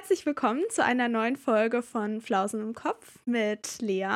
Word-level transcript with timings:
herzlich 0.00 0.24
willkommen 0.24 0.62
zu 0.70 0.82
einer 0.82 1.10
neuen 1.10 1.36
Folge 1.36 1.82
von 1.82 2.22
Flausen 2.22 2.62
im 2.62 2.72
Kopf 2.74 3.18
mit 3.26 3.82
Lea 3.82 4.06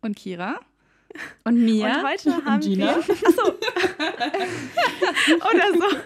und 0.00 0.16
Kira. 0.16 0.58
Und 1.44 1.62
mir. 1.62 1.84
Und 1.84 2.02
heute 2.02 2.44
haben 2.46 2.62
Gina. 2.62 2.96
wir. 2.96 2.96
Achso. 2.96 3.52
Oder 5.50 5.72
so. 5.74 5.96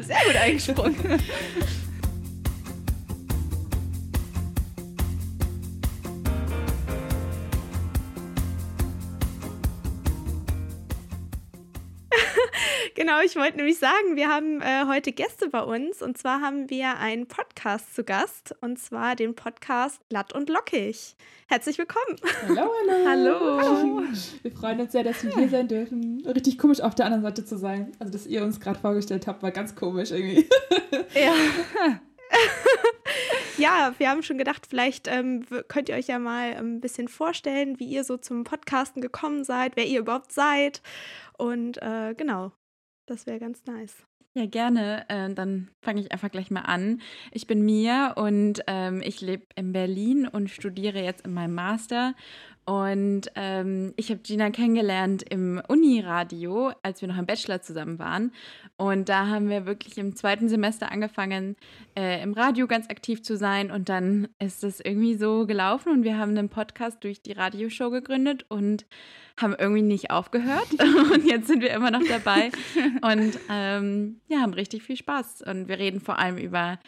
Sehr 0.00 0.18
gut 0.26 0.36
eingesprungen. 0.36 1.22
Genau, 12.98 13.20
ich 13.24 13.36
wollte 13.36 13.58
nämlich 13.58 13.78
sagen, 13.78 14.16
wir 14.16 14.26
haben 14.26 14.60
äh, 14.60 14.84
heute 14.88 15.12
Gäste 15.12 15.48
bei 15.48 15.62
uns 15.62 16.02
und 16.02 16.18
zwar 16.18 16.40
haben 16.40 16.68
wir 16.68 16.98
einen 16.98 17.28
Podcast 17.28 17.94
zu 17.94 18.02
Gast 18.02 18.56
und 18.60 18.76
zwar 18.80 19.14
den 19.14 19.36
Podcast 19.36 20.00
Glatt 20.08 20.32
und 20.32 20.48
Lockig. 20.48 21.14
Herzlich 21.46 21.78
willkommen. 21.78 22.16
Hallo, 22.48 22.68
hallo. 23.06 23.60
Hallo. 23.62 24.02
Wir 24.42 24.50
freuen 24.50 24.80
uns 24.80 24.90
sehr, 24.90 25.04
dass 25.04 25.22
wir 25.22 25.32
hier 25.32 25.48
sein 25.48 25.68
dürfen. 25.68 26.26
Richtig 26.26 26.58
komisch 26.58 26.80
auf 26.80 26.96
der 26.96 27.06
anderen 27.06 27.22
Seite 27.22 27.44
zu 27.44 27.56
sein. 27.56 27.92
Also, 28.00 28.12
dass 28.12 28.26
ihr 28.26 28.42
uns 28.42 28.58
gerade 28.58 28.80
vorgestellt 28.80 29.28
habt, 29.28 29.44
war 29.44 29.52
ganz 29.52 29.76
komisch 29.76 30.10
irgendwie. 30.10 30.48
Ja. 31.14 31.32
ja, 33.58 33.94
wir 33.98 34.10
haben 34.10 34.24
schon 34.24 34.38
gedacht, 34.38 34.66
vielleicht 34.68 35.06
ähm, 35.06 35.44
könnt 35.68 35.88
ihr 35.88 35.94
euch 35.94 36.08
ja 36.08 36.18
mal 36.18 36.54
ein 36.54 36.80
bisschen 36.80 37.06
vorstellen, 37.06 37.78
wie 37.78 37.86
ihr 37.86 38.02
so 38.02 38.16
zum 38.16 38.42
Podcasten 38.42 39.00
gekommen 39.00 39.44
seid, 39.44 39.76
wer 39.76 39.86
ihr 39.86 40.00
überhaupt 40.00 40.32
seid. 40.32 40.82
Und 41.36 41.80
äh, 41.80 42.14
genau, 42.16 42.52
das 43.08 43.26
wäre 43.26 43.38
ganz 43.38 43.64
nice. 43.66 43.96
Ja, 44.34 44.46
gerne. 44.46 45.04
Äh, 45.08 45.32
dann 45.34 45.68
fange 45.80 46.00
ich 46.00 46.12
einfach 46.12 46.30
gleich 46.30 46.50
mal 46.50 46.60
an. 46.60 47.00
Ich 47.32 47.46
bin 47.46 47.64
Mia 47.64 48.12
und 48.12 48.62
ähm, 48.66 49.02
ich 49.02 49.20
lebe 49.20 49.46
in 49.56 49.72
Berlin 49.72 50.28
und 50.28 50.48
studiere 50.50 51.02
jetzt 51.02 51.24
in 51.26 51.34
meinem 51.34 51.54
Master. 51.54 52.14
Und 52.68 53.30
ähm, 53.34 53.94
ich 53.96 54.10
habe 54.10 54.20
Gina 54.20 54.50
kennengelernt 54.50 55.22
im 55.22 55.58
Uniradio, 55.68 56.70
als 56.82 57.00
wir 57.00 57.08
noch 57.08 57.16
im 57.16 57.24
Bachelor 57.24 57.62
zusammen 57.62 57.98
waren. 57.98 58.30
Und 58.76 59.08
da 59.08 59.26
haben 59.26 59.48
wir 59.48 59.64
wirklich 59.64 59.96
im 59.96 60.14
zweiten 60.14 60.50
Semester 60.50 60.92
angefangen, 60.92 61.56
äh, 61.98 62.22
im 62.22 62.34
Radio 62.34 62.66
ganz 62.66 62.90
aktiv 62.90 63.22
zu 63.22 63.38
sein. 63.38 63.70
Und 63.70 63.88
dann 63.88 64.28
ist 64.38 64.64
es 64.64 64.80
irgendwie 64.80 65.14
so 65.14 65.46
gelaufen 65.46 65.92
und 65.92 66.02
wir 66.04 66.18
haben 66.18 66.36
einen 66.36 66.50
Podcast 66.50 67.02
durch 67.04 67.22
die 67.22 67.32
Radioshow 67.32 67.88
gegründet 67.88 68.44
und 68.50 68.84
haben 69.40 69.56
irgendwie 69.58 69.80
nicht 69.80 70.10
aufgehört. 70.10 70.68
und 71.14 71.24
jetzt 71.24 71.46
sind 71.46 71.62
wir 71.62 71.70
immer 71.70 71.90
noch 71.90 72.06
dabei 72.06 72.50
und 73.00 73.38
ähm, 73.48 74.20
ja, 74.28 74.40
haben 74.40 74.52
richtig 74.52 74.82
viel 74.82 74.96
Spaß. 74.96 75.40
Und 75.40 75.68
wir 75.68 75.78
reden 75.78 76.00
vor 76.00 76.18
allem 76.18 76.36
über 76.36 76.78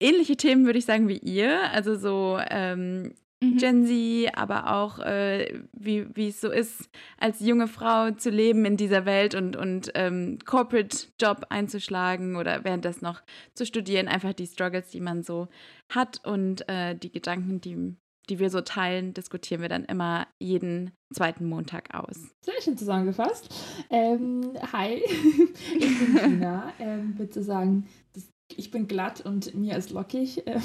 ähnliche 0.00 0.36
Themen, 0.36 0.66
würde 0.66 0.80
ich 0.80 0.84
sagen, 0.84 1.06
wie 1.06 1.18
ihr. 1.18 1.70
Also 1.70 1.94
so 1.94 2.40
ähm, 2.50 3.14
mhm. 3.54 3.56
Gen 3.58 3.86
Z, 3.86 4.36
aber 4.36 4.74
auch 4.74 4.98
äh, 4.98 5.60
wie, 5.72 6.06
wie 6.14 6.28
es 6.28 6.40
so 6.40 6.50
ist, 6.50 6.88
als 7.18 7.40
junge 7.40 7.68
Frau 7.68 8.10
zu 8.12 8.30
leben 8.30 8.64
in 8.64 8.76
dieser 8.76 9.04
Welt 9.04 9.34
und, 9.34 9.56
und 9.56 9.90
ähm, 9.94 10.38
Corporate-Job 10.44 11.46
einzuschlagen 11.50 12.36
oder 12.36 12.64
während 12.64 12.84
das 12.84 13.02
noch 13.02 13.22
zu 13.54 13.66
studieren. 13.66 14.08
Einfach 14.08 14.32
die 14.32 14.46
Struggles, 14.46 14.90
die 14.90 15.00
man 15.00 15.22
so 15.22 15.48
hat 15.88 16.20
und 16.24 16.68
äh, 16.68 16.94
die 16.94 17.12
Gedanken, 17.12 17.60
die, 17.60 17.96
die 18.28 18.38
wir 18.38 18.50
so 18.50 18.60
teilen, 18.60 19.14
diskutieren 19.14 19.62
wir 19.62 19.68
dann 19.68 19.84
immer 19.84 20.26
jeden 20.38 20.92
zweiten 21.12 21.46
Montag 21.48 21.94
aus. 21.94 22.34
Sehr 22.42 22.60
schön 22.60 22.76
zusammengefasst. 22.76 23.48
Ähm, 23.90 24.52
hi, 24.72 24.94
ich 25.78 25.98
bin 25.98 26.16
Tina. 26.16 26.72
Ähm, 26.78 27.18
würde 27.18 27.42
sagen, 27.42 27.86
das 28.12 28.28
ich 28.54 28.70
bin 28.70 28.86
glatt 28.86 29.20
und 29.24 29.54
mir 29.54 29.76
ist 29.76 29.90
lockig. 29.90 30.42
Ähm, 30.56 30.62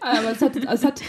aber 0.00 0.32
es 0.32 0.40
hat, 0.42 0.56
es 0.56 0.84
hat 0.84 1.00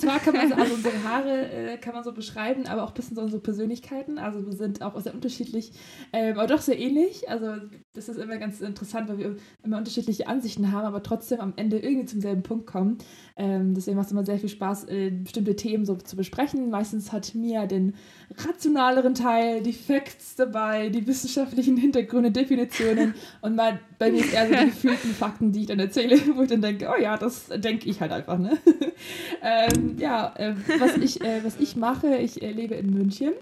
zwar 0.00 0.20
kann 0.20 0.34
man 0.34 0.52
also 0.52 0.74
unsere 0.74 1.02
Haare 1.02 1.50
äh, 1.50 1.76
kann 1.78 1.94
man 1.94 2.04
so 2.04 2.12
beschreiben, 2.12 2.66
aber 2.66 2.84
auch 2.84 2.90
ein 2.90 2.94
bisschen 2.94 3.16
so 3.16 3.22
unsere 3.22 3.42
Persönlichkeiten. 3.42 4.18
Also 4.18 4.46
wir 4.46 4.52
sind 4.52 4.82
auch 4.82 4.98
sehr 5.00 5.14
unterschiedlich, 5.14 5.72
ähm, 6.12 6.38
aber 6.38 6.46
doch 6.46 6.60
sehr 6.60 6.78
ähnlich. 6.78 7.28
Also 7.28 7.56
das 7.92 8.08
ist 8.08 8.18
immer 8.18 8.36
ganz 8.38 8.60
interessant, 8.60 9.08
weil 9.08 9.18
wir 9.18 9.36
immer 9.64 9.78
unterschiedliche 9.78 10.28
Ansichten 10.28 10.70
haben, 10.70 10.86
aber 10.86 11.02
trotzdem 11.02 11.40
am 11.40 11.54
Ende 11.56 11.78
irgendwie 11.78 12.06
zum 12.06 12.20
selben 12.20 12.42
Punkt 12.42 12.66
kommen. 12.66 12.98
Ähm, 13.38 13.74
deswegen 13.74 13.98
macht 13.98 14.06
es 14.06 14.12
immer 14.12 14.24
sehr 14.24 14.38
viel 14.38 14.48
Spaß, 14.48 14.84
äh, 14.84 15.10
bestimmte 15.10 15.54
Themen 15.56 15.84
so 15.84 15.96
zu 15.96 16.16
besprechen. 16.16 16.70
Meistens 16.70 17.12
hat 17.12 17.34
Mia 17.34 17.66
den 17.66 17.94
rationaleren 18.34 19.14
Teil, 19.14 19.62
die 19.62 19.74
Facts 19.74 20.36
dabei, 20.36 20.88
die 20.88 21.06
wissenschaftlichen 21.06 21.76
Hintergründe, 21.76 22.30
Definitionen 22.30 23.14
und 23.42 23.54
mal, 23.54 23.78
bei 23.98 24.10
mir 24.10 24.20
ist 24.20 24.32
eher 24.32 24.48
so 24.48 24.54
die 24.54 24.64
gefühlten 24.66 25.10
Fakten, 25.10 25.52
die 25.52 25.60
ich 25.60 25.66
dann 25.66 25.78
erzähle, 25.78 26.18
wo 26.34 26.42
ich 26.42 26.48
dann 26.48 26.62
denke, 26.62 26.88
oh 26.90 27.00
ja, 27.00 27.18
das 27.18 27.48
denke 27.48 27.90
ich 27.90 28.00
halt 28.00 28.12
einfach, 28.12 28.38
ne? 28.38 28.56
ähm, 29.42 29.96
ja, 29.98 30.32
äh, 30.36 30.54
was, 30.78 30.96
ich, 30.96 31.20
äh, 31.20 31.44
was 31.44 31.60
ich 31.60 31.76
mache, 31.76 32.16
ich 32.16 32.42
äh, 32.42 32.52
lebe 32.52 32.74
in 32.74 32.94
München, 32.94 33.32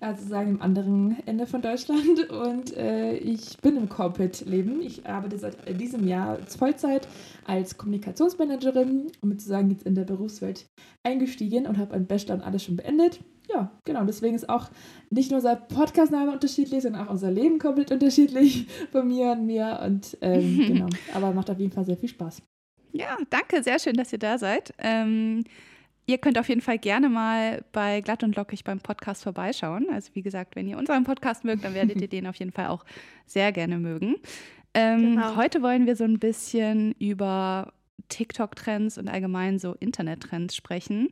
also 0.00 0.26
sagen 0.26 0.56
am 0.56 0.62
anderen 0.62 1.16
Ende 1.26 1.46
von 1.46 1.62
Deutschland 1.62 2.30
und 2.30 2.76
äh, 2.76 3.16
ich 3.16 3.58
bin 3.58 3.76
im 3.76 3.88
Corporate-Leben. 3.88 4.80
Ich 4.82 5.06
arbeite 5.06 5.38
seit 5.38 5.56
diesem 5.80 6.06
Jahr 6.06 6.38
Vollzeit 6.46 7.08
als 7.44 7.76
Kommunikationsmanagerin 7.76 9.10
und 9.20 9.30
sozusagen 9.30 9.70
jetzt 9.70 9.86
in 9.86 9.94
der 9.94 10.04
Berufswelt 10.04 10.66
eingestiegen 11.02 11.66
und 11.66 11.78
habe 11.78 11.94
einen 11.94 12.06
Bachelor 12.06 12.34
und 12.34 12.42
alles 12.42 12.64
schon 12.64 12.76
beendet 12.76 13.20
ja, 13.48 13.70
genau. 13.84 14.04
Deswegen 14.04 14.34
ist 14.34 14.48
auch 14.48 14.68
nicht 15.10 15.30
nur 15.30 15.38
unser 15.38 15.56
Podcast-Name 15.56 16.32
unterschiedlich, 16.32 16.82
sondern 16.82 17.06
auch 17.06 17.10
unser 17.10 17.30
Leben 17.30 17.58
komplett 17.58 17.90
unterschiedlich 17.90 18.66
von 18.92 19.08
mir 19.08 19.32
und 19.32 19.46
mir. 19.46 19.80
Und 19.84 20.16
ähm, 20.20 20.58
genau. 20.68 20.86
Aber 21.14 21.32
macht 21.32 21.50
auf 21.50 21.58
jeden 21.58 21.72
Fall 21.72 21.84
sehr 21.84 21.96
viel 21.96 22.08
Spaß. 22.08 22.42
Ja, 22.92 23.16
danke. 23.30 23.62
Sehr 23.62 23.78
schön, 23.78 23.94
dass 23.94 24.12
ihr 24.12 24.18
da 24.18 24.38
seid. 24.38 24.72
Ähm, 24.78 25.44
ihr 26.08 26.18
könnt 26.18 26.38
auf 26.38 26.48
jeden 26.48 26.62
Fall 26.62 26.78
gerne 26.78 27.08
mal 27.08 27.62
bei 27.70 28.00
Glatt 28.00 28.22
und 28.24 28.34
Lockig 28.34 28.64
beim 28.64 28.80
Podcast 28.80 29.22
vorbeischauen. 29.22 29.86
Also 29.92 30.14
wie 30.14 30.22
gesagt, 30.22 30.56
wenn 30.56 30.66
ihr 30.66 30.78
unseren 30.78 31.04
Podcast 31.04 31.44
mögt, 31.44 31.64
dann 31.64 31.74
werdet 31.74 32.00
ihr 32.00 32.08
den 32.08 32.26
auf 32.26 32.36
jeden 32.36 32.50
Fall 32.50 32.68
auch 32.68 32.84
sehr 33.26 33.52
gerne 33.52 33.78
mögen. 33.78 34.16
Ähm, 34.72 35.16
genau. 35.16 35.36
Heute 35.36 35.62
wollen 35.62 35.86
wir 35.86 35.96
so 35.96 36.04
ein 36.04 36.18
bisschen 36.18 36.92
über 36.98 37.72
TikTok-Trends 38.08 38.96
und 38.96 39.08
allgemein 39.08 39.58
so 39.58 39.74
Internet-Trends 39.74 40.56
sprechen. 40.56 41.10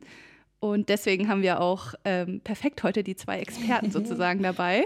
Und 0.59 0.89
deswegen 0.89 1.29
haben 1.29 1.43
wir 1.43 1.61
auch 1.61 1.93
ähm, 2.03 2.41
perfekt 2.43 2.81
heute 2.81 3.03
die 3.03 3.15
zwei 3.15 3.39
Experten 3.39 3.91
sozusagen 3.91 4.41
dabei. 4.41 4.85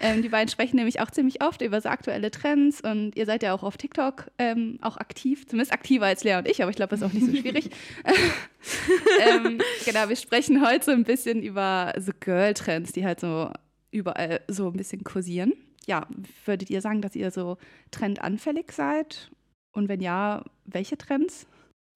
Ähm, 0.00 0.22
die 0.22 0.28
beiden 0.28 0.48
sprechen 0.48 0.76
nämlich 0.76 1.00
auch 1.00 1.10
ziemlich 1.10 1.42
oft 1.42 1.62
über 1.62 1.80
so 1.80 1.88
aktuelle 1.88 2.30
Trends 2.30 2.80
und 2.80 3.16
ihr 3.16 3.26
seid 3.26 3.42
ja 3.44 3.54
auch 3.54 3.62
auf 3.62 3.76
TikTok 3.76 4.30
ähm, 4.38 4.78
auch 4.82 4.96
aktiv, 4.96 5.46
zumindest 5.46 5.72
aktiver 5.72 6.06
als 6.06 6.24
Lea 6.24 6.36
und 6.36 6.48
ich, 6.48 6.60
aber 6.60 6.70
ich 6.70 6.76
glaube, 6.76 6.90
das 6.90 7.00
ist 7.00 7.06
auch 7.06 7.12
nicht 7.12 7.26
so 7.26 7.34
schwierig. 7.40 7.70
ähm, 9.20 9.60
genau, 9.84 10.08
wir 10.08 10.16
sprechen 10.16 10.66
heute 10.66 10.84
so 10.84 10.90
ein 10.90 11.04
bisschen 11.04 11.42
über 11.42 11.92
so 11.98 12.12
Girl-Trends, 12.18 12.92
die 12.92 13.04
halt 13.04 13.20
so 13.20 13.50
überall 13.92 14.40
so 14.48 14.66
ein 14.66 14.76
bisschen 14.76 15.04
kursieren. 15.04 15.52
Ja, 15.86 16.08
würdet 16.44 16.70
ihr 16.70 16.80
sagen, 16.80 17.00
dass 17.00 17.14
ihr 17.14 17.30
so 17.30 17.58
trendanfällig 17.90 18.72
seid? 18.72 19.30
Und 19.72 19.88
wenn 19.88 20.00
ja, 20.00 20.44
welche 20.64 20.98
Trends? 20.98 21.46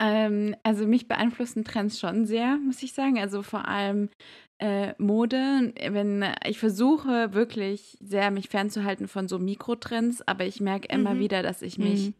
Ähm, 0.00 0.54
also 0.62 0.86
mich 0.86 1.08
beeinflussen 1.08 1.64
Trends 1.64 1.98
schon 1.98 2.26
sehr, 2.26 2.56
muss 2.58 2.82
ich 2.82 2.92
sagen. 2.92 3.18
Also 3.18 3.42
vor 3.42 3.66
allem 3.66 4.10
äh, 4.58 4.94
Mode. 4.98 5.72
Wenn 5.90 6.24
ich 6.46 6.58
versuche 6.58 7.34
wirklich 7.34 7.96
sehr 8.00 8.30
mich 8.30 8.48
fernzuhalten 8.48 9.08
von 9.08 9.28
so 9.28 9.38
Mikrotrends, 9.38 10.26
aber 10.26 10.44
ich 10.44 10.60
merke 10.60 10.88
immer 10.88 11.14
mhm. 11.14 11.20
wieder, 11.20 11.42
dass 11.42 11.62
ich 11.62 11.78
mich 11.78 12.08
mhm. 12.08 12.14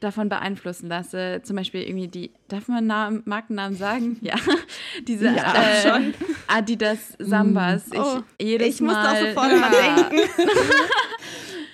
davon 0.00 0.28
beeinflussen 0.28 0.88
lasse. 0.88 1.40
Zum 1.42 1.56
Beispiel 1.56 1.82
irgendwie 1.82 2.08
die, 2.08 2.30
darf 2.48 2.68
man 2.68 2.86
Namen, 2.86 3.22
Markennamen 3.24 3.76
sagen? 3.76 4.18
ja, 4.22 4.36
diese 5.06 5.26
ja, 5.26 5.98
äh, 5.98 6.12
Adidas 6.46 7.14
Sambas. 7.18 7.86
Ich, 7.92 7.98
oh, 7.98 8.22
jedes 8.40 8.74
ich 8.74 8.80
Mal, 8.80 8.94
muss 8.94 9.20
da 9.20 9.26
sofort 9.26 9.52
ja. 9.52 10.10
denken. 10.10 10.30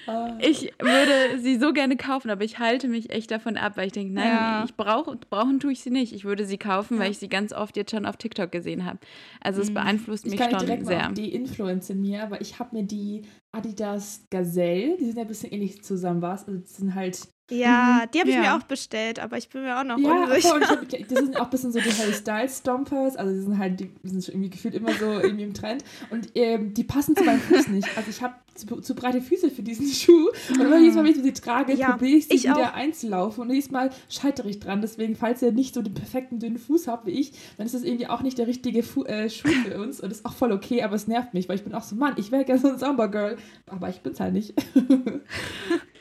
Ah. 0.06 0.36
Ich 0.40 0.72
würde 0.78 1.38
sie 1.40 1.58
so 1.58 1.72
gerne 1.72 1.96
kaufen, 1.96 2.30
aber 2.30 2.44
ich 2.44 2.58
halte 2.58 2.88
mich 2.88 3.10
echt 3.10 3.30
davon 3.30 3.56
ab, 3.56 3.76
weil 3.76 3.86
ich 3.86 3.92
denke, 3.92 4.12
nein, 4.12 4.28
ja. 4.28 4.64
ich 4.64 4.74
brauche, 4.74 5.16
brauchen 5.16 5.60
tue 5.60 5.72
ich 5.72 5.80
sie 5.80 5.90
nicht. 5.90 6.12
Ich 6.12 6.24
würde 6.24 6.44
sie 6.44 6.58
kaufen, 6.58 6.94
ja. 6.94 7.00
weil 7.00 7.10
ich 7.10 7.18
sie 7.18 7.28
ganz 7.28 7.52
oft 7.52 7.76
jetzt 7.76 7.90
schon 7.90 8.06
auf 8.06 8.16
TikTok 8.16 8.52
gesehen 8.52 8.84
habe. 8.84 8.98
Also 9.40 9.62
es 9.62 9.70
mhm. 9.70 9.74
beeinflusst 9.74 10.26
mich 10.26 10.42
schon 10.42 10.58
direkt 10.58 10.86
sehr. 10.86 11.04
Mal 11.04 11.14
die 11.14 11.34
Influence 11.34 11.90
in 11.90 12.00
mir, 12.00 12.22
aber 12.22 12.40
ich 12.40 12.58
habe 12.58 12.76
mir 12.76 12.84
die 12.84 13.22
Adidas 13.52 14.26
Gazelle, 14.30 14.96
die 14.98 15.06
sind 15.06 15.16
ja 15.16 15.22
ein 15.22 15.28
bisschen 15.28 15.52
ähnlich 15.52 15.82
zusammen, 15.82 16.22
was? 16.22 16.46
Also 16.46 16.60
das 16.60 16.76
sind 16.76 16.94
halt 16.94 17.28
ja, 17.50 18.02
mhm. 18.04 18.10
die 18.12 18.20
habe 18.20 18.30
ich 18.30 18.36
ja. 18.36 18.40
mir 18.42 18.56
auch 18.56 18.62
bestellt, 18.62 19.18
aber 19.18 19.36
ich 19.36 19.50
bin 19.50 19.62
mir 19.62 19.78
auch 19.78 19.84
noch 19.84 19.98
ja, 19.98 20.24
unsicher. 20.24 20.60
Ja, 20.60 21.04
das 21.08 21.18
sind 21.18 21.36
auch 21.36 21.44
ein 21.44 21.50
bisschen 21.50 21.72
so 21.72 21.78
die 21.78 21.92
Harry 21.92 22.12
Styles 22.12 22.58
Stompers, 22.58 23.16
also 23.16 23.32
die 23.32 23.40
sind 23.40 23.58
halt, 23.58 23.80
die 23.80 23.90
sind 24.02 24.26
irgendwie 24.28 24.50
gefühlt 24.50 24.74
immer 24.74 24.92
so 24.94 25.12
irgendwie 25.20 25.44
im 25.44 25.52
Trend 25.52 25.84
und 26.10 26.28
ähm, 26.34 26.72
die 26.72 26.84
passen 26.84 27.14
zu 27.14 27.22
meinem 27.22 27.40
Fuß 27.40 27.68
nicht. 27.68 27.88
Also 27.96 28.08
ich 28.08 28.22
habe 28.22 28.34
zu, 28.54 28.80
zu, 28.80 28.94
breite 28.94 29.20
Füße 29.20 29.50
für 29.50 29.62
diesen 29.62 29.86
Schuh 29.92 30.30
und 30.50 30.60
immer 30.60 30.78
jedes 30.78 30.94
Mal, 30.94 31.04
wenn 31.04 31.10
ich 31.10 31.22
sie 31.22 31.32
trage, 31.32 31.74
ja, 31.74 31.92
probiere 31.92 32.16
ich 32.16 32.28
sie 32.28 32.34
ich 32.34 32.44
wieder 32.44 32.70
auch. 32.70 32.74
einzulaufen 32.74 33.42
und 33.42 33.50
jedes 33.50 33.70
Mal 33.70 33.90
scheitere 34.08 34.48
ich 34.48 34.60
dran. 34.60 34.80
Deswegen, 34.80 35.14
falls 35.14 35.42
ihr 35.42 35.52
nicht 35.52 35.74
so 35.74 35.82
den 35.82 35.94
perfekten 35.94 36.38
dünnen 36.38 36.58
Fuß 36.58 36.88
habt 36.88 37.06
wie 37.06 37.10
ich, 37.10 37.32
dann 37.58 37.66
ist 37.66 37.74
das 37.74 37.82
irgendwie 37.82 38.06
auch 38.06 38.22
nicht 38.22 38.38
der 38.38 38.46
richtige 38.46 38.82
Fu 38.82 39.04
äh, 39.04 39.28
Schuh 39.28 39.48
für 39.48 39.82
uns 39.82 40.00
und 40.00 40.10
das 40.10 40.20
ist 40.20 40.26
auch 40.26 40.34
voll 40.34 40.52
okay, 40.52 40.82
aber 40.82 40.94
es 40.94 41.08
nervt 41.08 41.34
mich, 41.34 41.48
weil 41.48 41.56
ich 41.56 41.64
bin 41.64 41.74
auch 41.74 41.82
so, 41.82 41.94
Mann, 41.96 42.14
ich 42.16 42.32
wäre 42.32 42.44
gerne 42.44 42.60
so 42.60 42.68
ein 42.68 42.78
Samba-Girl, 42.78 43.36
aber 43.66 43.90
ich 43.90 44.00
bin's 44.00 44.20
halt 44.20 44.32
nicht. 44.32 44.54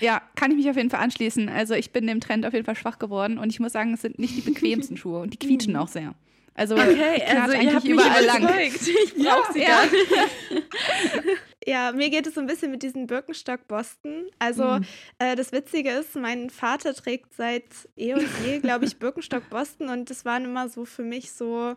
Ja, 0.00 0.22
kann 0.34 0.50
ich 0.50 0.56
mich 0.56 0.70
auf 0.70 0.76
jeden 0.76 0.90
Fall 0.90 1.00
anschließen. 1.00 1.48
Also 1.48 1.74
ich 1.74 1.92
bin 1.92 2.06
dem 2.06 2.20
Trend 2.20 2.46
auf 2.46 2.52
jeden 2.52 2.64
Fall 2.64 2.76
schwach 2.76 2.98
geworden 2.98 3.38
und 3.38 3.50
ich 3.50 3.60
muss 3.60 3.72
sagen, 3.72 3.94
es 3.94 4.02
sind 4.02 4.18
nicht 4.18 4.36
die 4.36 4.40
bequemsten 4.40 4.96
Schuhe 4.96 5.20
und 5.20 5.32
die 5.32 5.38
quietschen 5.38 5.76
auch 5.76 5.88
sehr. 5.88 6.14
Also 6.54 6.74
okay, 6.74 7.22
also 7.22 7.56
ihr 7.56 7.74
habt 7.74 7.84
überall 7.86 8.24
lang. 8.24 8.42
Ich 8.58 9.14
brauche 9.14 9.22
ja, 9.22 9.52
sie 9.52 9.60
ja. 9.60 9.68
gar 9.68 9.84
nicht. 9.84 11.38
Ja, 11.66 11.92
mir 11.92 12.08
geht 12.08 12.26
es 12.26 12.34
so 12.34 12.40
ein 12.40 12.46
bisschen 12.46 12.70
mit 12.70 12.82
diesem 12.82 13.06
Birkenstock 13.06 13.68
Boston. 13.68 14.24
Also 14.38 14.64
mhm. 14.64 14.84
äh, 15.18 15.36
das 15.36 15.52
Witzige 15.52 15.90
ist, 15.90 16.16
mein 16.16 16.48
Vater 16.48 16.94
trägt 16.94 17.34
seit 17.34 17.64
eh 17.96 18.14
und 18.14 18.26
je, 18.44 18.58
glaube 18.60 18.86
ich, 18.86 18.98
Birkenstock 18.98 19.48
Boston 19.50 19.90
und 19.90 20.08
das 20.08 20.24
waren 20.24 20.46
immer 20.46 20.70
so 20.70 20.86
für 20.86 21.02
mich 21.02 21.32
so, 21.32 21.76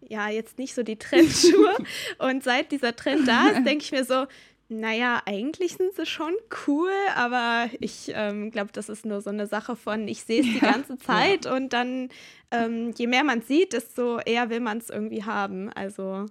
ja, 0.00 0.28
jetzt 0.28 0.58
nicht 0.58 0.74
so 0.74 0.82
die 0.82 0.96
Trendschuhe. 0.96 1.76
und 2.18 2.42
seit 2.42 2.72
dieser 2.72 2.96
Trend 2.96 3.28
da 3.28 3.50
ist, 3.50 3.64
denke 3.64 3.84
ich 3.84 3.92
mir 3.92 4.04
so, 4.04 4.26
naja, 4.68 5.22
eigentlich 5.26 5.74
sind 5.74 5.94
sie 5.94 6.06
schon 6.06 6.32
cool, 6.66 6.90
aber 7.14 7.68
ich 7.80 8.12
ähm, 8.14 8.50
glaube, 8.50 8.70
das 8.72 8.88
ist 8.88 9.04
nur 9.04 9.20
so 9.20 9.30
eine 9.30 9.46
Sache 9.46 9.76
von, 9.76 10.08
ich 10.08 10.22
sehe 10.22 10.40
es 10.40 10.46
die 10.46 10.60
ganze 10.60 10.96
Zeit 10.98 11.44
ja. 11.44 11.54
und 11.54 11.72
dann, 11.72 12.08
ähm, 12.50 12.92
je 12.96 13.06
mehr 13.06 13.24
man 13.24 13.42
sieht, 13.42 13.72
desto 13.72 14.18
eher 14.18 14.50
will 14.50 14.60
man 14.60 14.78
es 14.78 14.90
irgendwie 14.90 15.24
haben. 15.24 15.70
Also 15.72 16.26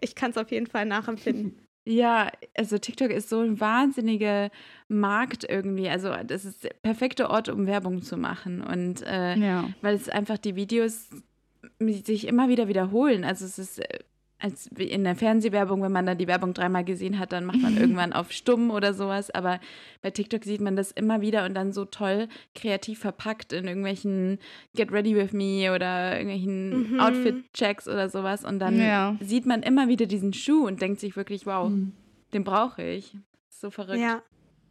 ich 0.00 0.14
kann 0.14 0.30
es 0.30 0.36
auf 0.36 0.50
jeden 0.50 0.66
Fall 0.66 0.86
nachempfinden. 0.86 1.58
Ja, 1.86 2.30
also 2.56 2.76
TikTok 2.76 3.10
ist 3.10 3.30
so 3.30 3.40
ein 3.40 3.58
wahnsinniger 3.58 4.50
Markt 4.88 5.44
irgendwie. 5.48 5.88
Also 5.88 6.14
das 6.24 6.44
ist 6.44 6.62
der 6.62 6.74
perfekte 6.82 7.30
Ort, 7.30 7.48
um 7.48 7.66
Werbung 7.66 8.02
zu 8.02 8.18
machen. 8.18 8.62
Und 8.62 9.02
äh, 9.02 9.34
ja. 9.36 9.68
weil 9.80 9.94
es 9.96 10.10
einfach 10.10 10.36
die 10.36 10.56
Videos 10.56 11.08
sich 11.78 12.28
immer 12.28 12.48
wieder 12.48 12.68
wiederholen. 12.68 13.24
Also 13.24 13.46
es 13.46 13.58
ist 13.58 13.78
äh, 13.80 14.00
als 14.40 14.68
in 14.68 15.04
der 15.04 15.16
Fernsehwerbung, 15.16 15.82
wenn 15.82 15.92
man 15.92 16.06
dann 16.06 16.18
die 16.18 16.26
Werbung 16.26 16.54
dreimal 16.54 16.84
gesehen 16.84 17.18
hat, 17.18 17.32
dann 17.32 17.44
macht 17.44 17.60
man 17.60 17.76
irgendwann 17.76 18.12
auf 18.12 18.32
stumm 18.32 18.70
oder 18.70 18.94
sowas. 18.94 19.30
Aber 19.30 19.60
bei 20.02 20.10
TikTok 20.10 20.44
sieht 20.44 20.60
man 20.60 20.76
das 20.76 20.90
immer 20.92 21.20
wieder 21.20 21.44
und 21.44 21.54
dann 21.54 21.72
so 21.72 21.84
toll 21.84 22.28
kreativ 22.54 23.00
verpackt 23.00 23.52
in 23.52 23.68
irgendwelchen 23.68 24.38
Get 24.74 24.92
Ready 24.92 25.14
with 25.14 25.32
Me 25.32 25.72
oder 25.74 26.16
irgendwelchen 26.16 26.94
mhm. 26.94 27.00
Outfit-Checks 27.00 27.86
oder 27.86 28.08
sowas. 28.08 28.44
Und 28.44 28.58
dann 28.60 28.80
ja. 28.80 29.16
sieht 29.20 29.44
man 29.44 29.62
immer 29.62 29.88
wieder 29.88 30.06
diesen 30.06 30.32
Schuh 30.32 30.66
und 30.66 30.80
denkt 30.80 31.00
sich 31.00 31.16
wirklich, 31.16 31.44
wow, 31.46 31.68
mhm. 31.68 31.92
den 32.32 32.44
brauche 32.44 32.82
ich. 32.82 33.14
So 33.48 33.70
verrückt. 33.70 34.00
Ja. 34.00 34.22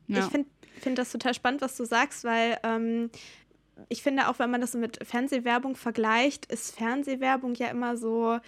ja. 0.07 0.19
Ich 0.19 0.25
finde 0.25 0.49
find 0.79 0.97
das 0.97 1.11
total 1.11 1.33
spannend, 1.33 1.61
was 1.61 1.77
du 1.77 1.85
sagst, 1.85 2.23
weil 2.23 2.57
ähm, 2.63 3.11
ich 3.87 4.01
finde 4.01 4.27
auch, 4.27 4.39
wenn 4.39 4.49
man 4.49 4.61
das 4.61 4.73
mit 4.73 4.99
Fernsehwerbung 5.05 5.75
vergleicht, 5.75 6.45
ist 6.47 6.75
Fernsehwerbung 6.75 7.53
ja 7.55 7.67
immer 7.67 7.97
so 7.97 8.39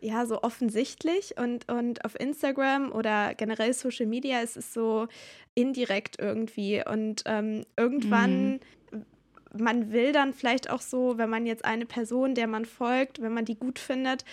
ja, 0.00 0.26
so 0.26 0.42
offensichtlich 0.42 1.36
und, 1.38 1.70
und 1.70 2.04
auf 2.04 2.18
Instagram 2.18 2.92
oder 2.92 3.34
generell 3.34 3.72
Social 3.72 4.06
Media 4.06 4.40
ist 4.40 4.56
es 4.56 4.72
so 4.72 5.08
indirekt 5.54 6.18
irgendwie 6.18 6.82
und 6.86 7.22
ähm, 7.26 7.64
irgendwann, 7.76 8.52
mhm. 8.52 8.60
Man 9.56 9.92
will 9.92 10.12
dann 10.12 10.32
vielleicht 10.32 10.70
auch 10.70 10.80
so, 10.80 11.18
wenn 11.18 11.30
man 11.30 11.46
jetzt 11.46 11.64
eine 11.64 11.86
Person, 11.86 12.34
der 12.34 12.46
man 12.46 12.64
folgt, 12.64 13.20
wenn 13.20 13.32
man 13.34 13.44
die 13.44 13.56
gut 13.56 13.78
findet, 13.78 14.24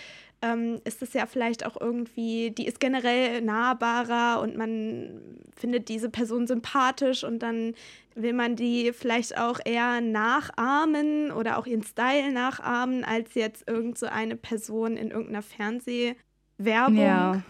ähm, 0.42 0.80
ist 0.84 1.02
es 1.02 1.14
ja 1.14 1.26
vielleicht 1.26 1.64
auch 1.64 1.80
irgendwie, 1.80 2.50
die 2.50 2.66
ist 2.66 2.80
generell 2.80 3.40
nahbarer 3.40 4.42
und 4.42 4.56
man 4.56 5.38
findet 5.56 5.88
diese 5.88 6.10
Person 6.10 6.46
sympathisch 6.46 7.24
und 7.24 7.38
dann 7.38 7.74
will 8.14 8.32
man 8.32 8.54
die 8.54 8.92
vielleicht 8.92 9.38
auch 9.38 9.58
eher 9.64 10.00
nachahmen 10.00 11.30
oder 11.32 11.58
auch 11.58 11.66
ihren 11.66 11.82
Style 11.82 12.32
nachahmen, 12.32 13.04
als 13.04 13.34
jetzt 13.34 13.66
irgend 13.68 13.98
so 13.98 14.06
eine 14.06 14.36
Person 14.36 14.96
in 14.96 15.10
irgendeiner 15.10 15.42
Fernsehwerbung. 15.42 16.98
Ja. 16.98 17.42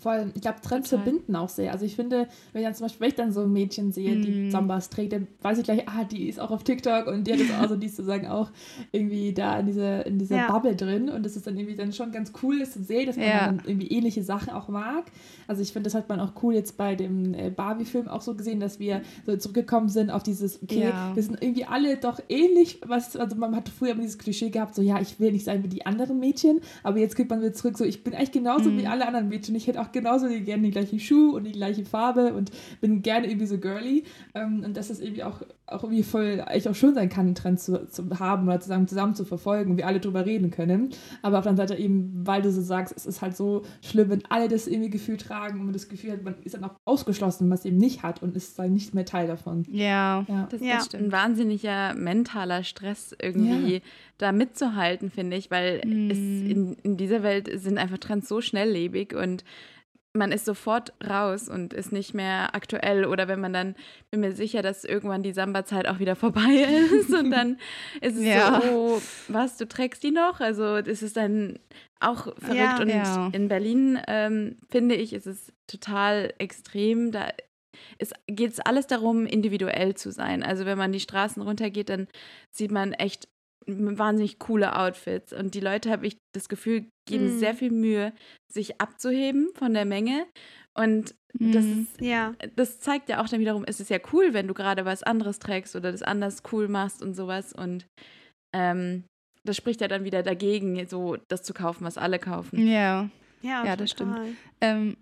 Voll, 0.00 0.30
ich 0.34 0.42
glaube, 0.42 0.60
Trends 0.60 0.90
Total. 0.90 1.04
verbinden 1.04 1.36
auch 1.36 1.48
sehr. 1.48 1.72
Also 1.72 1.84
ich 1.84 1.96
finde, 1.96 2.28
wenn 2.52 2.62
ich 2.62 2.66
dann 2.66 2.74
zum 2.74 2.84
Beispiel, 2.84 3.00
wenn 3.00 3.08
ich 3.08 3.14
dann 3.14 3.32
so 3.32 3.42
ein 3.42 3.52
Mädchen 3.52 3.92
sehe, 3.92 4.16
die 4.16 4.46
mm. 4.46 4.50
Zambas 4.50 4.90
trägt, 4.90 5.12
dann 5.12 5.26
weiß 5.42 5.58
ich 5.58 5.64
gleich, 5.64 5.88
ah, 5.88 6.04
die 6.04 6.28
ist 6.28 6.40
auch 6.40 6.50
auf 6.50 6.64
TikTok 6.64 7.06
und 7.06 7.26
die 7.26 7.32
hat 7.32 7.40
jetzt 7.40 7.54
auch 7.54 7.68
so, 7.68 7.76
die 7.76 7.86
ist 7.86 7.96
sozusagen 7.96 8.26
auch 8.26 8.50
irgendwie 8.92 9.32
da 9.32 9.58
in, 9.58 9.66
diese, 9.66 10.00
in 10.02 10.18
dieser 10.18 10.36
ja. 10.36 10.52
Bubble 10.52 10.76
drin 10.76 11.08
und 11.08 11.24
das 11.24 11.36
ist 11.36 11.46
dann 11.46 11.56
irgendwie 11.56 11.76
dann 11.76 11.92
schon 11.92 12.12
ganz 12.12 12.32
cool, 12.42 12.58
das 12.58 12.72
zu 12.72 12.82
sehen, 12.82 13.06
dass 13.06 13.16
man 13.16 13.26
ja. 13.26 13.46
dann 13.46 13.62
irgendwie 13.64 13.88
ähnliche 13.88 14.22
Sachen 14.22 14.52
auch 14.52 14.68
mag. 14.68 15.04
Also 15.46 15.62
ich 15.62 15.72
finde, 15.72 15.84
das 15.88 15.94
hat 15.94 16.08
man 16.08 16.20
auch 16.20 16.32
cool 16.42 16.54
jetzt 16.54 16.76
bei 16.76 16.94
dem 16.94 17.34
äh, 17.34 17.50
Barbie-Film 17.50 18.08
auch 18.08 18.20
so 18.20 18.34
gesehen, 18.34 18.60
dass 18.60 18.78
wir 18.78 19.02
so 19.24 19.36
zurückgekommen 19.36 19.88
sind 19.88 20.10
auf 20.10 20.22
dieses, 20.22 20.62
okay, 20.62 20.84
ja. 20.84 21.14
wir 21.14 21.22
sind 21.22 21.42
irgendwie 21.42 21.64
alle 21.64 21.96
doch 21.96 22.20
ähnlich, 22.28 22.80
was, 22.86 23.16
also 23.16 23.36
man 23.36 23.54
hatte 23.54 23.70
früher 23.70 23.92
immer 23.92 24.02
dieses 24.02 24.18
Klischee 24.18 24.50
gehabt, 24.50 24.74
so 24.74 24.82
ja, 24.82 25.00
ich 25.00 25.20
will 25.20 25.32
nicht 25.32 25.44
sein 25.44 25.62
wie 25.62 25.68
die 25.68 25.86
anderen 25.86 26.18
Mädchen, 26.18 26.60
aber 26.82 26.98
jetzt 26.98 27.16
geht 27.16 27.30
man 27.30 27.40
wieder 27.40 27.52
zurück, 27.52 27.78
so 27.78 27.84
ich 27.84 28.04
bin 28.04 28.14
eigentlich 28.14 28.32
genauso 28.32 28.70
mm. 28.70 28.78
wie 28.78 28.86
alle 28.86 29.06
anderen 29.06 29.28
Mädchen, 29.28 29.54
ich 29.54 29.66
hätte 29.66 29.80
auch 29.80 29.85
genauso 29.92 30.28
gerne 30.28 30.62
die 30.62 30.70
gleichen 30.70 31.00
Schuhe 31.00 31.34
und 31.34 31.44
die 31.44 31.52
gleiche 31.52 31.84
Farbe 31.84 32.34
und 32.34 32.50
bin 32.80 33.02
gerne 33.02 33.26
irgendwie 33.26 33.46
so 33.46 33.58
girly 33.58 34.04
ähm, 34.34 34.62
und 34.64 34.76
dass 34.76 34.90
es 34.90 35.00
irgendwie 35.00 35.24
auch, 35.24 35.42
auch 35.66 35.82
irgendwie 35.84 36.02
voll 36.02 36.42
eigentlich 36.46 36.68
auch 36.68 36.74
schön 36.74 36.94
sein 36.94 37.08
kann, 37.08 37.26
einen 37.26 37.34
Trend 37.34 37.60
zu, 37.60 37.88
zu 37.88 38.18
haben 38.18 38.46
oder 38.46 38.60
zusammen, 38.60 38.88
zusammen 38.88 39.14
zu 39.14 39.24
verfolgen 39.24 39.72
und 39.72 39.76
wir 39.76 39.86
alle 39.86 40.00
drüber 40.00 40.26
reden 40.26 40.50
können, 40.50 40.90
aber 41.22 41.38
auf 41.38 41.44
der 41.44 41.50
anderen 41.50 41.68
Seite 41.68 41.80
eben, 41.80 42.26
weil 42.26 42.42
du 42.42 42.50
so 42.50 42.60
sagst, 42.60 42.94
es 42.96 43.06
ist 43.06 43.22
halt 43.22 43.36
so 43.36 43.62
schlimm, 43.82 44.10
wenn 44.10 44.24
alle 44.28 44.48
das 44.48 44.66
irgendwie 44.66 44.90
gefühlt 44.90 45.22
tragen 45.22 45.60
und 45.60 45.66
man 45.66 45.72
das 45.72 45.88
Gefühl 45.88 46.12
hat, 46.12 46.22
man 46.22 46.36
ist 46.44 46.54
dann 46.54 46.64
auch 46.64 46.74
ausgeschlossen, 46.84 47.40
wenn 47.40 47.48
man 47.48 47.58
es 47.58 47.64
eben 47.64 47.76
nicht 47.76 48.02
hat 48.02 48.22
und 48.22 48.36
ist 48.36 48.58
dann 48.58 48.72
nicht 48.72 48.94
mehr 48.94 49.04
Teil 49.04 49.26
davon. 49.26 49.64
Ja, 49.70 50.24
ja. 50.28 50.48
das, 50.50 50.60
ja. 50.60 50.80
stimmt. 50.80 51.04
Ein 51.04 51.12
wahnsinniger 51.12 51.94
mentaler 51.94 52.64
Stress 52.64 53.14
irgendwie 53.20 53.74
ja. 53.74 53.80
da 54.18 54.32
mitzuhalten, 54.32 55.10
finde 55.10 55.36
ich, 55.36 55.50
weil 55.50 55.80
mm. 55.84 56.10
es 56.10 56.18
in, 56.18 56.76
in 56.82 56.96
dieser 56.96 57.22
Welt 57.22 57.48
sind 57.60 57.78
einfach 57.78 57.98
Trends 57.98 58.28
so 58.28 58.40
schnelllebig 58.40 59.14
und 59.14 59.44
man 60.16 60.32
ist 60.32 60.44
sofort 60.44 60.92
raus 61.08 61.48
und 61.48 61.72
ist 61.72 61.92
nicht 61.92 62.14
mehr 62.14 62.54
aktuell. 62.54 63.04
Oder 63.04 63.28
wenn 63.28 63.40
man 63.40 63.52
dann, 63.52 63.74
bin 64.10 64.20
mir 64.20 64.32
sicher, 64.32 64.62
dass 64.62 64.84
irgendwann 64.84 65.22
die 65.22 65.32
Samba-Zeit 65.32 65.86
auch 65.88 65.98
wieder 65.98 66.16
vorbei 66.16 66.66
ist 66.92 67.12
und 67.12 67.30
dann 67.30 67.58
ist 68.00 68.16
es 68.16 68.24
ja. 68.24 68.60
so, 68.60 68.68
oh, 68.68 69.02
was, 69.28 69.56
du 69.56 69.66
trägst 69.66 70.02
die 70.02 70.10
noch? 70.10 70.40
Also 70.40 70.82
das 70.82 71.02
ist 71.02 71.16
dann 71.16 71.58
auch 72.00 72.24
verrückt. 72.38 72.54
Ja, 72.54 72.80
und 72.80 72.88
ja. 72.88 73.28
in 73.32 73.48
Berlin 73.48 73.98
ähm, 74.06 74.56
finde 74.68 74.94
ich, 74.94 75.12
ist 75.12 75.26
es 75.26 75.52
total 75.66 76.32
extrem. 76.38 77.12
Da 77.12 77.28
geht 78.26 78.52
es 78.52 78.60
alles 78.60 78.86
darum, 78.86 79.26
individuell 79.26 79.94
zu 79.94 80.10
sein. 80.10 80.42
Also 80.42 80.66
wenn 80.66 80.78
man 80.78 80.92
die 80.92 81.00
Straßen 81.00 81.42
runtergeht, 81.42 81.88
dann 81.88 82.08
sieht 82.50 82.70
man 82.70 82.92
echt 82.92 83.28
wahnsinnig 83.66 84.38
coole 84.38 84.76
Outfits. 84.78 85.32
Und 85.32 85.54
die 85.54 85.60
Leute, 85.60 85.90
habe 85.90 86.06
ich 86.06 86.18
das 86.32 86.48
Gefühl, 86.48 86.86
geben 87.06 87.36
mm. 87.36 87.38
sehr 87.38 87.54
viel 87.54 87.70
Mühe, 87.70 88.12
sich 88.52 88.80
abzuheben 88.80 89.48
von 89.54 89.74
der 89.74 89.84
Menge. 89.84 90.26
Und 90.74 91.14
das, 91.32 91.64
mhm. 91.64 91.82
ist, 91.82 92.00
ja. 92.00 92.34
das 92.54 92.80
zeigt 92.80 93.08
ja 93.08 93.22
auch 93.22 93.28
dann 93.28 93.40
wiederum, 93.40 93.64
es 93.66 93.80
ist 93.80 93.90
ja 93.90 93.98
cool, 94.12 94.32
wenn 94.32 94.46
du 94.46 94.54
gerade 94.54 94.84
was 94.84 95.02
anderes 95.02 95.38
trägst 95.38 95.74
oder 95.76 95.92
das 95.92 96.02
anders 96.02 96.42
cool 96.52 96.68
machst 96.68 97.02
und 97.02 97.14
sowas. 97.14 97.52
Und 97.52 97.86
ähm, 98.54 99.04
das 99.44 99.56
spricht 99.56 99.80
ja 99.80 99.88
dann 99.88 100.04
wieder 100.04 100.22
dagegen, 100.22 100.86
so 100.86 101.16
das 101.28 101.42
zu 101.42 101.54
kaufen, 101.54 101.84
was 101.84 101.98
alle 101.98 102.18
kaufen. 102.18 102.66
Ja, 102.66 103.08
ja, 103.42 103.64
ja 103.64 103.76
das 103.76 103.90
stimmt. 103.90 104.18
Ähm, 104.60 104.96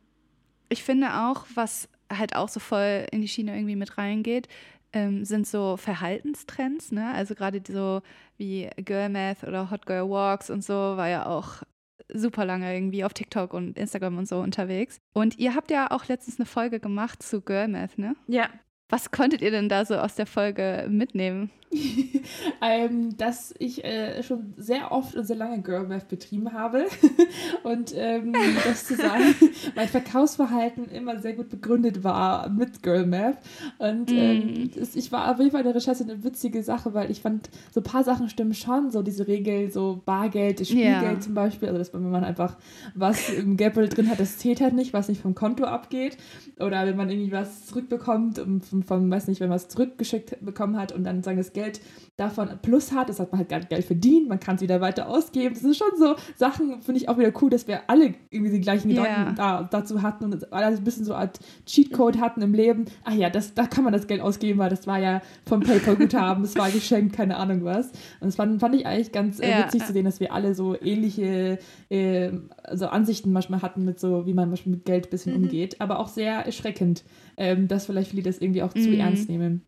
ich 0.68 0.82
finde 0.82 1.14
auch, 1.14 1.46
was 1.54 1.88
halt 2.12 2.36
auch 2.36 2.48
so 2.48 2.60
voll 2.60 3.06
in 3.10 3.20
die 3.20 3.28
Schiene 3.28 3.54
irgendwie 3.54 3.76
mit 3.76 3.98
reingeht, 3.98 4.48
ähm, 4.92 5.24
sind 5.24 5.46
so 5.46 5.76
Verhaltenstrends, 5.76 6.92
ne? 6.92 7.12
Also 7.12 7.34
gerade 7.34 7.60
so 7.66 8.02
wie 8.36 8.70
Girl 8.76 9.08
Math 9.08 9.44
oder 9.44 9.70
Hot 9.70 9.86
Girl 9.86 10.08
Walks 10.08 10.50
und 10.50 10.64
so 10.64 10.72
war 10.72 11.08
ja 11.08 11.26
auch 11.26 11.62
super 12.14 12.44
lange 12.44 12.72
irgendwie 12.74 13.04
auf 13.04 13.12
TikTok 13.12 13.52
und 13.52 13.78
Instagram 13.78 14.18
und 14.18 14.28
so 14.28 14.40
unterwegs. 14.40 14.98
Und 15.12 15.38
ihr 15.38 15.54
habt 15.54 15.70
ja 15.70 15.90
auch 15.90 16.06
letztens 16.06 16.38
eine 16.38 16.46
Folge 16.46 16.80
gemacht 16.80 17.22
zu 17.22 17.40
Girl 17.40 17.68
Math, 17.68 17.98
ne? 17.98 18.16
Ja. 18.26 18.48
Was 18.88 19.10
konntet 19.10 19.40
ihr 19.42 19.50
denn 19.50 19.68
da 19.68 19.84
so 19.84 19.94
aus 19.96 20.14
der 20.14 20.26
Folge 20.26 20.86
mitnehmen? 20.88 21.50
ähm, 22.62 23.16
dass 23.16 23.54
ich 23.58 23.84
äh, 23.84 24.22
schon 24.22 24.54
sehr 24.56 24.92
oft 24.92 25.14
und 25.16 25.24
sehr 25.24 25.36
lange 25.36 25.60
Girl 25.62 25.86
Math 25.86 26.08
betrieben 26.08 26.52
habe 26.52 26.86
und 27.62 27.92
ähm, 27.96 28.32
das 28.64 28.86
zu 28.86 28.94
sagen, 28.94 29.34
mein 29.74 29.88
Verkaufsverhalten 29.88 30.86
immer 30.86 31.18
sehr 31.18 31.34
gut 31.34 31.48
begründet 31.48 32.04
war 32.04 32.48
mit 32.48 32.82
Girl 32.82 33.06
Math 33.06 33.38
und 33.78 34.10
mm. 34.10 34.16
ähm, 34.16 34.70
das, 34.74 34.94
ich 34.94 35.10
war 35.10 35.32
auf 35.32 35.38
jeden 35.38 35.50
Fall 35.50 35.60
in 35.60 35.66
der 35.66 35.74
Recherche 35.74 36.04
eine 36.04 36.22
witzige 36.22 36.62
Sache, 36.62 36.94
weil 36.94 37.10
ich 37.10 37.20
fand, 37.20 37.50
so 37.72 37.80
ein 37.80 37.84
paar 37.84 38.04
Sachen 38.04 38.28
stimmen 38.28 38.54
schon, 38.54 38.90
so 38.90 39.02
diese 39.02 39.26
Regel, 39.26 39.70
so 39.70 40.00
Bargeld, 40.04 40.64
Spielgeld 40.66 41.02
yeah. 41.02 41.20
zum 41.20 41.34
Beispiel, 41.34 41.68
also 41.68 41.78
dass 41.78 41.92
wenn 41.92 42.08
man 42.10 42.24
einfach 42.24 42.56
was 42.94 43.30
im 43.30 43.56
Geldbeutel 43.56 43.88
drin 43.88 44.10
hat, 44.10 44.20
das 44.20 44.38
zählt 44.38 44.60
halt 44.60 44.74
nicht, 44.74 44.92
was 44.92 45.08
nicht 45.08 45.20
vom 45.20 45.34
Konto 45.34 45.64
abgeht 45.64 46.16
oder 46.60 46.86
wenn 46.86 46.96
man 46.96 47.10
irgendwie 47.10 47.32
was 47.32 47.66
zurückbekommt, 47.66 48.38
vom, 48.74 48.82
vom, 48.82 49.10
weiß 49.10 49.28
nicht, 49.28 49.40
wenn 49.40 49.48
man 49.48 49.56
was 49.56 49.68
zurückgeschickt 49.68 50.44
bekommen 50.44 50.76
hat 50.76 50.92
und 50.92 51.04
dann 51.04 51.22
sagen 51.22 51.36
das 51.36 51.52
Geld 51.52 51.80
davon 52.16 52.48
Plus 52.62 52.92
hat, 52.92 53.08
das 53.08 53.20
hat 53.20 53.32
man 53.32 53.40
halt 53.40 53.68
Geld 53.68 53.84
verdient, 53.84 54.28
man 54.28 54.40
kann 54.40 54.56
es 54.56 54.62
wieder 54.62 54.80
weiter 54.80 55.08
ausgeben. 55.08 55.54
Das 55.54 55.62
sind 55.62 55.76
schon 55.76 55.88
so 55.96 56.14
Sachen, 56.36 56.80
finde 56.82 57.00
ich 57.00 57.08
auch 57.08 57.18
wieder 57.18 57.32
cool, 57.40 57.50
dass 57.50 57.66
wir 57.66 57.82
alle 57.88 58.14
irgendwie 58.30 58.52
die 58.52 58.60
gleichen 58.60 58.88
Gedanken 58.88 59.10
yeah. 59.10 59.32
da, 59.32 59.62
dazu 59.70 60.02
hatten 60.02 60.24
und 60.24 60.52
alle 60.52 60.66
ein 60.66 60.84
bisschen 60.84 61.04
so 61.04 61.12
eine 61.12 61.22
Art 61.22 61.40
Cheatcode 61.66 62.20
hatten 62.20 62.42
im 62.42 62.54
Leben. 62.54 62.86
Ach 63.04 63.14
ja, 63.14 63.30
das, 63.30 63.54
da 63.54 63.66
kann 63.66 63.84
man 63.84 63.92
das 63.92 64.06
Geld 64.06 64.20
ausgeben, 64.20 64.58
weil 64.58 64.70
das 64.70 64.86
war 64.86 64.98
ja 64.98 65.22
vom 65.44 65.60
PayPal-Guthaben, 65.60 66.44
es 66.44 66.56
war 66.56 66.70
geschenkt, 66.70 67.16
keine 67.16 67.36
Ahnung 67.36 67.64
was. 67.64 67.88
Und 68.20 68.26
das 68.26 68.36
fand, 68.36 68.60
fand 68.60 68.74
ich 68.74 68.86
eigentlich 68.86 69.12
ganz 69.12 69.40
äh, 69.40 69.64
witzig 69.64 69.84
zu 69.84 69.92
sehen, 69.92 70.04
dass 70.04 70.20
wir 70.20 70.32
alle 70.32 70.54
so 70.54 70.80
ähnliche 70.80 71.58
äh, 71.90 72.30
also 72.62 72.86
Ansichten 72.86 73.32
manchmal 73.32 73.62
hatten 73.62 73.84
mit 73.84 73.98
so, 74.00 74.26
wie 74.26 74.34
man 74.34 74.48
manchmal 74.48 74.76
mit 74.76 74.84
Geld 74.84 75.06
ein 75.06 75.10
bisschen 75.10 75.36
mhm. 75.36 75.44
umgeht, 75.44 75.80
aber 75.80 75.98
auch 75.98 76.08
sehr 76.08 76.46
erschreckend, 76.46 77.04
ähm, 77.36 77.68
dass 77.68 77.86
vielleicht 77.86 78.10
viele 78.10 78.22
das 78.22 78.38
irgendwie 78.38 78.62
auch 78.62 78.74
mhm. 78.74 78.80
zu 78.80 78.96
ernst 78.96 79.28
nehmen. 79.28 79.66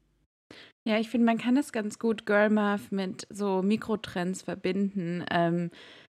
Ja, 0.86 0.98
ich 0.98 1.08
finde, 1.08 1.26
man 1.26 1.38
kann 1.38 1.56
das 1.56 1.72
ganz 1.72 1.98
gut 1.98 2.26
Girl 2.26 2.48
Math 2.48 2.92
mit 2.92 3.26
so 3.28 3.62
Mikrotrends 3.62 4.42
verbinden. 4.42 5.24
Ähm, 5.30 5.70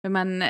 wenn 0.03 0.11
man 0.11 0.43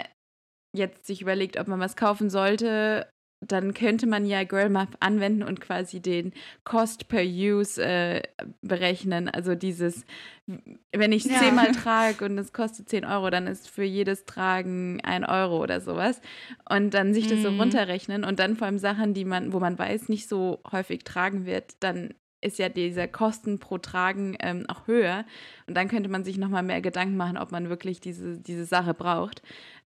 jetzt 0.75 1.05
sich 1.05 1.21
überlegt, 1.21 1.57
ob 1.57 1.67
man 1.67 1.79
was 1.79 1.95
kaufen 1.95 2.29
sollte, 2.29 3.09
dann 3.41 3.73
könnte 3.73 4.05
man 4.05 4.25
ja 4.25 4.43
Girl 4.43 4.69
Math 4.69 4.97
anwenden 4.99 5.43
und 5.43 5.61
quasi 5.61 6.01
den 6.01 6.33
Cost 6.65 7.07
per 7.07 7.23
Use 7.23 7.81
äh, 7.81 8.23
berechnen. 8.61 9.29
Also 9.29 9.55
dieses, 9.55 10.05
wenn 10.45 11.11
ich 11.11 11.25
es 11.25 11.31
ja. 11.31 11.39
zehnmal 11.39 11.71
trage 11.83 12.25
und 12.25 12.37
es 12.37 12.51
kostet 12.51 12.89
10 12.89 13.05
Euro, 13.05 13.29
dann 13.29 13.47
ist 13.47 13.69
für 13.69 13.83
jedes 13.83 14.25
Tragen 14.25 14.99
ein 15.03 15.23
Euro 15.23 15.63
oder 15.63 15.79
sowas. 15.79 16.21
Und 16.69 16.93
dann 16.93 17.13
sich 17.13 17.27
das 17.27 17.39
mhm. 17.39 17.43
so 17.43 17.49
runterrechnen 17.49 18.25
und 18.25 18.39
dann 18.39 18.57
vor 18.57 18.67
allem 18.67 18.79
Sachen, 18.79 19.13
die 19.13 19.25
man, 19.25 19.53
wo 19.53 19.59
man 19.59 19.79
weiß, 19.79 20.09
nicht 20.09 20.27
so 20.27 20.61
häufig 20.69 21.05
tragen 21.05 21.45
wird, 21.45 21.75
dann 21.79 22.13
ist 22.41 22.59
ja 22.59 22.69
dieser 22.69 23.07
Kosten 23.07 23.59
pro 23.59 23.77
Tragen 23.77 24.37
ähm, 24.39 24.65
auch 24.67 24.87
höher. 24.87 25.25
Und 25.67 25.75
dann 25.75 25.87
könnte 25.87 26.09
man 26.09 26.23
sich 26.23 26.37
nochmal 26.37 26.63
mehr 26.63 26.81
Gedanken 26.81 27.17
machen, 27.17 27.37
ob 27.37 27.51
man 27.51 27.69
wirklich 27.69 28.01
diese, 28.01 28.39
diese 28.39 28.65
Sache 28.65 28.93
braucht. 28.93 29.41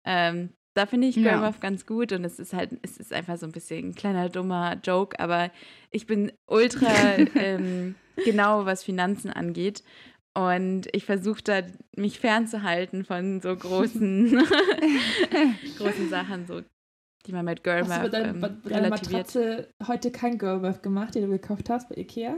Ähm, 0.05 0.49
da 0.73 0.85
finde 0.85 1.07
ich 1.07 1.15
Girl 1.15 1.25
ja. 1.25 1.53
ganz 1.59 1.85
gut 1.85 2.11
und 2.11 2.23
es 2.25 2.39
ist 2.39 2.53
halt, 2.53 2.71
es 2.81 2.97
ist 2.97 3.13
einfach 3.13 3.37
so 3.37 3.45
ein 3.45 3.51
bisschen 3.51 3.89
ein 3.89 3.95
kleiner 3.95 4.29
dummer 4.29 4.77
Joke, 4.83 5.19
aber 5.19 5.51
ich 5.91 6.07
bin 6.07 6.31
ultra 6.47 6.87
ähm, 7.35 7.95
genau, 8.23 8.65
was 8.65 8.83
Finanzen 8.83 9.29
angeht. 9.31 9.83
Und 10.35 10.87
ich 10.93 11.05
versuche 11.05 11.43
da, 11.43 11.61
mich 11.95 12.19
fernzuhalten 12.19 13.05
von 13.05 13.39
so 13.39 13.55
großen, 13.55 14.31
großen 15.77 16.09
Sachen, 16.09 16.47
so, 16.47 16.61
die 17.27 17.31
man 17.31 17.45
mit 17.45 17.63
Girl 17.63 17.87
Hast 17.87 17.97
du 17.97 18.01
bei, 18.01 18.09
dein, 18.09 18.35
ähm, 18.35 18.41
bei 18.41 18.49
deiner 18.69 18.89
Matratze 18.89 19.69
heute 19.87 20.11
kein 20.11 20.39
Girl 20.39 20.59
gemacht, 20.81 21.13
die 21.13 21.21
du 21.21 21.27
gekauft 21.27 21.69
hast 21.69 21.89
bei 21.89 21.97
Ikea? 21.97 22.35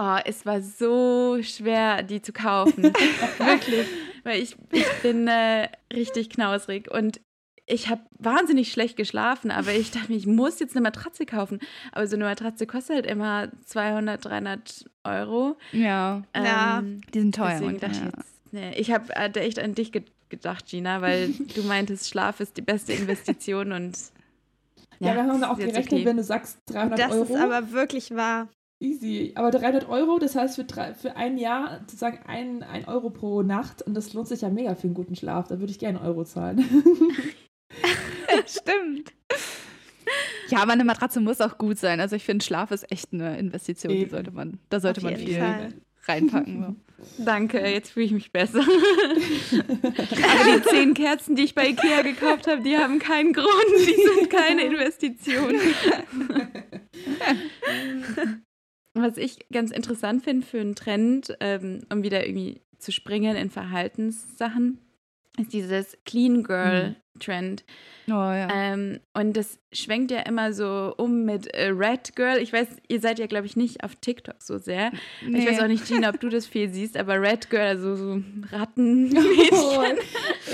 Oh, 0.00 0.18
es 0.24 0.46
war 0.46 0.62
so 0.62 1.42
schwer, 1.42 2.04
die 2.04 2.22
zu 2.22 2.32
kaufen. 2.32 2.84
Wirklich. 3.38 3.86
Weil 4.22 4.40
ich, 4.40 4.56
ich 4.70 4.86
bin 5.02 5.26
äh, 5.26 5.68
richtig 5.92 6.30
knausrig 6.30 6.88
und 6.90 7.20
ich 7.70 7.88
habe 7.88 8.02
wahnsinnig 8.18 8.72
schlecht 8.72 8.96
geschlafen, 8.96 9.50
aber 9.50 9.72
ich 9.72 9.90
dachte 9.90 10.10
mir, 10.10 10.18
ich 10.18 10.26
muss 10.26 10.58
jetzt 10.60 10.74
eine 10.74 10.82
Matratze 10.82 11.26
kaufen. 11.26 11.60
Aber 11.92 12.06
so 12.06 12.16
eine 12.16 12.24
Matratze 12.24 12.66
kostet 12.66 12.96
halt 12.96 13.06
immer 13.06 13.48
200, 13.64 14.24
300 14.24 14.90
Euro. 15.04 15.56
Ja, 15.72 16.22
ähm, 16.34 16.44
ja. 16.44 16.82
die 17.14 17.20
sind 17.20 17.34
teuer. 17.34 17.58
Deswegen 17.60 17.80
dachte 17.80 17.98
ja. 17.98 18.08
ich 18.08 18.16
jetzt, 18.16 18.52
nee, 18.52 18.74
ich 18.76 18.92
habe 18.92 19.14
äh, 19.14 19.30
echt 19.40 19.58
an 19.58 19.74
dich 19.74 19.92
ge 19.92 20.02
gedacht, 20.28 20.66
Gina, 20.66 21.02
weil 21.02 21.28
du 21.56 21.62
meintest, 21.62 22.08
Schlaf 22.08 22.38
ist 22.38 22.56
die 22.56 22.62
beste 22.62 22.92
Investition 22.92 23.72
und 23.72 23.98
ja, 25.00 25.08
ja 25.08 25.14
wir 25.14 25.22
haben 25.24 25.42
auch 25.42 25.58
gerechnet, 25.58 25.92
okay. 25.92 26.04
wenn 26.04 26.18
du 26.18 26.22
sagst 26.22 26.58
300 26.66 26.98
das 26.98 27.12
Euro. 27.12 27.20
Das 27.24 27.30
ist 27.30 27.36
aber 27.36 27.72
wirklich 27.72 28.14
wahr. 28.14 28.48
Easy. 28.78 29.32
Aber 29.34 29.50
300 29.50 29.88
Euro, 29.88 30.18
das 30.18 30.36
heißt 30.36 30.56
für, 30.56 30.64
drei, 30.64 30.94
für 30.94 31.16
ein 31.16 31.36
Jahr 31.36 31.80
sozusagen 31.80 32.20
ein, 32.26 32.62
ein 32.62 32.86
Euro 32.86 33.10
pro 33.10 33.42
Nacht 33.42 33.82
und 33.82 33.94
das 33.94 34.14
lohnt 34.14 34.28
sich 34.28 34.40
ja 34.40 34.48
mega 34.48 34.74
für 34.74 34.84
einen 34.84 34.94
guten 34.94 35.16
Schlaf. 35.16 35.48
Da 35.48 35.58
würde 35.58 35.72
ich 35.72 35.78
gerne 35.78 36.00
Euro 36.00 36.24
zahlen. 36.24 36.64
Stimmt. 38.46 39.12
Ja, 40.48 40.58
aber 40.62 40.72
eine 40.72 40.84
Matratze 40.84 41.20
muss 41.20 41.40
auch 41.40 41.58
gut 41.58 41.78
sein. 41.78 42.00
Also 42.00 42.16
ich 42.16 42.24
finde, 42.24 42.44
Schlaf 42.44 42.70
ist 42.70 42.90
echt 42.90 43.12
eine 43.12 43.38
Investition. 43.38 43.92
Die 43.92 44.06
sollte 44.06 44.32
man, 44.32 44.58
da 44.68 44.80
sollte 44.80 45.02
man 45.02 45.16
viel 45.16 45.38
Fall. 45.38 45.72
reinpacken. 46.06 46.62
So. 46.62 46.76
Danke, 47.24 47.60
jetzt 47.60 47.90
fühle 47.92 48.06
ich 48.06 48.12
mich 48.12 48.32
besser. 48.32 48.60
aber 48.62 48.66
die 50.56 50.62
zehn 50.68 50.94
Kerzen, 50.94 51.36
die 51.36 51.44
ich 51.44 51.54
bei 51.54 51.68
Ikea 51.68 52.02
gekauft 52.02 52.46
habe, 52.46 52.62
die 52.62 52.76
haben 52.76 52.98
keinen 52.98 53.32
Grund. 53.32 53.48
Die 53.78 53.94
sind 53.94 54.30
keine 54.30 54.64
Investition. 54.64 55.54
Was 58.94 59.16
ich 59.16 59.48
ganz 59.52 59.70
interessant 59.70 60.24
finde 60.24 60.46
für 60.46 60.60
einen 60.60 60.74
Trend, 60.74 61.36
ähm, 61.40 61.82
um 61.90 62.02
wieder 62.02 62.26
irgendwie 62.26 62.60
zu 62.78 62.92
springen 62.92 63.36
in 63.36 63.50
Verhaltenssachen, 63.50 64.78
ist 65.38 65.52
dieses 65.52 65.96
Clean 66.04 66.42
Girl 66.42 66.90
mhm. 66.90 66.96
Trend. 67.20 67.64
Oh, 68.08 68.12
ja. 68.12 68.48
Ähm, 68.52 69.00
und 69.14 69.36
das 69.36 69.58
schwenkt 69.72 70.10
ja 70.10 70.20
immer 70.20 70.52
so 70.52 70.94
um 70.96 71.24
mit 71.24 71.46
äh, 71.54 71.68
Red 71.68 72.16
Girl. 72.16 72.38
Ich 72.38 72.52
weiß, 72.52 72.68
ihr 72.88 73.00
seid 73.00 73.18
ja, 73.18 73.26
glaube 73.26 73.46
ich, 73.46 73.56
nicht 73.56 73.84
auf 73.84 73.94
TikTok 73.96 74.42
so 74.42 74.58
sehr. 74.58 74.90
Nee. 75.24 75.38
Ich 75.38 75.46
weiß 75.46 75.60
auch 75.60 75.68
nicht, 75.68 75.86
Gina, 75.86 76.08
ob 76.08 76.18
du 76.18 76.28
das 76.28 76.46
viel 76.46 76.72
siehst, 76.72 76.96
aber 76.96 77.20
Red 77.20 77.50
Girl, 77.50 77.66
also 77.66 77.94
so 77.94 78.22
Rattenmädchen, 78.52 79.48
oh. 79.52 79.84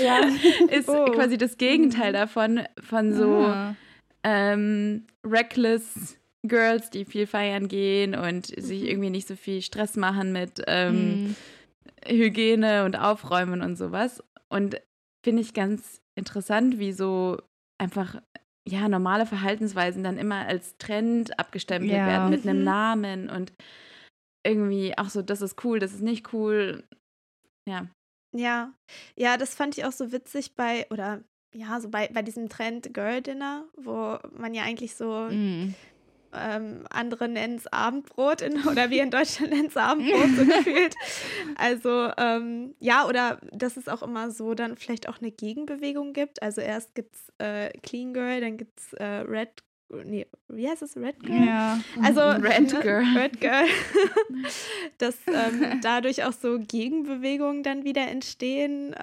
ja. 0.01 0.21
ist 0.69 0.89
oh. 0.89 1.05
quasi 1.05 1.37
das 1.37 1.57
Gegenteil 1.57 2.13
davon, 2.13 2.61
von 2.79 3.13
so 3.13 3.45
ah. 3.45 3.75
ähm, 4.23 5.07
reckless 5.25 6.17
Girls, 6.43 6.89
die 6.89 7.05
viel 7.05 7.27
feiern 7.27 7.67
gehen 7.67 8.15
und 8.15 8.47
sich 8.47 8.83
mhm. 8.83 8.87
irgendwie 8.87 9.09
nicht 9.09 9.27
so 9.27 9.35
viel 9.35 9.61
Stress 9.61 9.95
machen 9.95 10.31
mit 10.31 10.61
ähm, 10.67 11.29
mm. 11.29 11.35
Hygiene 12.07 12.85
und 12.85 12.95
Aufräumen 12.95 13.61
und 13.61 13.75
sowas. 13.75 14.23
Und 14.49 14.79
finde 15.23 15.41
ich 15.41 15.53
ganz 15.53 16.01
interessant, 16.17 16.79
wie 16.79 16.91
so 16.91 17.41
einfach 17.81 18.21
ja 18.67 18.89
normale 18.89 19.25
Verhaltensweisen 19.25 20.03
dann 20.03 20.17
immer 20.17 20.45
als 20.45 20.77
Trend 20.77 21.39
abgestempelt 21.39 21.91
ja. 21.91 22.05
werden 22.05 22.29
mit 22.29 22.45
einem 22.45 22.59
mhm. 22.59 22.65
Namen 22.65 23.29
und 23.29 23.53
irgendwie 24.45 24.97
auch 24.97 25.09
so, 25.09 25.21
das 25.21 25.41
ist 25.41 25.63
cool, 25.63 25.79
das 25.79 25.93
ist 25.93 26.01
nicht 26.01 26.33
cool. 26.33 26.83
Ja. 27.67 27.87
Ja, 28.35 28.73
ja, 29.15 29.37
das 29.37 29.55
fand 29.55 29.77
ich 29.77 29.85
auch 29.85 29.91
so 29.91 30.11
witzig 30.11 30.55
bei, 30.55 30.85
oder 30.89 31.23
ja, 31.55 31.79
so 31.79 31.89
bei, 31.89 32.09
bei 32.09 32.21
diesem 32.21 32.49
Trend 32.49 32.93
Girl 32.93 33.21
Dinner, 33.21 33.65
wo 33.77 34.19
man 34.31 34.53
ja 34.53 34.63
eigentlich 34.63 34.95
so 34.95 35.29
mm 35.29 35.73
ähm, 36.33 36.85
andere 36.89 37.27
nennen 37.27 37.55
es 37.57 37.67
Abendbrot 37.67 38.41
in, 38.41 38.63
oder 38.67 38.89
wir 38.89 39.03
in 39.03 39.11
Deutschland 39.11 39.51
nennen 39.51 39.67
es 39.67 39.77
Abendbrot 39.77 40.29
so 40.37 40.45
gefühlt. 40.45 40.95
Also 41.55 42.11
ähm, 42.17 42.75
ja, 42.79 43.07
oder 43.07 43.39
dass 43.51 43.77
es 43.77 43.87
auch 43.87 44.03
immer 44.03 44.31
so 44.31 44.53
dann 44.53 44.77
vielleicht 44.77 45.09
auch 45.09 45.19
eine 45.19 45.31
Gegenbewegung 45.31 46.13
gibt. 46.13 46.41
Also 46.41 46.61
erst 46.61 46.93
gibt 46.93 47.15
es 47.15 47.33
äh, 47.39 47.69
Clean 47.79 48.13
Girl, 48.13 48.41
dann 48.41 48.57
gibt 48.57 48.79
es 48.79 48.93
äh, 48.93 49.03
Red 49.03 49.63
Nee, 49.89 50.27
wie 50.49 50.67
heißt 50.67 50.81
es? 50.81 50.97
Red 50.97 51.21
Girl? 51.21 51.45
Ja. 51.45 51.79
Also 52.03 52.19
Red 52.21 52.73
ne, 52.73 52.79
Girl. 52.81 53.03
Red 53.17 53.39
Girl. 53.39 53.65
dass 54.97 55.17
ähm, 55.27 55.79
dadurch 55.81 56.25
auch 56.25 56.33
so 56.33 56.59
Gegenbewegungen 56.59 57.63
dann 57.63 57.85
wieder 57.85 58.05
entstehen. 58.07 58.93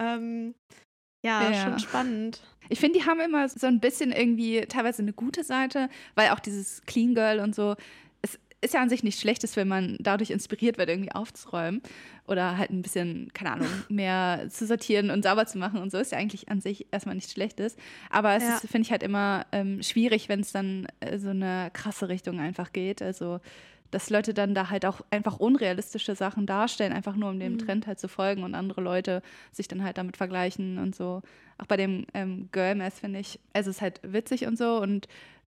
Ja, 1.25 1.51
ja, 1.51 1.65
schon 1.65 1.79
spannend. 1.79 2.41
Ich 2.69 2.81
finde, 2.81 2.99
die 2.99 3.07
haben 3.07 3.21
immer 3.21 3.49
so 3.49 3.67
ein 3.67 3.81
bisschen 3.81 4.13
irgendwie 4.13 4.63
teilweise 4.63 5.03
eine 5.03 5.13
gute 5.13 5.43
Seite, 5.43 5.89
weil 6.15 6.31
auch 6.31 6.41
dieses 6.41 6.83
Clean 6.87 7.15
Girl 7.15 7.41
und 7.41 7.55
so, 7.55 7.77
es 8.23 8.39
ist 8.61 8.75
ja 8.75 8.83
an 8.83 8.89
sich 8.91 9.03
nichts 9.03 9.21
Schlechtes, 9.21 9.57
wenn 9.57 9.69
man 9.69 9.97
dadurch 10.01 10.31
inspiriert 10.31 10.77
wird, 10.77 10.91
irgendwie 10.91 11.13
aufzuräumen 11.13 11.83
oder 12.27 12.59
halt 12.59 12.71
ein 12.71 12.83
bisschen, 12.83 13.31
keine 13.33 13.53
Ahnung, 13.53 13.69
mehr 13.89 14.47
zu 14.51 14.67
sortieren 14.67 15.11
und 15.11 15.23
sauber 15.23 15.47
zu 15.47 15.59
machen 15.59 15.81
und 15.81 15.91
so, 15.91 15.99
ist 15.99 16.13
ja 16.13 16.19
eigentlich 16.19 16.51
an 16.51 16.61
sich 16.61 16.87
erstmal 16.91 17.15
nichts 17.15 17.33
Schlechtes. 17.33 17.77
Aber 18.11 18.35
es 18.35 18.45
ja. 18.45 18.57
finde 18.59 18.83
ich 18.83 18.91
halt 18.91 19.03
immer 19.03 19.47
ähm, 19.53 19.83
schwierig, 19.83 20.29
wenn 20.29 20.41
es 20.41 20.53
dann 20.53 20.87
äh, 21.01 21.19
so 21.19 21.31
eine 21.31 21.71
krasse 21.73 22.09
Richtung 22.09 22.39
einfach 22.39 22.73
geht. 22.73 23.01
Also 23.01 23.41
dass 23.95 24.11
Leute 24.11 24.35
dann 24.35 24.55
da 24.55 24.71
halt 24.71 24.85
auch 24.87 25.03
einfach 25.11 25.39
unrealistische 25.39 26.17
Sachen 26.17 26.47
darstellen, 26.47 26.93
einfach 26.93 27.15
nur 27.15 27.31
um 27.31 27.39
dem 27.39 27.53
mhm. 27.53 27.59
Trend 27.59 27.87
halt 27.87 28.01
zu 28.01 28.09
folgen 28.09 28.43
und 28.43 28.57
andere 28.57 28.81
Leute 28.81 29.23
sich 29.53 29.69
dann 29.69 29.85
halt 29.85 29.99
damit 29.99 30.17
vergleichen 30.17 30.79
und 30.79 30.97
so. 30.97 31.23
Auch 31.59 31.67
bei 31.67 31.77
dem 31.77 32.05
ähm, 32.13 32.49
Girl 32.51 32.75
Mess 32.75 32.99
finde 32.99 33.21
ich, 33.21 33.39
also 33.53 33.71
es 33.71 33.77
ist 33.77 33.83
halt 33.83 34.01
witzig 34.03 34.47
und 34.47 34.59
so 34.59 34.83
und 34.83 35.07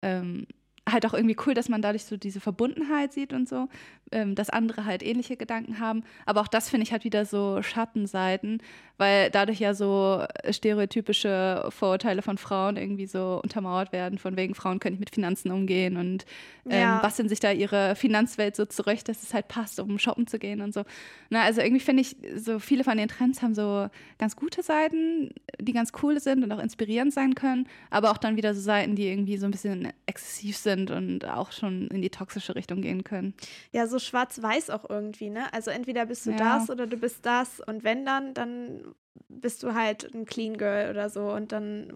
ähm, 0.02 0.47
halt 0.88 1.04
auch 1.04 1.14
irgendwie 1.14 1.37
cool, 1.47 1.54
dass 1.54 1.68
man 1.68 1.83
dadurch 1.83 2.04
so 2.04 2.16
diese 2.16 2.38
Verbundenheit 2.38 3.12
sieht 3.12 3.33
und 3.33 3.49
so, 3.49 3.68
ähm, 4.12 4.34
dass 4.34 4.50
andere 4.50 4.84
halt 4.84 5.02
ähnliche 5.02 5.36
Gedanken 5.36 5.80
haben. 5.80 6.04
Aber 6.26 6.40
auch 6.40 6.48
das 6.48 6.68
finde 6.68 6.84
ich 6.84 6.92
halt 6.92 7.04
wieder 7.04 7.24
so 7.24 7.62
Schattenseiten, 7.62 8.62
weil 8.96 9.30
dadurch 9.30 9.60
ja 9.60 9.74
so 9.74 10.24
stereotypische 10.50 11.66
Vorurteile 11.70 12.22
von 12.22 12.36
Frauen 12.36 12.76
irgendwie 12.76 13.06
so 13.06 13.40
untermauert 13.42 13.92
werden, 13.92 14.18
von 14.18 14.36
wegen 14.36 14.54
Frauen 14.54 14.80
können 14.80 14.94
nicht 14.94 15.00
mit 15.00 15.14
Finanzen 15.14 15.52
umgehen 15.52 15.96
und 15.96 16.26
ähm, 16.68 16.80
ja. 16.80 16.98
basteln 17.00 17.28
sich 17.28 17.40
da 17.40 17.52
ihre 17.52 17.94
Finanzwelt 17.94 18.56
so 18.56 18.66
zurecht, 18.66 19.08
dass 19.08 19.22
es 19.22 19.32
halt 19.32 19.48
passt, 19.48 19.78
um 19.80 19.98
shoppen 19.98 20.26
zu 20.26 20.38
gehen 20.38 20.60
und 20.60 20.74
so. 20.74 20.82
Na, 21.30 21.42
also 21.42 21.60
irgendwie 21.60 21.80
finde 21.80 22.02
ich, 22.02 22.16
so 22.36 22.58
viele 22.58 22.84
von 22.84 22.98
den 22.98 23.08
Trends 23.08 23.42
haben 23.42 23.54
so 23.54 23.88
ganz 24.18 24.36
gute 24.36 24.62
Seiten, 24.62 25.30
die 25.60 25.72
ganz 25.72 25.92
cool 26.02 26.20
sind 26.20 26.42
und 26.42 26.52
auch 26.52 26.58
inspirierend 26.58 27.12
sein 27.12 27.34
können, 27.34 27.68
aber 27.90 28.10
auch 28.10 28.18
dann 28.18 28.36
wieder 28.36 28.54
so 28.54 28.60
Seiten, 28.60 28.96
die 28.96 29.08
irgendwie 29.08 29.38
so 29.38 29.46
ein 29.46 29.52
bisschen 29.52 29.92
exzessiv 30.06 30.56
sind 30.56 30.90
und 30.90 31.24
auch 31.24 31.52
schon 31.52 31.88
in 31.88 32.02
die 32.02 32.10
toxische 32.10 32.54
Richtung 32.54 32.82
gehen 32.82 33.04
können. 33.04 33.34
Ja, 33.72 33.86
so 33.86 33.97
schwarz-weiß 33.98 34.70
auch 34.70 34.88
irgendwie, 34.88 35.30
ne? 35.30 35.52
Also 35.52 35.70
entweder 35.70 36.06
bist 36.06 36.26
du 36.26 36.30
ja. 36.30 36.36
das 36.36 36.70
oder 36.70 36.86
du 36.86 36.96
bist 36.96 37.24
das 37.26 37.60
und 37.60 37.84
wenn 37.84 38.04
dann, 38.04 38.34
dann 38.34 38.94
bist 39.28 39.62
du 39.62 39.74
halt 39.74 40.14
ein 40.14 40.24
Clean 40.24 40.56
Girl 40.56 40.90
oder 40.90 41.10
so 41.10 41.32
und 41.32 41.52
dann 41.52 41.92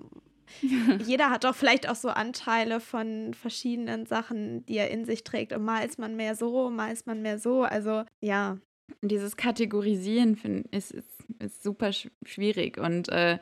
jeder 1.04 1.30
hat 1.30 1.44
doch 1.44 1.54
vielleicht 1.54 1.88
auch 1.88 1.94
so 1.94 2.08
Anteile 2.08 2.80
von 2.80 3.34
verschiedenen 3.34 4.06
Sachen, 4.06 4.64
die 4.66 4.76
er 4.76 4.90
in 4.90 5.04
sich 5.04 5.24
trägt. 5.24 5.52
Und 5.52 5.64
mal 5.64 5.84
ist 5.84 5.98
man 5.98 6.16
mehr 6.16 6.34
so, 6.34 6.70
mal 6.70 6.92
ist 6.92 7.06
man 7.06 7.22
mehr 7.22 7.38
so. 7.38 7.62
Also 7.62 8.04
ja. 8.20 8.58
Dieses 9.00 9.36
Kategorisieren 9.36 10.36
find, 10.36 10.66
ist, 10.74 10.90
ist, 10.90 11.08
ist 11.38 11.62
super 11.62 11.92
schwierig 11.92 12.78
und 12.78 13.08
äh, 13.08 13.38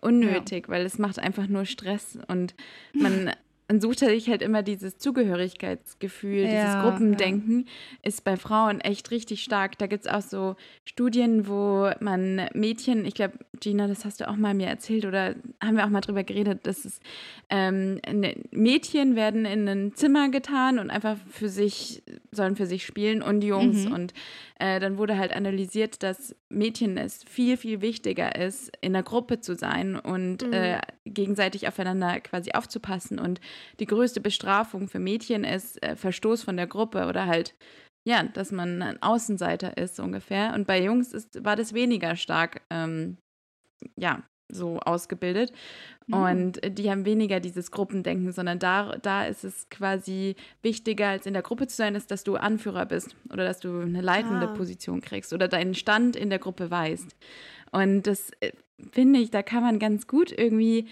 unnötig, 0.00 0.66
ja. 0.66 0.72
weil 0.72 0.86
es 0.86 0.98
macht 0.98 1.18
einfach 1.18 1.48
nur 1.48 1.64
Stress 1.64 2.18
und 2.28 2.54
man 2.92 3.32
man 3.68 3.80
sucht 3.80 4.00
sich 4.00 4.28
halt 4.28 4.42
immer 4.42 4.62
dieses 4.62 4.98
Zugehörigkeitsgefühl, 4.98 6.42
ja, 6.42 6.48
dieses 6.48 6.82
Gruppendenken, 6.82 7.60
ja. 7.60 7.98
ist 8.02 8.24
bei 8.24 8.36
Frauen 8.36 8.80
echt 8.80 9.10
richtig 9.10 9.42
stark. 9.42 9.78
Da 9.78 9.86
gibt 9.86 10.04
es 10.04 10.12
auch 10.12 10.20
so 10.20 10.56
Studien, 10.84 11.48
wo 11.48 11.90
man 12.00 12.48
Mädchen, 12.52 13.06
ich 13.06 13.14
glaube, 13.14 13.38
Gina, 13.60 13.86
das 13.86 14.04
hast 14.04 14.20
du 14.20 14.28
auch 14.28 14.36
mal 14.36 14.52
mir 14.52 14.66
erzählt 14.66 15.06
oder 15.06 15.34
haben 15.62 15.76
wir 15.76 15.84
auch 15.84 15.90
mal 15.90 16.02
drüber 16.02 16.24
geredet, 16.24 16.66
dass 16.66 16.84
es 16.84 17.00
ähm, 17.48 18.00
ne, 18.10 18.36
Mädchen 18.50 19.16
werden 19.16 19.46
in 19.46 19.66
ein 19.66 19.94
Zimmer 19.94 20.28
getan 20.28 20.78
und 20.78 20.90
einfach 20.90 21.16
für 21.30 21.48
sich, 21.48 22.02
sollen 22.32 22.56
für 22.56 22.66
sich 22.66 22.84
spielen 22.84 23.22
und 23.22 23.42
Jungs. 23.42 23.86
Mhm. 23.86 23.92
Und 23.92 24.14
äh, 24.58 24.78
dann 24.78 24.98
wurde 24.98 25.18
halt 25.18 25.32
analysiert, 25.32 26.02
dass 26.02 26.36
Mädchen 26.48 26.96
es 26.96 27.24
viel, 27.24 27.56
viel 27.56 27.80
wichtiger 27.80 28.36
ist, 28.36 28.72
in 28.80 28.92
der 28.92 29.02
Gruppe 29.02 29.40
zu 29.40 29.54
sein 29.54 29.98
und 29.98 30.46
mhm. 30.46 30.52
äh, 30.52 30.80
gegenseitig 31.04 31.66
aufeinander 31.66 32.20
quasi 32.20 32.52
aufzupassen. 32.52 33.18
Und 33.18 33.40
die 33.80 33.86
größte 33.86 34.20
Bestrafung 34.20 34.88
für 34.88 34.98
Mädchen 34.98 35.44
ist 35.44 35.82
äh, 35.82 35.96
Verstoß 35.96 36.42
von 36.42 36.56
der 36.56 36.66
Gruppe 36.66 37.06
oder 37.06 37.26
halt, 37.26 37.54
ja, 38.06 38.22
dass 38.22 38.52
man 38.52 38.82
ein 38.82 39.02
Außenseiter 39.02 39.76
ist 39.76 39.98
ungefähr. 40.00 40.54
Und 40.54 40.66
bei 40.66 40.82
Jungs 40.82 41.12
ist, 41.12 41.44
war 41.44 41.56
das 41.56 41.74
weniger 41.74 42.16
stark, 42.16 42.62
ähm, 42.70 43.18
ja, 43.96 44.22
so 44.52 44.78
ausgebildet. 44.80 45.52
Mhm. 46.06 46.14
Und 46.14 46.78
die 46.78 46.90
haben 46.90 47.04
weniger 47.04 47.40
dieses 47.40 47.70
Gruppendenken, 47.70 48.32
sondern 48.32 48.58
da, 48.58 48.96
da 48.98 49.24
ist 49.24 49.44
es 49.44 49.68
quasi 49.70 50.36
wichtiger, 50.62 51.08
als 51.08 51.26
in 51.26 51.32
der 51.32 51.42
Gruppe 51.42 51.66
zu 51.66 51.76
sein, 51.76 51.94
ist, 51.94 52.10
dass 52.10 52.24
du 52.24 52.36
Anführer 52.36 52.86
bist 52.86 53.16
oder 53.32 53.44
dass 53.44 53.60
du 53.60 53.80
eine 53.80 54.02
leitende 54.02 54.48
ah. 54.48 54.54
Position 54.54 55.00
kriegst 55.00 55.32
oder 55.32 55.48
deinen 55.48 55.74
Stand 55.74 56.16
in 56.16 56.30
der 56.30 56.38
Gruppe 56.38 56.70
weißt. 56.70 57.16
Und 57.72 58.06
das 58.06 58.30
äh, 58.40 58.52
finde 58.92 59.20
ich, 59.20 59.30
da 59.30 59.42
kann 59.42 59.62
man 59.62 59.78
ganz 59.78 60.06
gut 60.06 60.30
irgendwie 60.30 60.88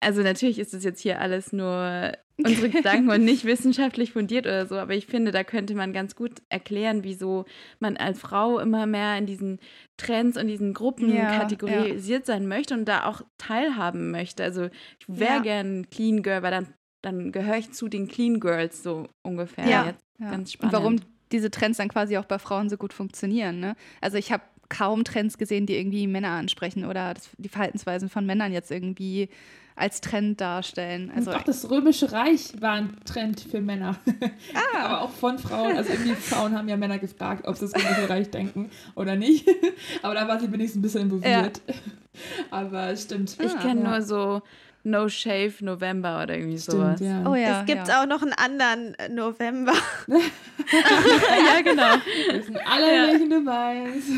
also 0.00 0.22
natürlich 0.22 0.58
ist 0.58 0.74
es 0.74 0.82
jetzt 0.82 1.00
hier 1.00 1.20
alles 1.20 1.52
nur 1.52 2.12
unsere 2.42 2.70
Gedanken 2.70 3.10
und 3.10 3.22
nicht 3.22 3.44
wissenschaftlich 3.44 4.12
fundiert 4.12 4.46
oder 4.46 4.66
so, 4.66 4.76
aber 4.76 4.94
ich 4.94 5.06
finde, 5.06 5.30
da 5.30 5.44
könnte 5.44 5.74
man 5.74 5.92
ganz 5.92 6.16
gut 6.16 6.40
erklären, 6.48 7.04
wieso 7.04 7.44
man 7.80 7.98
als 7.98 8.18
Frau 8.18 8.58
immer 8.58 8.86
mehr 8.86 9.18
in 9.18 9.26
diesen 9.26 9.58
Trends 9.98 10.38
und 10.38 10.46
diesen 10.46 10.72
Gruppen 10.72 11.14
ja, 11.14 11.38
kategorisiert 11.38 12.26
ja. 12.26 12.34
sein 12.34 12.48
möchte 12.48 12.74
und 12.74 12.86
da 12.86 13.04
auch 13.04 13.20
teilhaben 13.36 14.10
möchte. 14.10 14.42
Also 14.42 14.70
ich 14.98 15.06
wäre 15.06 15.36
ja. 15.36 15.42
gern 15.42 15.90
Clean 15.90 16.22
Girl, 16.22 16.42
weil 16.42 16.50
dann, 16.50 16.68
dann 17.02 17.30
gehöre 17.30 17.58
ich 17.58 17.72
zu 17.72 17.88
den 17.88 18.08
Clean 18.08 18.40
Girls 18.40 18.82
so 18.82 19.06
ungefähr. 19.22 19.68
Ja, 19.68 19.86
jetzt. 19.86 20.04
ganz 20.18 20.52
spannend. 20.52 20.74
Und 20.74 20.80
warum 20.80 20.96
diese 21.32 21.50
Trends 21.50 21.78
dann 21.78 21.88
quasi 21.88 22.16
auch 22.16 22.24
bei 22.24 22.38
Frauen 22.38 22.68
so 22.68 22.76
gut 22.76 22.92
funktionieren. 22.92 23.60
Ne? 23.60 23.76
Also 24.00 24.16
ich 24.16 24.32
habe 24.32 24.42
kaum 24.68 25.04
Trends 25.04 25.36
gesehen, 25.36 25.66
die 25.66 25.76
irgendwie 25.76 26.06
Männer 26.06 26.30
ansprechen 26.30 26.84
oder 26.84 27.14
das, 27.14 27.30
die 27.38 27.48
Verhaltensweisen 27.48 28.08
von 28.08 28.24
Männern 28.24 28.52
jetzt 28.52 28.70
irgendwie 28.70 29.28
als 29.76 30.00
Trend 30.00 30.40
darstellen. 30.40 31.10
Also 31.14 31.32
auch 31.32 31.42
das 31.42 31.70
Römische 31.70 32.12
Reich 32.12 32.52
war 32.60 32.72
ein 32.72 32.96
Trend 33.04 33.40
für 33.40 33.60
Männer. 33.60 33.96
Ah. 34.54 34.84
Aber 34.84 35.02
auch 35.02 35.10
von 35.10 35.38
Frauen. 35.38 35.76
Also 35.76 35.92
irgendwie 35.92 36.14
Frauen 36.14 36.56
haben 36.56 36.68
ja 36.68 36.76
Männer 36.76 36.98
gefragt, 36.98 37.46
ob 37.46 37.56
sie 37.56 37.66
das 37.66 37.74
Römische 37.74 38.08
Reich 38.08 38.30
denken 38.30 38.70
oder 38.94 39.16
nicht. 39.16 39.48
Aber 40.02 40.14
da 40.14 40.26
war 40.26 40.40
sie 40.40 40.50
wenigstens 40.50 40.80
ein 40.80 40.82
bisschen 40.82 41.02
involviert. 41.02 41.60
Ja. 41.66 41.74
Aber 42.50 42.96
stimmt. 42.96 43.36
Ich 43.40 43.52
ah, 43.52 43.58
kenne 43.58 43.82
ja. 43.82 43.90
nur 43.90 44.02
so 44.02 44.42
No 44.82 45.08
Shave 45.08 45.54
November 45.60 46.22
oder 46.22 46.36
irgendwie 46.36 46.58
Stimmt, 46.58 46.98
sowas. 46.98 47.00
Ja. 47.00 47.30
Oh 47.30 47.34
ja. 47.34 47.60
Es 47.60 47.66
gibt 47.66 47.88
ja. 47.88 48.02
auch 48.02 48.06
noch 48.06 48.22
einen 48.22 48.32
anderen 48.32 48.96
November. 49.14 49.74
ja, 50.08 51.60
genau. 51.62 51.94
Wir 52.30 52.42
sind 52.42 52.58
alle 52.66 53.30
ja. 53.30 53.40
meinst. 53.40 54.08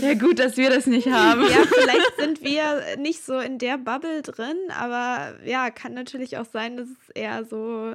Ja, 0.00 0.14
gut, 0.14 0.38
dass 0.38 0.56
wir 0.56 0.70
das 0.70 0.86
nicht 0.86 1.08
haben. 1.08 1.42
Ja, 1.42 1.64
vielleicht 1.66 2.16
sind 2.18 2.42
wir 2.42 2.96
nicht 2.98 3.24
so 3.24 3.38
in 3.38 3.58
der 3.58 3.78
Bubble 3.78 4.22
drin, 4.22 4.56
aber 4.78 5.34
ja, 5.44 5.70
kann 5.70 5.94
natürlich 5.94 6.36
auch 6.38 6.46
sein, 6.46 6.76
dass 6.76 6.88
es 6.88 7.08
eher 7.14 7.44
so 7.44 7.94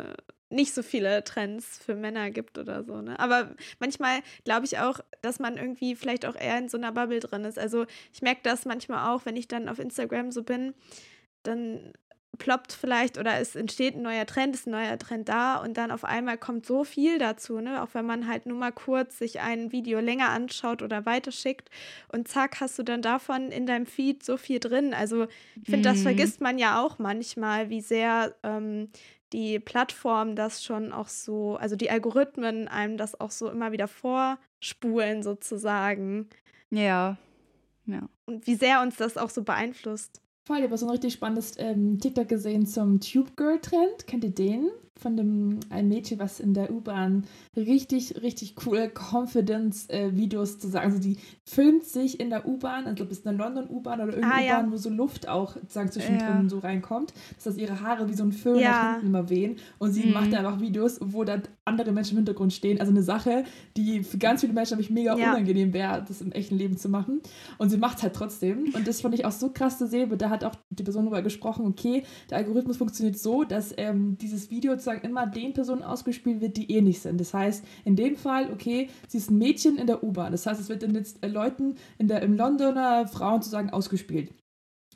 nicht 0.49 0.73
so 0.73 0.81
viele 0.81 1.23
Trends 1.23 1.79
für 1.83 1.95
Männer 1.95 2.31
gibt 2.31 2.57
oder 2.57 2.83
so. 2.83 3.01
Ne? 3.01 3.19
Aber 3.19 3.55
manchmal 3.79 4.21
glaube 4.45 4.65
ich 4.65 4.79
auch, 4.79 5.01
dass 5.21 5.39
man 5.39 5.57
irgendwie 5.57 5.95
vielleicht 5.95 6.25
auch 6.25 6.35
eher 6.35 6.57
in 6.57 6.69
so 6.69 6.77
einer 6.77 6.91
Bubble 6.91 7.19
drin 7.19 7.43
ist. 7.43 7.59
Also 7.59 7.85
ich 8.13 8.21
merke 8.21 8.41
das 8.43 8.65
manchmal 8.65 9.13
auch, 9.13 9.25
wenn 9.25 9.35
ich 9.35 9.47
dann 9.47 9.67
auf 9.67 9.79
Instagram 9.79 10.31
so 10.31 10.43
bin, 10.43 10.73
dann 11.43 11.93
ploppt 12.37 12.73
vielleicht 12.73 13.17
oder 13.17 13.39
es 13.39 13.55
entsteht 13.55 13.95
ein 13.95 14.01
neuer 14.01 14.25
Trend, 14.25 14.55
ist 14.55 14.67
ein 14.67 14.71
neuer 14.71 14.97
Trend 14.97 15.29
da 15.29 15.57
und 15.57 15.77
dann 15.77 15.91
auf 15.91 16.03
einmal 16.03 16.37
kommt 16.37 16.65
so 16.65 16.83
viel 16.83 17.19
dazu, 17.19 17.59
ne? 17.59 17.81
Auch 17.81 17.89
wenn 17.93 18.05
man 18.05 18.27
halt 18.27 18.45
nur 18.45 18.57
mal 18.57 18.71
kurz 18.71 19.17
sich 19.17 19.41
ein 19.41 19.71
Video 19.71 19.99
länger 19.99 20.29
anschaut 20.29 20.81
oder 20.81 21.05
weiterschickt 21.05 21.69
und 22.11 22.27
zack, 22.27 22.59
hast 22.59 22.77
du 22.79 22.83
dann 22.83 23.01
davon 23.01 23.51
in 23.51 23.65
deinem 23.65 23.85
Feed 23.85 24.23
so 24.23 24.37
viel 24.37 24.59
drin. 24.59 24.93
Also 24.93 25.27
ich 25.55 25.69
finde, 25.69 25.89
mhm. 25.89 25.93
das 25.93 26.01
vergisst 26.01 26.41
man 26.41 26.57
ja 26.57 26.81
auch 26.81 26.99
manchmal, 26.99 27.69
wie 27.69 27.81
sehr 27.81 28.35
ähm, 28.43 28.89
die 29.33 29.59
Plattform 29.59 30.35
das 30.35 30.63
schon 30.63 30.93
auch 30.93 31.07
so, 31.07 31.57
also 31.57 31.75
die 31.75 31.89
Algorithmen 31.89 32.67
einem 32.67 32.97
das 32.97 33.19
auch 33.19 33.31
so 33.31 33.49
immer 33.49 33.71
wieder 33.71 33.87
vorspulen 33.87 35.23
sozusagen. 35.23 36.29
Ja. 36.69 37.17
Ja. 37.85 38.09
Und 38.25 38.47
wie 38.47 38.55
sehr 38.55 38.81
uns 38.81 38.97
das 38.97 39.17
auch 39.17 39.29
so 39.29 39.43
beeinflusst. 39.43 40.21
Voll, 40.47 40.59
ich 40.59 40.63
habe 40.63 40.77
so 40.77 40.85
ein 40.85 40.91
richtig 40.91 41.11
spannendes 41.11 41.55
ähm, 41.57 41.99
TikTok 41.99 42.29
gesehen 42.29 42.65
zum 42.65 43.01
Tube 43.01 43.35
Girl 43.35 43.59
Trend. 43.59 44.07
Kennt 44.07 44.23
ihr 44.23 44.29
den? 44.29 44.69
Von 44.99 45.17
dem 45.17 45.59
ein 45.69 45.87
Mädchen, 45.87 46.19
was 46.19 46.39
in 46.39 46.53
der 46.53 46.71
U-Bahn 46.71 47.25
richtig, 47.55 48.21
richtig 48.21 48.55
coole 48.55 48.89
Confidence-Videos 48.89 50.55
äh, 50.55 50.59
zu 50.59 50.67
sagen. 50.67 50.91
Also 50.91 50.99
die 50.99 51.17
filmt 51.43 51.83
sich 51.85 52.19
in 52.19 52.29
der 52.29 52.47
U-Bahn, 52.47 52.85
also 52.85 53.05
bis 53.05 53.25
eine 53.25 53.37
London 53.37 53.69
U-Bahn 53.69 54.01
oder 54.01 54.13
irgendeine 54.13 54.33
ah, 54.33 54.55
U-Bahn, 54.55 54.65
ja. 54.65 54.71
wo 54.71 54.77
so 54.77 54.89
Luft 54.89 55.27
auch 55.27 55.55
sagen 55.67 55.91
zwischendrin 55.91 56.43
ja. 56.43 56.49
so 56.49 56.59
reinkommt, 56.59 57.13
dass 57.35 57.45
das 57.45 57.57
ihre 57.57 57.81
Haare 57.81 58.09
wie 58.09 58.13
so 58.13 58.23
ein 58.23 58.31
Föhn 58.31 58.59
ja. 58.59 58.71
nach 58.71 58.91
hinten 58.93 59.07
immer 59.07 59.29
wehen. 59.29 59.57
Und 59.77 59.93
sie 59.93 60.05
mhm. 60.05 60.13
macht 60.13 60.33
einfach 60.33 60.59
Videos, 60.59 60.99
wo 61.01 61.23
dann 61.23 61.43
andere 61.65 61.91
Menschen 61.91 62.11
im 62.11 62.17
Hintergrund 62.17 62.53
stehen. 62.53 62.79
Also 62.79 62.91
eine 62.91 63.03
Sache, 63.03 63.43
die 63.75 64.03
für 64.03 64.17
ganz 64.17 64.41
viele 64.41 64.53
Menschen 64.53 64.75
nämlich 64.75 64.89
mega 64.89 65.13
unangenehm 65.13 65.73
wäre, 65.73 66.03
das 66.07 66.21
im 66.21 66.31
echten 66.31 66.55
Leben 66.55 66.77
zu 66.77 66.89
machen. 66.89 67.21
Und 67.57 67.69
sie 67.69 67.77
macht 67.77 67.97
es 67.97 68.03
halt 68.03 68.13
trotzdem. 68.13 68.73
Und 68.73 68.87
das 68.87 69.01
fand 69.01 69.13
ich 69.15 69.25
auch 69.25 69.31
so 69.31 69.49
krass 69.49 69.77
zu 69.77 69.87
sehen. 69.87 70.11
Da 70.17 70.29
hat 70.29 70.43
auch 70.43 70.55
die 70.69 70.83
Person 70.83 71.05
darüber 71.05 71.21
gesprochen, 71.21 71.65
okay, 71.65 72.03
der 72.29 72.39
Algorithmus 72.39 72.77
funktioniert 72.77 73.17
so, 73.17 73.43
dass 73.43 73.73
ähm, 73.77 74.17
dieses 74.17 74.49
Video 74.49 74.77
sozusagen 74.87 75.05
immer 75.05 75.27
den 75.27 75.53
Personen 75.53 75.83
ausgespielt 75.83 76.41
wird, 76.41 76.57
die 76.57 76.71
ähnlich 76.71 77.01
sind. 77.01 77.19
Das 77.19 77.33
heißt, 77.33 77.63
in 77.83 77.95
dem 77.95 78.15
Fall, 78.15 78.51
okay, 78.51 78.89
sie 79.07 79.17
ist 79.17 79.29
ein 79.29 79.37
Mädchen 79.37 79.77
in 79.77 79.87
der 79.87 80.03
U-Bahn. 80.03 80.31
Das 80.31 80.45
heißt, 80.45 80.61
es 80.61 80.69
wird 80.69 80.83
dann 80.83 80.95
jetzt 80.95 81.23
äh, 81.23 81.27
Leuten 81.27 81.75
in 81.97 82.07
der, 82.07 82.21
im 82.21 82.35
Londoner 82.35 83.07
Frauen 83.07 83.41
sozusagen 83.41 83.69
ausgespielt. 83.69 84.33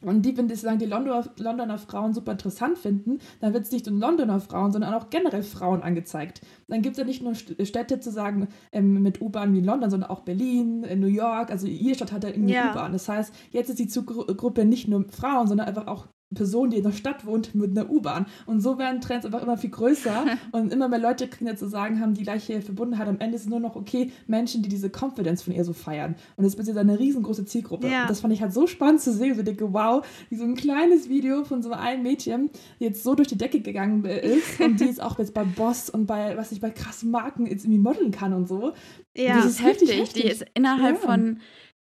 Und 0.04 0.24
die, 0.24 0.36
wenn 0.36 0.48
die, 0.48 0.56
sagen, 0.56 0.80
die 0.80 0.88
Londoner, 0.88 1.26
Londoner 1.38 1.78
Frauen 1.78 2.14
super 2.14 2.32
interessant 2.32 2.80
finden, 2.80 3.20
dann 3.40 3.54
wird 3.54 3.66
es 3.66 3.72
nicht 3.72 3.86
nur 3.86 4.00
Londoner 4.00 4.40
Frauen, 4.40 4.72
sondern 4.72 4.96
auch 4.96 5.12
generell 5.12 5.44
Frauen 5.44 5.84
angezeigt. 5.84 6.42
Dann 6.70 6.82
gibt 6.82 6.94
es 6.94 7.00
ja 7.00 7.06
nicht 7.06 7.22
nur 7.22 7.36
Städte 7.36 8.00
zu 8.00 8.10
sagen 8.10 8.48
ähm, 8.72 9.04
mit 9.04 9.22
U-Bahn 9.22 9.54
wie 9.54 9.62
London, 9.62 9.92
sondern 9.92 10.10
auch 10.10 10.22
Berlin, 10.22 10.82
New 11.00 11.06
York. 11.06 11.52
Also 11.52 11.68
jede 11.68 11.96
Stadt 11.96 12.14
hat 12.14 12.24
ja 12.24 12.32
irgendwie 12.32 12.54
ja. 12.54 12.72
U-Bahn. 12.72 12.94
Das 12.94 13.08
heißt, 13.10 13.32
jetzt 13.52 13.70
ist 13.70 13.78
die 13.78 13.88
Zielgruppe 13.88 14.66
nicht 14.66 14.88
nur 14.88 15.06
Frauen, 15.10 15.48
sondern 15.48 15.68
einfach 15.68 15.86
auch 15.86 16.08
Person, 16.34 16.70
die 16.70 16.78
in 16.78 16.84
der 16.84 16.92
Stadt 16.92 17.26
wohnt, 17.26 17.54
mit 17.56 17.72
einer 17.72 17.90
U-Bahn. 17.90 18.26
Und 18.46 18.62
so 18.62 18.78
werden 18.78 19.02
Trends 19.02 19.26
einfach 19.26 19.42
immer 19.42 19.58
viel 19.58 19.70
größer 19.70 20.26
und 20.52 20.72
immer 20.72 20.88
mehr 20.88 21.00
Leute 21.00 21.28
kriegen 21.28 21.48
ja 21.48 21.56
zu 21.56 21.68
sagen, 21.68 22.00
haben 22.00 22.14
die 22.14 22.24
gleiche 22.24 22.62
Verbundenheit. 22.62 23.08
Am 23.08 23.20
Ende 23.20 23.36
ist 23.36 23.44
es 23.44 23.50
nur 23.50 23.60
noch, 23.60 23.76
okay, 23.76 24.12
Menschen, 24.28 24.62
die 24.62 24.70
diese 24.70 24.90
Confidence 24.90 25.44
von 25.44 25.54
ihr 25.54 25.64
so 25.64 25.74
feiern. 25.74 26.16
Und 26.38 26.46
das 26.46 26.56
ist 26.56 26.68
jetzt 26.68 26.78
eine 26.78 27.00
riesengroße 27.00 27.46
Zielgruppe. 27.46 27.88
Ja. 27.88 28.04
Und 28.04 28.10
das 28.10 28.22
fand 28.22 28.34
ich 28.34 28.42
halt 28.42 28.54
so 28.54 28.68
spannend 28.68 29.02
zu 29.02 29.14
sehen. 29.14 29.36
So 29.36 29.44
denke, 29.44 29.74
wow, 29.74 30.06
wie 30.30 30.36
so 30.36 30.44
ein 30.44 30.56
kleines 30.56 31.10
Video 31.10 31.44
von 31.44 31.62
so 31.62 31.72
einem 31.72 32.04
Mädchen, 32.04 32.50
die 32.80 32.86
jetzt 32.86 33.04
so 33.04 33.16
durch 33.16 33.28
die 33.28 33.38
Decke 33.38 33.62
gegangen 33.62 34.06
ist 34.06 34.60
und 34.60 34.80
die 34.80 34.86
jetzt 34.86 35.02
auch 35.02 35.20
jetzt 35.20 35.34
bei 35.34 35.44
Boss 35.44 35.90
und 35.90 36.06
bei, 36.06 36.38
was 36.38 36.52
ich 36.52 36.62
bei 36.62 36.70
krassen 36.70 37.12
Marken 37.12 37.46
jetzt 37.46 37.66
irgendwie 37.66 37.80
modeln 37.80 38.12
kann 38.12 38.34
und 38.34 38.48
so. 38.48 38.74
Ja, 39.16 39.38
das 39.38 39.46
ist 39.46 39.64
heftig. 39.64 40.00
heftig. 40.00 40.24
Die 40.24 40.30
ist 40.30 40.46
innerhalb 40.54 41.02
ja. 41.02 41.08
von 41.08 41.40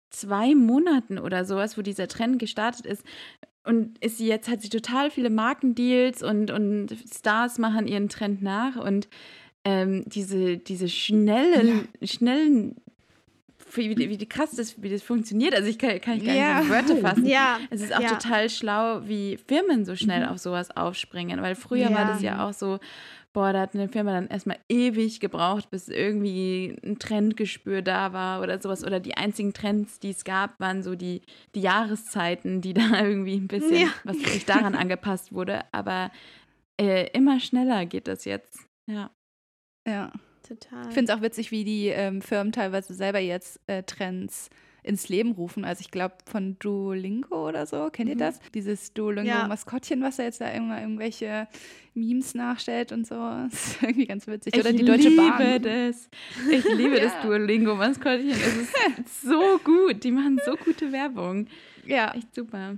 zwei 0.09 0.55
Monaten 0.55 1.17
oder 1.17 1.45
sowas, 1.45 1.77
wo 1.77 1.81
dieser 1.81 2.07
Trend 2.07 2.37
gestartet 2.39 2.85
ist, 2.85 3.03
und 3.63 3.97
ist 4.03 4.17
sie 4.17 4.27
jetzt 4.27 4.49
hat 4.49 4.61
sie 4.61 4.69
total 4.69 5.11
viele 5.11 5.29
Markendeals 5.29 6.23
und, 6.23 6.51
und 6.51 6.95
Stars 7.13 7.57
machen 7.57 7.87
ihren 7.87 8.09
Trend 8.09 8.41
nach 8.41 8.75
und 8.75 9.07
ähm, 9.63 10.03
diese, 10.07 10.57
diese 10.57 10.89
schnellen, 10.89 11.87
ja. 11.99 12.07
schnellen 12.07 12.75
wie, 13.73 13.97
wie, 13.97 14.19
wie 14.19 14.25
krass 14.25 14.51
das, 14.51 14.81
wie 14.81 14.89
das 14.89 15.01
funktioniert. 15.01 15.55
Also 15.55 15.69
ich 15.69 15.77
kann, 15.77 16.01
kann 16.01 16.17
ich 16.17 16.25
gar 16.25 16.35
ja. 16.35 16.59
nicht 16.59 16.65
in 16.65 16.69
Wörter 16.69 16.97
fassen. 16.97 17.25
Ja. 17.25 17.59
Es 17.69 17.81
ist 17.81 17.95
auch 17.95 18.01
ja. 18.01 18.09
total 18.09 18.49
schlau, 18.49 19.01
wie 19.05 19.37
Firmen 19.47 19.85
so 19.85 19.95
schnell 19.95 20.25
mhm. 20.25 20.29
auf 20.29 20.39
sowas 20.39 20.75
aufspringen. 20.75 21.41
Weil 21.41 21.55
früher 21.55 21.93
war 21.93 22.05
das 22.05 22.21
ja 22.21 22.45
auch 22.47 22.53
so, 22.53 22.79
boah, 23.33 23.53
da 23.53 23.61
hat 23.61 23.73
eine 23.73 23.87
Firma 23.87 24.11
dann 24.11 24.27
erstmal 24.27 24.59
ewig 24.67 25.19
gebraucht, 25.19 25.69
bis 25.69 25.87
irgendwie 25.87 26.77
ein 26.83 26.99
Trendgespür 26.99 27.81
da 27.81 28.13
war 28.13 28.41
oder 28.41 28.61
sowas. 28.61 28.83
Oder 28.83 28.99
die 28.99 29.15
einzigen 29.15 29.53
Trends, 29.53 29.99
die 29.99 30.11
es 30.11 30.23
gab, 30.23 30.59
waren 30.59 30.83
so 30.83 30.95
die, 30.95 31.21
die 31.55 31.61
Jahreszeiten, 31.61 32.61
die 32.61 32.73
da 32.73 33.03
irgendwie 33.03 33.35
ein 33.35 33.47
bisschen, 33.47 33.81
ja. 33.81 33.93
was 34.03 34.17
sich 34.17 34.45
daran 34.45 34.75
angepasst 34.75 35.33
wurde. 35.33 35.61
Aber 35.71 36.11
äh, 36.79 37.09
immer 37.11 37.39
schneller 37.39 37.85
geht 37.85 38.07
das 38.07 38.25
jetzt. 38.25 38.67
Ja. 38.87 39.11
Ja. 39.87 40.11
Total. 40.47 40.87
Ich 40.89 40.93
finde 40.93 41.11
es 41.11 41.17
auch 41.17 41.21
witzig, 41.21 41.51
wie 41.51 41.63
die 41.63 41.87
ähm, 41.87 42.21
Firmen 42.21 42.51
teilweise 42.51 42.93
selber 42.93 43.19
jetzt 43.19 43.59
äh, 43.67 43.83
Trends 43.83 44.49
ins 44.83 45.09
Leben 45.09 45.33
rufen. 45.33 45.63
Also 45.63 45.81
ich 45.81 45.91
glaube 45.91 46.15
von 46.25 46.57
Duolingo 46.59 47.47
oder 47.47 47.65
so, 47.65 47.89
kennt 47.91 48.09
ihr 48.09 48.15
mhm. 48.15 48.19
das? 48.19 48.39
Dieses 48.53 48.93
Duolingo-Maskottchen, 48.93 50.01
was 50.01 50.19
er 50.19 50.25
jetzt 50.25 50.41
da 50.41 50.49
immer 50.49 50.81
irgendwelche 50.81 51.47
Memes 51.93 52.33
nachstellt 52.33 52.91
und 52.91 53.07
so. 53.07 53.15
Das 53.51 53.53
ist 53.53 53.83
irgendwie 53.83 54.05
ganz 54.05 54.27
witzig. 54.27 54.55
Oder 54.57 54.69
ich 54.71 54.77
die 54.77 54.85
Deutsche 54.85 55.15
Bahn. 55.15 55.33
Ich 55.33 55.47
liebe 55.47 55.59
das. 55.59 56.09
Ich 56.49 56.63
liebe 56.77 56.97
ja. 56.97 57.03
das 57.03 57.21
Duolingo-Maskottchen. 57.21 58.31
Es 58.31 58.57
ist 58.57 59.21
so 59.21 59.59
gut. 59.63 60.03
Die 60.03 60.11
machen 60.11 60.39
so 60.45 60.55
gute 60.55 60.91
Werbung. 60.91 61.47
Ja. 61.85 62.13
Echt 62.13 62.33
super. 62.33 62.77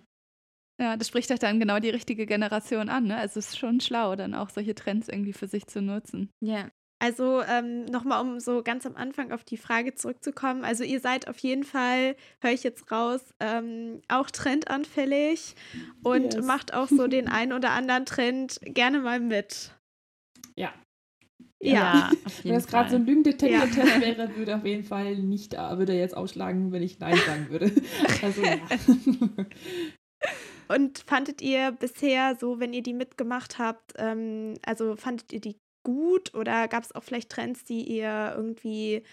Ja, 0.80 0.98
das 0.98 1.08
spricht 1.08 1.32
euch 1.32 1.40
dann 1.40 1.60
genau 1.60 1.80
die 1.80 1.90
richtige 1.90 2.26
Generation 2.26 2.90
an. 2.90 3.06
Ne? 3.06 3.18
Also 3.18 3.40
es 3.40 3.50
ist 3.50 3.58
schon 3.58 3.80
schlau, 3.80 4.16
dann 4.16 4.34
auch 4.34 4.50
solche 4.50 4.74
Trends 4.74 5.08
irgendwie 5.08 5.34
für 5.34 5.48
sich 5.48 5.68
zu 5.68 5.82
nutzen. 5.82 6.30
Ja. 6.42 6.70
Also 7.04 7.42
ähm, 7.42 7.84
nochmal, 7.84 8.22
um 8.22 8.40
so 8.40 8.64
ganz 8.64 8.86
am 8.86 8.96
Anfang 8.96 9.34
auf 9.34 9.44
die 9.44 9.58
Frage 9.58 9.94
zurückzukommen. 9.94 10.64
Also 10.64 10.86
ihr 10.86 11.02
seid 11.02 11.28
auf 11.28 11.38
jeden 11.40 11.66
Fall, 11.66 12.16
höre 12.40 12.54
ich 12.54 12.64
jetzt 12.64 12.90
raus, 12.94 13.20
ähm, 13.42 14.02
auch 14.08 14.32
trendanfällig 14.32 15.56
und 16.02 16.36
yes. 16.36 16.46
macht 16.46 16.74
auch 16.74 16.88
so 16.88 17.08
den 17.08 17.28
einen 17.28 17.52
oder 17.52 17.72
anderen 17.72 18.06
Trend 18.06 18.62
gerne 18.64 19.02
mal 19.02 19.20
mit. 19.20 19.76
Ja. 20.56 20.74
Ja, 21.62 21.74
ja 21.74 22.12
wenn 22.44 22.54
das 22.54 22.68
gerade 22.68 22.90
so 22.90 22.96
ein 22.96 23.06
Lügendetektor-Test 23.06 23.96
ja. 23.96 24.00
wäre, 24.00 24.38
würde 24.38 24.56
auf 24.56 24.66
jeden 24.66 24.86
Fall 24.86 25.18
nicht, 25.18 25.58
würde 25.58 25.92
jetzt 25.92 26.16
ausschlagen, 26.16 26.72
wenn 26.72 26.84
ich 26.84 27.00
Nein 27.00 27.18
sagen 27.18 27.50
würde. 27.50 27.70
Also 28.22 28.42
ja. 28.44 28.58
Und 30.70 31.00
fandet 31.00 31.42
ihr 31.42 31.74
bisher 31.74 32.38
so, 32.40 32.62
wenn 32.62 32.72
ihr 32.72 32.82
die 32.82 32.94
mitgemacht 32.94 33.60
habt, 33.60 33.92
ähm, 33.98 34.54
also 34.66 34.96
fandet 34.96 35.34
ihr 35.34 35.42
die 35.42 35.58
gut 35.84 36.34
oder 36.34 36.68
gab 36.68 36.84
es 36.84 36.94
auch 36.94 37.04
vielleicht 37.04 37.30
Trends, 37.30 37.64
die 37.64 37.84
ihr 37.84 38.34
irgendwie, 38.36 39.04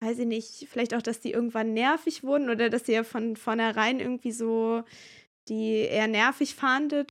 weiß 0.00 0.18
ich 0.18 0.26
nicht, 0.26 0.66
vielleicht 0.68 0.94
auch, 0.94 1.02
dass 1.02 1.20
die 1.20 1.32
irgendwann 1.32 1.74
nervig 1.74 2.24
wurden 2.24 2.50
oder 2.50 2.70
dass 2.70 2.88
ihr 2.88 3.04
von 3.04 3.36
vornherein 3.36 4.00
irgendwie 4.00 4.32
so 4.32 4.82
die 5.48 5.76
eher 5.80 6.08
nervig 6.08 6.54
fandet? 6.54 7.10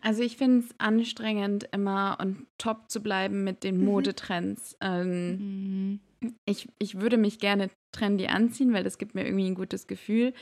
Also 0.00 0.22
ich 0.22 0.36
finde 0.36 0.60
es 0.60 0.74
anstrengend, 0.78 1.68
immer 1.72 2.18
on 2.20 2.46
top 2.58 2.90
zu 2.90 3.02
bleiben 3.02 3.44
mit 3.44 3.64
den 3.64 3.78
mhm. 3.78 3.84
Modetrends. 3.86 4.76
Ähm, 4.80 6.00
mhm. 6.20 6.34
ich, 6.46 6.68
ich 6.78 7.00
würde 7.00 7.16
mich 7.16 7.38
gerne 7.38 7.70
trendy 7.92 8.26
anziehen, 8.26 8.72
weil 8.72 8.84
das 8.84 8.98
gibt 8.98 9.14
mir 9.14 9.24
irgendwie 9.24 9.46
ein 9.46 9.54
gutes 9.54 9.86
Gefühl. 9.86 10.32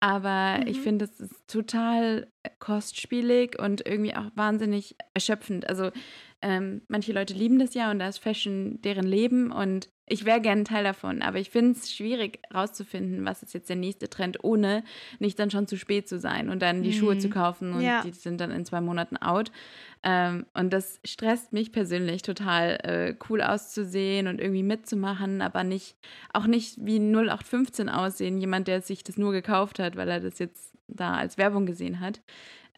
Aber 0.00 0.58
mhm. 0.60 0.66
ich 0.66 0.80
finde, 0.80 1.06
es 1.06 1.20
ist 1.20 1.48
total 1.48 2.28
kostspielig 2.58 3.58
und 3.58 3.86
irgendwie 3.86 4.14
auch 4.14 4.30
wahnsinnig 4.34 4.96
erschöpfend. 5.14 5.68
Also 5.68 5.90
ähm, 6.44 6.82
manche 6.88 7.14
Leute 7.14 7.32
lieben 7.32 7.58
das 7.58 7.72
ja 7.72 7.90
und 7.90 8.00
da 8.00 8.08
ist 8.08 8.18
Fashion 8.18 8.78
deren 8.82 9.06
Leben 9.06 9.50
und 9.50 9.88
ich 10.06 10.26
wäre 10.26 10.42
gerne 10.42 10.64
Teil 10.64 10.84
davon, 10.84 11.22
aber 11.22 11.38
ich 11.38 11.48
finde 11.48 11.72
es 11.72 11.90
schwierig 11.90 12.40
rauszufinden, 12.54 13.24
was 13.24 13.42
ist 13.42 13.54
jetzt 13.54 13.70
der 13.70 13.76
nächste 13.76 14.10
Trend, 14.10 14.44
ohne 14.44 14.84
nicht 15.18 15.38
dann 15.38 15.50
schon 15.50 15.66
zu 15.66 15.78
spät 15.78 16.06
zu 16.06 16.18
sein 16.18 16.50
und 16.50 16.60
dann 16.60 16.82
die 16.82 16.90
mhm. 16.90 16.94
Schuhe 16.94 17.18
zu 17.18 17.30
kaufen 17.30 17.72
und 17.72 17.80
ja. 17.80 18.02
die 18.02 18.12
sind 18.12 18.42
dann 18.42 18.50
in 18.50 18.66
zwei 18.66 18.82
Monaten 18.82 19.16
out. 19.16 19.50
Ähm, 20.02 20.44
und 20.52 20.74
das 20.74 21.00
stresst 21.02 21.54
mich 21.54 21.72
persönlich 21.72 22.20
total, 22.20 22.78
äh, 22.82 23.16
cool 23.30 23.40
auszusehen 23.40 24.26
und 24.26 24.38
irgendwie 24.38 24.62
mitzumachen, 24.62 25.40
aber 25.40 25.64
nicht, 25.64 25.96
auch 26.34 26.46
nicht 26.46 26.76
wie 26.78 26.98
0815 26.98 27.88
aussehen, 27.88 28.38
jemand, 28.38 28.68
der 28.68 28.82
sich 28.82 29.02
das 29.02 29.16
nur 29.16 29.32
gekauft 29.32 29.78
hat, 29.78 29.96
weil 29.96 30.10
er 30.10 30.20
das 30.20 30.38
jetzt 30.38 30.76
da 30.88 31.14
als 31.14 31.38
Werbung 31.38 31.64
gesehen 31.64 32.00
hat. 32.00 32.20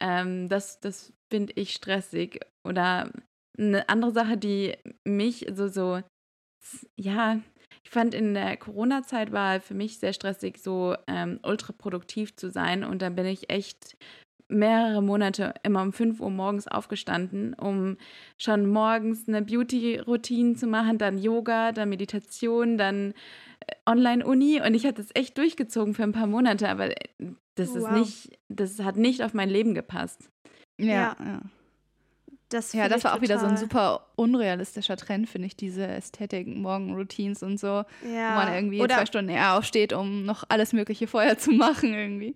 Ähm, 0.01 0.49
das 0.49 0.79
das 0.79 1.13
finde 1.29 1.53
ich 1.57 1.73
stressig. 1.73 2.39
Oder 2.63 3.11
eine 3.59 3.89
andere 3.89 4.13
Sache, 4.13 4.37
die 4.37 4.75
mich 5.05 5.47
so, 5.55 5.69
so, 5.69 6.01
ja, 6.97 7.41
ich 7.85 7.91
fand 7.91 8.15
in 8.15 8.35
der 8.35 8.57
Corona-Zeit 8.57 9.33
war 9.33 9.61
für 9.61 9.75
mich 9.75 9.99
sehr 9.99 10.13
stressig, 10.13 10.59
so 10.59 10.97
ähm, 11.07 11.39
ultra 11.45 11.73
produktiv 11.73 12.35
zu 12.37 12.51
sein. 12.51 12.83
Und 12.83 13.01
da 13.03 13.11
bin 13.11 13.27
ich 13.27 13.49
echt 13.51 13.97
mehrere 14.49 15.03
Monate 15.03 15.55
immer 15.63 15.83
um 15.83 15.93
5 15.93 16.21
Uhr 16.21 16.31
morgens 16.31 16.69
aufgestanden, 16.69 17.55
um 17.55 17.97
schon 18.41 18.67
morgens 18.67 19.29
eine 19.29 19.43
Beauty-Routine 19.43 20.55
zu 20.55 20.67
machen, 20.67 20.99
dann 20.99 21.19
Yoga, 21.19 21.73
dann 21.73 21.89
Meditation, 21.89 22.79
dann 22.79 23.13
äh, 23.61 23.75
Online-Uni. 23.87 24.63
Und 24.65 24.75
ich 24.75 24.87
hatte 24.87 25.03
es 25.03 25.11
echt 25.15 25.39
durchgezogen 25.39 25.95
für 25.95 26.05
ein 26.05 26.13
paar 26.13 26.27
Monate, 26.27 26.69
aber 26.69 26.91
äh, 26.91 27.33
das 27.57 27.71
oh, 27.71 27.81
wow. 27.81 27.91
ist 27.91 27.93
nicht, 27.93 28.39
das 28.49 28.81
hat 28.81 28.97
nicht 28.97 29.23
auf 29.23 29.35
mein 29.35 29.49
Leben 29.49 29.75
gepasst. 29.75 30.29
Ja, 30.79 31.17
ja. 31.19 31.41
Das 32.49 32.73
ja, 32.73 32.89
das 32.89 33.03
war 33.03 33.15
auch 33.15 33.21
wieder 33.21 33.41
so 33.41 33.47
ein 33.47 33.57
super 33.57 34.07
unrealistischer 34.15 34.97
Trend, 34.97 35.29
finde 35.29 35.47
ich, 35.47 35.57
diese 35.57 35.87
Ästhetik, 35.87 36.47
Morgenroutines 36.47 37.43
und 37.43 37.59
so, 37.59 37.67
ja. 37.67 37.85
wo 38.03 38.35
man 38.37 38.55
irgendwie 38.55 38.81
oder 38.81 38.97
zwei 38.97 39.07
Stunden 39.07 39.31
eher 39.31 39.57
aufsteht, 39.57 39.93
um 39.93 40.25
noch 40.25 40.45
alles 40.49 40.73
Mögliche 40.73 41.09
vorher 41.09 41.39
zu 41.39 41.51
machen 41.51 41.93
irgendwie. 41.93 42.35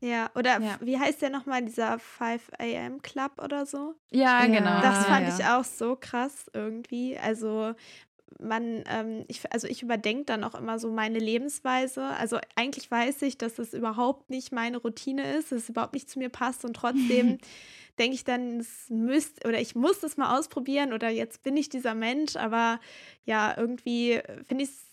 Ja, 0.00 0.30
oder 0.34 0.60
ja. 0.60 0.78
wie 0.80 0.98
heißt 0.98 1.22
der 1.22 1.30
nochmal, 1.30 1.64
dieser 1.64 1.98
5 1.98 2.50
AM 2.58 3.02
Club 3.02 3.32
oder 3.42 3.66
so? 3.66 3.94
Ja, 4.10 4.44
ja. 4.44 4.46
genau. 4.46 4.80
Das 4.80 5.06
fand 5.06 5.28
ja. 5.28 5.34
ich 5.34 5.44
auch 5.44 5.64
so 5.64 5.96
krass 5.98 6.50
irgendwie. 6.52 7.16
Also 7.16 7.74
man, 8.40 8.84
ähm, 8.88 9.24
ich, 9.28 9.40
also 9.52 9.66
ich 9.66 9.82
überdenke 9.82 10.24
dann 10.24 10.44
auch 10.44 10.54
immer 10.54 10.78
so 10.78 10.90
meine 10.90 11.18
Lebensweise. 11.18 12.04
Also 12.04 12.38
eigentlich 12.56 12.90
weiß 12.90 13.22
ich, 13.22 13.38
dass 13.38 13.58
es 13.58 13.72
überhaupt 13.72 14.28
nicht 14.28 14.52
meine 14.52 14.78
Routine 14.78 15.34
ist, 15.34 15.52
dass 15.52 15.62
es 15.62 15.68
überhaupt 15.70 15.94
nicht 15.94 16.10
zu 16.10 16.18
mir 16.18 16.28
passt 16.28 16.64
und 16.64 16.74
trotzdem 16.74 17.38
denke 17.98 18.14
ich 18.14 18.24
dann, 18.24 18.60
es 18.60 18.88
müsst 18.88 19.44
oder 19.46 19.60
ich 19.60 19.74
muss 19.74 20.00
das 20.00 20.16
mal 20.16 20.38
ausprobieren 20.38 20.92
oder 20.92 21.08
jetzt 21.08 21.42
bin 21.42 21.56
ich 21.56 21.68
dieser 21.68 21.94
Mensch, 21.94 22.36
aber 22.36 22.80
ja, 23.24 23.54
irgendwie 23.56 24.20
finde 24.46 24.64
ich 24.64 24.70
es 24.70 24.86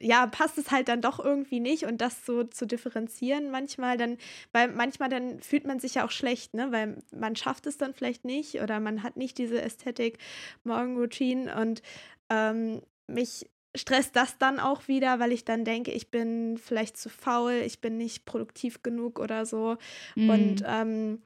ja, 0.00 0.26
passt 0.26 0.58
es 0.58 0.70
halt 0.70 0.88
dann 0.88 1.02
doch 1.02 1.18
irgendwie 1.22 1.60
nicht 1.60 1.84
und 1.84 2.00
das 2.00 2.24
so 2.24 2.44
zu 2.44 2.66
differenzieren 2.66 3.50
manchmal 3.50 3.96
dann, 3.96 4.16
weil 4.52 4.68
manchmal 4.68 5.08
dann 5.08 5.40
fühlt 5.40 5.66
man 5.66 5.80
sich 5.80 5.94
ja 5.94 6.06
auch 6.06 6.10
schlecht, 6.10 6.54
ne, 6.54 6.72
weil 6.72 7.02
man 7.14 7.36
schafft 7.36 7.66
es 7.66 7.76
dann 7.76 7.94
vielleicht 7.94 8.24
nicht 8.24 8.60
oder 8.62 8.80
man 8.80 9.02
hat 9.02 9.16
nicht 9.16 9.38
diese 9.38 9.60
Ästhetik 9.60 10.18
Morgenroutine 10.64 11.54
und 11.60 11.82
ähm, 12.30 12.82
mich 13.06 13.50
stresst 13.76 14.16
das 14.16 14.38
dann 14.38 14.58
auch 14.58 14.88
wieder, 14.88 15.20
weil 15.20 15.32
ich 15.32 15.44
dann 15.44 15.64
denke, 15.64 15.92
ich 15.92 16.10
bin 16.10 16.58
vielleicht 16.58 16.96
zu 16.96 17.08
faul, 17.08 17.62
ich 17.64 17.80
bin 17.80 17.96
nicht 17.96 18.24
produktiv 18.24 18.82
genug 18.82 19.18
oder 19.20 19.46
so 19.46 19.76
mhm. 20.16 20.30
und 20.30 20.64
ähm, 20.66 21.22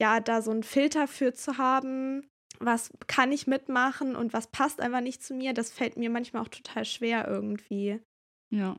ja, 0.00 0.20
da 0.20 0.42
so 0.42 0.50
einen 0.50 0.62
Filter 0.62 1.06
für 1.06 1.32
zu 1.32 1.58
haben, 1.58 2.28
was 2.58 2.92
kann 3.06 3.32
ich 3.32 3.46
mitmachen 3.46 4.16
und 4.16 4.32
was 4.32 4.48
passt 4.48 4.80
einfach 4.80 5.00
nicht 5.00 5.22
zu 5.22 5.34
mir, 5.34 5.52
das 5.54 5.72
fällt 5.72 5.96
mir 5.96 6.10
manchmal 6.10 6.42
auch 6.42 6.48
total 6.48 6.84
schwer 6.84 7.26
irgendwie. 7.28 8.00
Ja. 8.50 8.76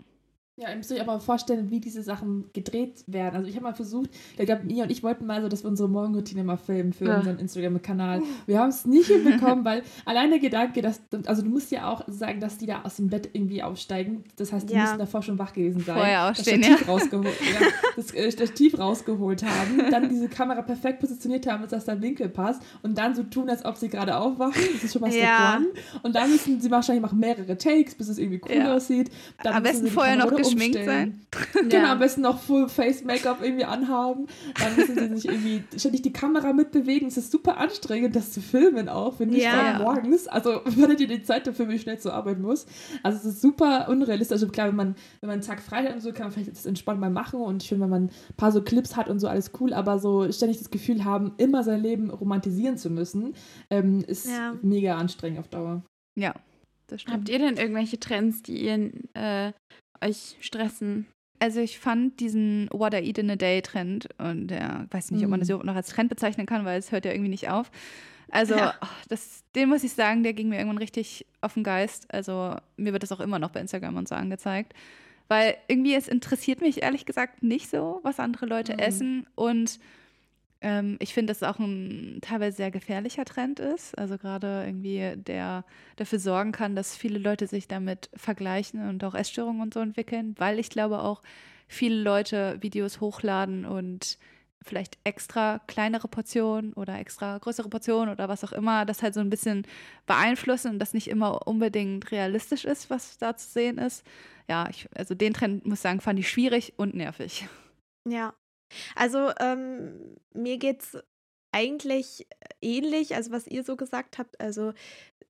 Ja, 0.58 0.70
ihr 0.70 0.78
müsst 0.78 0.90
euch 0.90 1.02
aber 1.02 1.20
vorstellen, 1.20 1.70
wie 1.70 1.82
diese 1.82 2.02
Sachen 2.02 2.46
gedreht 2.54 3.04
werden. 3.08 3.36
Also 3.36 3.50
ich 3.50 3.56
habe 3.56 3.66
mal 3.66 3.74
versucht, 3.74 4.10
ich 4.38 4.46
glaube, 4.46 4.64
Mia 4.64 4.86
und 4.86 4.90
ich 4.90 5.04
wollten 5.04 5.26
mal 5.26 5.42
so, 5.42 5.50
dass 5.50 5.66
wir 5.66 5.70
unsere 5.70 5.90
Morgenroutine 5.90 6.46
mal 6.46 6.56
filmen 6.56 6.94
für 6.94 7.08
ja. 7.08 7.18
unseren 7.18 7.40
Instagram-Kanal. 7.40 8.22
Wir 8.46 8.60
haben 8.60 8.70
es 8.70 8.86
nicht 8.86 9.08
hinbekommen, 9.08 9.66
weil 9.66 9.84
allein 10.06 10.30
der 10.30 10.40
Gedanke, 10.40 10.82
dass, 10.82 11.02
also 11.26 11.42
du 11.42 11.50
musst 11.50 11.72
ja 11.72 11.92
auch 11.92 12.04
sagen, 12.08 12.40
dass 12.40 12.58
die 12.58 12.68
da 12.68 12.84
aus 12.84 12.96
dem 12.96 13.10
Bett 13.10 13.32
irgendwie 13.34 13.64
aufsteigen. 13.64 14.24
Das 14.38 14.54
heißt, 14.54 14.70
die 14.70 14.76
ja. 14.76 14.84
müssen 14.84 15.00
davor 15.00 15.24
schon 15.24 15.38
wach 15.38 15.52
gewesen 15.52 15.82
sein. 15.82 15.98
Vorher 15.98 16.30
aufstehen, 16.30 16.62
das 16.62 16.70
Stativ, 16.70 16.88
ja. 16.88 16.94
rausgeholt, 16.94 17.42
ja, 17.42 17.68
das 17.98 18.14
äh, 18.14 18.32
Stativ 18.32 18.80
rausgeholt 18.80 19.44
haben, 19.44 19.92
dann 19.92 20.08
diese 20.08 20.30
Kamera 20.30 20.62
perfekt 20.62 21.02
positioniert 21.02 21.48
haben, 21.48 21.68
dass 21.68 21.84
der 21.84 22.02
Winkel 22.02 22.30
passt 22.30 22.62
und 22.82 22.98
dann 22.98 23.14
so 23.14 23.24
tun, 23.24 23.50
als 23.50 23.66
ob 23.66 23.76
sie 23.76 23.90
gerade 23.90 24.16
aufwachen. 24.16 24.62
Das 24.72 24.86
ist 24.86 24.94
schon 24.94 25.02
mal 25.02 25.12
Step 25.12 25.22
ja. 25.22 25.58
One. 25.58 25.68
Und 26.04 26.16
dann 26.16 26.32
müssen 26.32 26.62
sie 26.62 26.72
wahrscheinlich 26.72 27.02
machen 27.02 27.20
mehrere 27.20 27.58
Takes, 27.58 27.94
bis 27.96 28.08
es 28.08 28.18
irgendwie 28.18 28.40
cool 28.50 28.62
aussieht. 28.68 29.12
Dann 29.44 29.56
Am 29.56 29.64
besten 29.64 29.88
vorher 29.88 30.16
noch 30.16 30.45
geschminkt 30.46 30.86
sein. 30.86 31.22
Genau, 31.54 31.76
ja. 31.76 31.92
am 31.92 32.00
besten 32.00 32.22
noch 32.22 32.40
Full 32.40 32.70
Face 32.70 33.04
Make-up 33.04 33.44
irgendwie 33.44 33.66
anhaben. 33.66 34.28
Dann 34.58 34.76
müssen 34.76 34.98
sie 34.98 35.16
sich 35.16 35.26
irgendwie 35.26 35.64
ständig 35.78 36.02
die 36.02 36.14
Kamera 36.14 36.54
mitbewegen. 36.54 37.08
Es 37.08 37.18
ist 37.18 37.32
super 37.32 37.58
anstrengend, 37.58 38.16
das 38.16 38.32
zu 38.32 38.42
filmen 38.42 38.88
auch, 38.88 39.20
wenn 39.20 39.34
ich 39.34 39.44
ja. 39.44 39.80
morgens. 39.80 40.28
Also, 40.28 40.62
wenn 40.66 40.98
ihr 40.98 41.08
die 41.08 41.24
Zeit 41.24 41.48
dafür, 41.48 41.68
wie 41.68 41.80
schnell 41.80 42.00
zur 42.00 42.14
Arbeit 42.14 42.40
muss. 42.40 42.66
Also, 43.04 43.18
es 43.18 43.26
ist 43.36 43.42
super 43.42 43.88
unrealistisch. 43.90 44.36
Also, 44.36 44.48
klar, 44.48 44.70
wenn 44.70 44.76
man, 44.76 44.96
wenn 45.20 45.28
man 45.28 45.36
einen 45.36 45.42
Tag 45.42 45.62
frei 45.62 45.84
hat 45.84 45.94
und 45.94 46.02
so, 46.02 46.14
kann 46.14 46.28
man 46.28 46.32
vielleicht 46.32 46.52
das 46.52 46.66
entspannt 46.66 47.00
mal 47.02 47.10
machen. 47.10 47.42
Und 47.42 47.64
ich 47.64 47.70
finde, 47.70 47.84
wenn 47.84 47.90
man 47.90 48.04
ein 48.06 48.36
paar 48.38 48.52
so 48.52 48.62
Clips 48.62 48.96
hat 48.96 49.10
und 49.10 49.20
so, 49.20 49.28
alles 49.28 49.52
cool. 49.60 49.74
Aber 49.74 50.00
so 50.00 50.32
ständig 50.32 50.60
das 50.60 50.70
Gefühl 50.70 51.04
haben, 51.04 51.34
immer 51.38 51.64
sein 51.64 51.82
Leben 51.82 52.10
romantisieren 52.12 52.78
zu 52.78 52.90
müssen, 52.90 53.34
ähm, 53.70 54.04
ist 54.08 54.28
ja. 54.28 54.56
mega 54.62 54.98
anstrengend 54.98 55.40
auf 55.40 55.48
Dauer. 55.50 55.84
Ja. 56.18 56.34
Habt 57.08 57.30
ihr 57.30 57.40
denn 57.40 57.58
irgendwelche 57.58 58.00
Trends, 58.00 58.44
die 58.44 58.64
ihr 58.66 58.92
äh, 59.14 59.52
euch 60.02 60.38
stressen? 60.40 61.08
Also 61.40 61.60
ich 61.60 61.80
fand 61.80 62.20
diesen 62.20 62.70
What 62.72 62.94
I 62.94 62.98
Eat 62.98 63.18
in 63.18 63.30
a 63.30 63.36
Day 63.36 63.62
Trend 63.62 64.08
und 64.18 64.48
der 64.48 64.88
weiß 64.92 65.12
nicht, 65.12 65.24
ob 65.24 65.30
man 65.30 65.40
das 65.40 65.50
mhm. 65.50 65.66
noch 65.66 65.76
als 65.76 65.90
Trend 65.90 66.10
bezeichnen 66.10 66.46
kann, 66.46 66.66
weil 66.66 66.80
es 66.80 66.92
hört 66.92 67.06
ja 67.06 67.12
irgendwie 67.12 67.30
nicht 67.30 67.50
auf. 67.50 67.72
Also 68.32 68.56
ja. 68.56 68.74
oh, 68.82 68.88
das, 69.10 69.44
den 69.54 69.70
muss 69.70 69.84
ich 69.84 69.94
sagen, 69.94 70.24
der 70.24 70.34
ging 70.34 70.50
mir 70.50 70.58
irgendwann 70.58 70.78
richtig 70.78 71.26
auf 71.42 71.54
den 71.54 71.64
Geist. 71.64 72.12
Also 72.14 72.56
mir 72.78 72.94
wird 72.94 73.04
das 73.04 73.12
auch 73.12 73.20
immer 73.20 73.40
noch 73.40 73.52
bei 73.52 73.60
Instagram 73.60 73.98
und 73.98 74.08
so 74.08 74.16
angezeigt. 74.16 74.74
Weil 75.28 75.58
irgendwie 75.68 75.96
es 75.96 76.08
interessiert 76.08 76.62
mich 76.62 76.84
ehrlich 76.84 77.06
gesagt 77.06 77.44
nicht 77.44 77.70
so, 77.70 78.00
was 78.04 78.20
andere 78.20 78.46
Leute 78.46 78.74
mhm. 78.74 78.80
essen 78.80 79.28
und 79.36 79.80
ähm, 80.62 80.98
ich 81.00 81.14
finde, 81.14 81.32
dass 81.32 81.42
es 81.42 81.48
auch 81.48 81.60
ein 81.60 82.20
teilweise 82.22 82.58
sehr 82.58 82.72
gefährlicher 82.72 83.26
Trend 83.26 83.60
ist. 83.60 83.98
Also 83.98 84.18
gerade 84.18 84.64
irgendwie, 84.66 85.14
der 85.16 85.66
dafür 85.96 86.20
sorgen 86.20 86.52
kann, 86.52 86.76
dass 86.76 86.96
viele 86.96 87.20
Leute 87.20 87.48
sich 87.48 87.68
damit 87.68 88.10
vergleichen 88.16 88.88
und 88.90 89.04
auch 89.04 89.16
Essstörungen 89.16 89.62
und 89.62 89.74
so 89.74 89.80
entwickeln, 89.80 90.36
weil 90.38 90.60
ich 90.60 90.70
glaube 90.70 91.00
auch 91.02 91.22
viele 91.68 92.02
Leute 92.02 92.58
Videos 92.62 93.02
hochladen 93.02 93.66
und 93.66 94.18
vielleicht 94.62 94.98
extra 95.04 95.60
kleinere 95.68 96.08
Portionen 96.08 96.74
oder 96.74 96.98
extra 97.00 97.38
größere 97.38 97.70
Portionen 97.70 98.10
oder 98.10 98.28
was 98.28 98.44
auch 98.44 98.52
immer, 98.52 98.86
das 98.86 99.04
halt 99.04 99.14
so 99.14 99.20
ein 99.20 99.30
bisschen 99.30 99.66
beeinflussen 100.08 100.72
und 100.72 100.80
das 100.80 100.94
nicht 100.94 101.08
immer 101.08 101.48
unbedingt 101.48 102.12
realistisch 102.12 102.66
ist, 102.66 102.90
was 102.90 103.18
da 103.18 103.38
zu 103.38 103.48
sehen 103.48 103.78
ist. 103.78 104.04
Ja, 104.50 104.68
ich, 104.70 104.88
also 104.96 105.14
den 105.14 105.34
Trend, 105.34 105.66
muss 105.66 105.80
ich 105.80 105.84
sagen, 105.84 106.02
fand 106.02 106.20
ich 106.20 106.30
schwierig 106.30 106.74
und 106.78 106.96
nervig. 106.96 107.48
Ja. 108.08 108.34
Also 108.96 109.32
ähm, 109.40 110.18
mir 110.34 110.58
geht 110.58 110.82
es 110.82 110.98
eigentlich 111.52 112.28
ähnlich, 112.62 113.16
also 113.16 113.32
was 113.32 113.48
ihr 113.48 113.64
so 113.64 113.76
gesagt 113.78 114.18
habt. 114.18 114.40
Also 114.42 114.74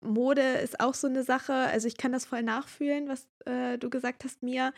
Mode 0.02 0.42
ist 0.42 0.80
auch 0.80 0.94
so 0.94 1.08
eine 1.08 1.24
Sache. 1.24 1.54
Also 1.54 1.88
ich 1.88 1.98
kann 1.98 2.12
das 2.12 2.26
voll 2.26 2.44
nachfühlen, 2.44 3.08
was 3.08 3.28
äh, 3.46 3.78
du 3.78 3.90
gesagt 3.90 4.24
hast, 4.24 4.42
Mia. 4.42 4.74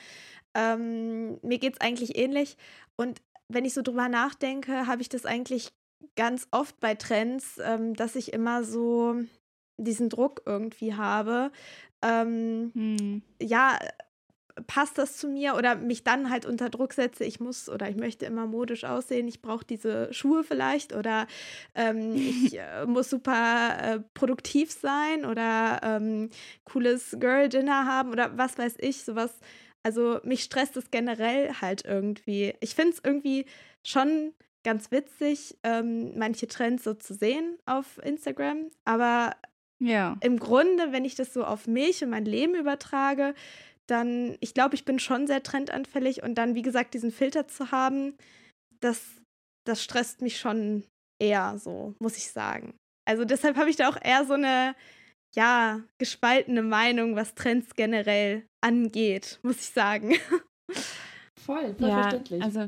Ähm, 0.53 1.39
mir 1.41 1.59
geht 1.59 1.75
es 1.75 1.81
eigentlich 1.81 2.17
ähnlich. 2.17 2.57
Und 2.97 3.21
wenn 3.47 3.65
ich 3.65 3.73
so 3.73 3.81
drüber 3.81 4.09
nachdenke, 4.09 4.87
habe 4.87 5.01
ich 5.01 5.09
das 5.09 5.25
eigentlich 5.25 5.71
ganz 6.15 6.47
oft 6.51 6.79
bei 6.79 6.95
Trends, 6.95 7.59
ähm, 7.63 7.93
dass 7.93 8.15
ich 8.15 8.33
immer 8.33 8.63
so 8.63 9.15
diesen 9.77 10.09
Druck 10.09 10.41
irgendwie 10.45 10.95
habe. 10.95 11.51
Ähm, 12.01 12.71
hm. 12.73 13.21
Ja, 13.41 13.79
passt 14.65 14.97
das 14.97 15.17
zu 15.17 15.27
mir 15.27 15.55
oder 15.55 15.75
mich 15.75 16.03
dann 16.03 16.29
halt 16.29 16.45
unter 16.45 16.69
Druck 16.69 16.93
setze, 16.93 17.23
ich 17.23 17.39
muss 17.39 17.69
oder 17.69 17.89
ich 17.89 17.95
möchte 17.95 18.25
immer 18.25 18.47
modisch 18.47 18.83
aussehen, 18.83 19.27
ich 19.27 19.41
brauche 19.41 19.65
diese 19.65 20.11
Schuhe 20.13 20.43
vielleicht 20.43 20.95
oder 20.95 21.27
ähm, 21.75 22.15
ich 22.15 22.57
äh, 22.59 22.85
muss 22.85 23.09
super 23.09 23.77
äh, 23.81 23.99
produktiv 24.13 24.71
sein 24.71 25.25
oder 25.25 25.79
ähm, 25.83 26.29
cooles 26.65 27.17
Girl-Dinner 27.19 27.85
haben 27.85 28.11
oder 28.11 28.37
was 28.37 28.57
weiß 28.57 28.75
ich, 28.79 29.03
sowas 29.03 29.31
also 29.83 30.19
mich 30.23 30.43
stresst 30.43 30.75
es 30.75 30.91
generell 30.91 31.53
halt 31.61 31.85
irgendwie. 31.85 32.53
Ich 32.59 32.75
finde 32.75 32.91
es 32.91 33.01
irgendwie 33.01 33.45
schon 33.83 34.33
ganz 34.63 34.91
witzig, 34.91 35.57
ähm, 35.63 36.17
manche 36.17 36.47
Trends 36.47 36.83
so 36.83 36.93
zu 36.93 37.13
sehen 37.13 37.57
auf 37.65 37.97
Instagram. 38.03 38.69
Aber 38.83 39.33
ja. 39.79 40.17
im 40.19 40.39
Grunde, 40.39 40.91
wenn 40.91 41.05
ich 41.05 41.15
das 41.15 41.33
so 41.33 41.45
auf 41.45 41.67
mich 41.67 42.03
und 42.03 42.09
mein 42.09 42.25
Leben 42.25 42.55
übertrage, 42.55 43.33
dann, 43.87 44.37
ich 44.39 44.53
glaube, 44.53 44.75
ich 44.75 44.85
bin 44.85 44.99
schon 44.99 45.27
sehr 45.27 45.43
trendanfällig 45.43 46.23
und 46.23 46.35
dann, 46.35 46.55
wie 46.55 46.61
gesagt, 46.61 46.93
diesen 46.93 47.11
Filter 47.11 47.47
zu 47.47 47.71
haben, 47.71 48.15
das, 48.79 49.01
das 49.65 49.83
stresst 49.83 50.21
mich 50.21 50.39
schon 50.39 50.83
eher 51.21 51.57
so, 51.57 51.95
muss 51.99 52.17
ich 52.17 52.31
sagen. 52.31 52.75
Also 53.07 53.25
deshalb 53.25 53.57
habe 53.57 53.69
ich 53.69 53.77
da 53.77 53.89
auch 53.89 53.97
eher 54.01 54.25
so 54.25 54.33
eine 54.33 54.75
ja, 55.35 55.81
gespaltene 55.97 56.61
Meinung, 56.61 57.15
was 57.15 57.35
Trends 57.35 57.75
generell 57.75 58.45
angeht, 58.61 59.39
muss 59.43 59.57
ich 59.57 59.69
sagen. 59.69 60.15
Voll, 61.45 61.75
voll 61.75 61.87
ja, 61.87 62.01
verständlich. 62.01 62.43
Also 62.43 62.67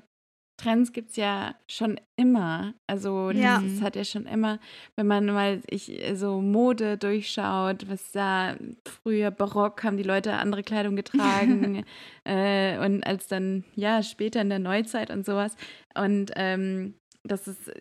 Trends 0.59 0.91
gibt 0.91 1.11
es 1.11 1.15
ja 1.15 1.55
schon 1.67 1.99
immer. 2.15 2.73
Also 2.87 3.31
ja. 3.31 3.61
das 3.61 3.81
hat 3.81 3.95
ja 3.95 4.03
schon 4.03 4.25
immer, 4.25 4.59
wenn 4.95 5.07
man 5.07 5.25
mal 5.27 5.61
ich, 5.67 6.01
so 6.15 6.41
Mode 6.41 6.97
durchschaut, 6.97 7.89
was 7.89 8.11
da 8.11 8.55
früher 8.85 9.31
barock 9.31 9.83
haben 9.83 9.97
die 9.97 10.03
Leute 10.03 10.33
andere 10.33 10.63
Kleidung 10.63 10.95
getragen 10.95 11.85
äh, 12.25 12.77
und 12.79 13.05
als 13.05 13.27
dann, 13.27 13.63
ja, 13.75 14.03
später 14.03 14.41
in 14.41 14.49
der 14.49 14.59
Neuzeit 14.59 15.09
und 15.09 15.25
sowas. 15.25 15.55
Und 15.95 16.31
ähm, 16.35 16.95
das 17.23 17.47
ist 17.47 17.71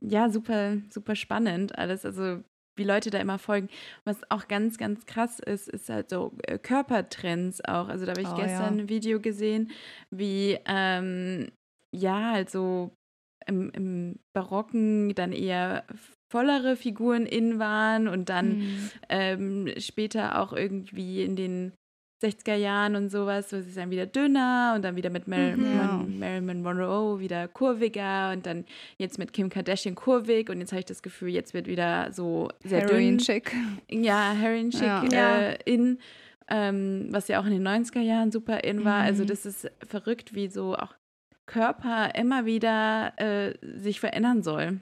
ja 0.00 0.28
super, 0.28 0.76
super 0.90 1.16
spannend 1.16 1.76
alles. 1.78 2.04
Also 2.04 2.42
wie 2.76 2.84
Leute 2.84 3.10
da 3.10 3.18
immer 3.18 3.38
folgen. 3.38 3.68
Was 4.04 4.18
auch 4.30 4.48
ganz, 4.48 4.78
ganz 4.78 5.06
krass 5.06 5.40
ist, 5.40 5.68
ist 5.68 5.88
halt 5.88 6.10
so 6.10 6.32
äh, 6.42 6.58
Körpertrends 6.58 7.64
auch. 7.64 7.88
Also 7.88 8.04
da 8.04 8.12
habe 8.12 8.20
ich 8.20 8.28
oh, 8.28 8.36
gestern 8.36 8.76
ja. 8.76 8.82
ein 8.82 8.88
Video 8.88 9.20
gesehen, 9.20 9.70
wie 10.10 10.58
ähm, 10.66 11.48
ja, 11.96 12.32
also 12.32 12.90
im, 13.46 13.70
im 13.70 14.18
Barocken 14.34 15.14
dann 15.14 15.32
eher 15.32 15.84
vollere 16.28 16.76
Figuren 16.76 17.24
in 17.26 17.58
waren 17.58 18.08
und 18.08 18.28
dann 18.28 18.58
mhm. 18.58 18.90
ähm, 19.08 19.74
später 19.78 20.40
auch 20.40 20.52
irgendwie 20.52 21.22
in 21.22 21.36
den 21.36 21.72
60er 22.22 22.54
Jahren 22.54 22.96
und 22.96 23.10
sowas, 23.10 23.50
so 23.50 23.56
ist 23.58 23.68
es 23.68 23.74
dann 23.74 23.90
wieder 23.90 24.06
dünner 24.06 24.72
und 24.74 24.82
dann 24.82 24.96
wieder 24.96 25.10
mit 25.10 25.28
Mar 25.28 25.56
mhm. 25.56 25.64
ja. 25.64 26.06
Marilyn 26.08 26.62
Monroe 26.62 27.20
wieder 27.20 27.46
kurviger 27.46 28.32
und 28.32 28.46
dann 28.46 28.64
jetzt 28.96 29.18
mit 29.18 29.34
Kim 29.34 29.50
Kardashian 29.50 29.94
kurvig 29.94 30.48
und 30.48 30.60
jetzt 30.60 30.72
habe 30.72 30.80
ich 30.80 30.86
das 30.86 31.02
Gefühl, 31.02 31.28
jetzt 31.28 31.52
wird 31.52 31.66
wieder 31.66 32.10
so 32.12 32.48
sehr 32.64 32.80
Heroin 32.80 33.18
dünn. 33.18 33.18
Chick. 33.18 33.54
Ja, 33.90 34.32
Heroin 34.32 34.70
Chick 34.70 35.12
ja. 35.12 35.50
Äh, 35.50 35.58
in, 35.66 35.98
ähm, 36.48 37.08
was 37.10 37.28
ja 37.28 37.38
auch 37.38 37.44
in 37.44 37.52
den 37.52 37.68
90er 37.68 38.00
Jahren 38.00 38.32
super 38.32 38.64
in 38.64 38.84
war. 38.84 39.02
Also 39.02 39.24
mhm. 39.24 39.30
Also 39.30 39.34
das 39.34 39.46
ist 39.46 39.70
verrückt, 39.86 40.34
wie 40.34 40.48
so 40.48 40.74
auch 40.74 40.94
Körper 41.46 42.14
immer 42.14 42.44
wieder 42.44 43.12
äh, 43.16 43.54
sich 43.78 44.00
verändern 44.00 44.42
soll. 44.42 44.80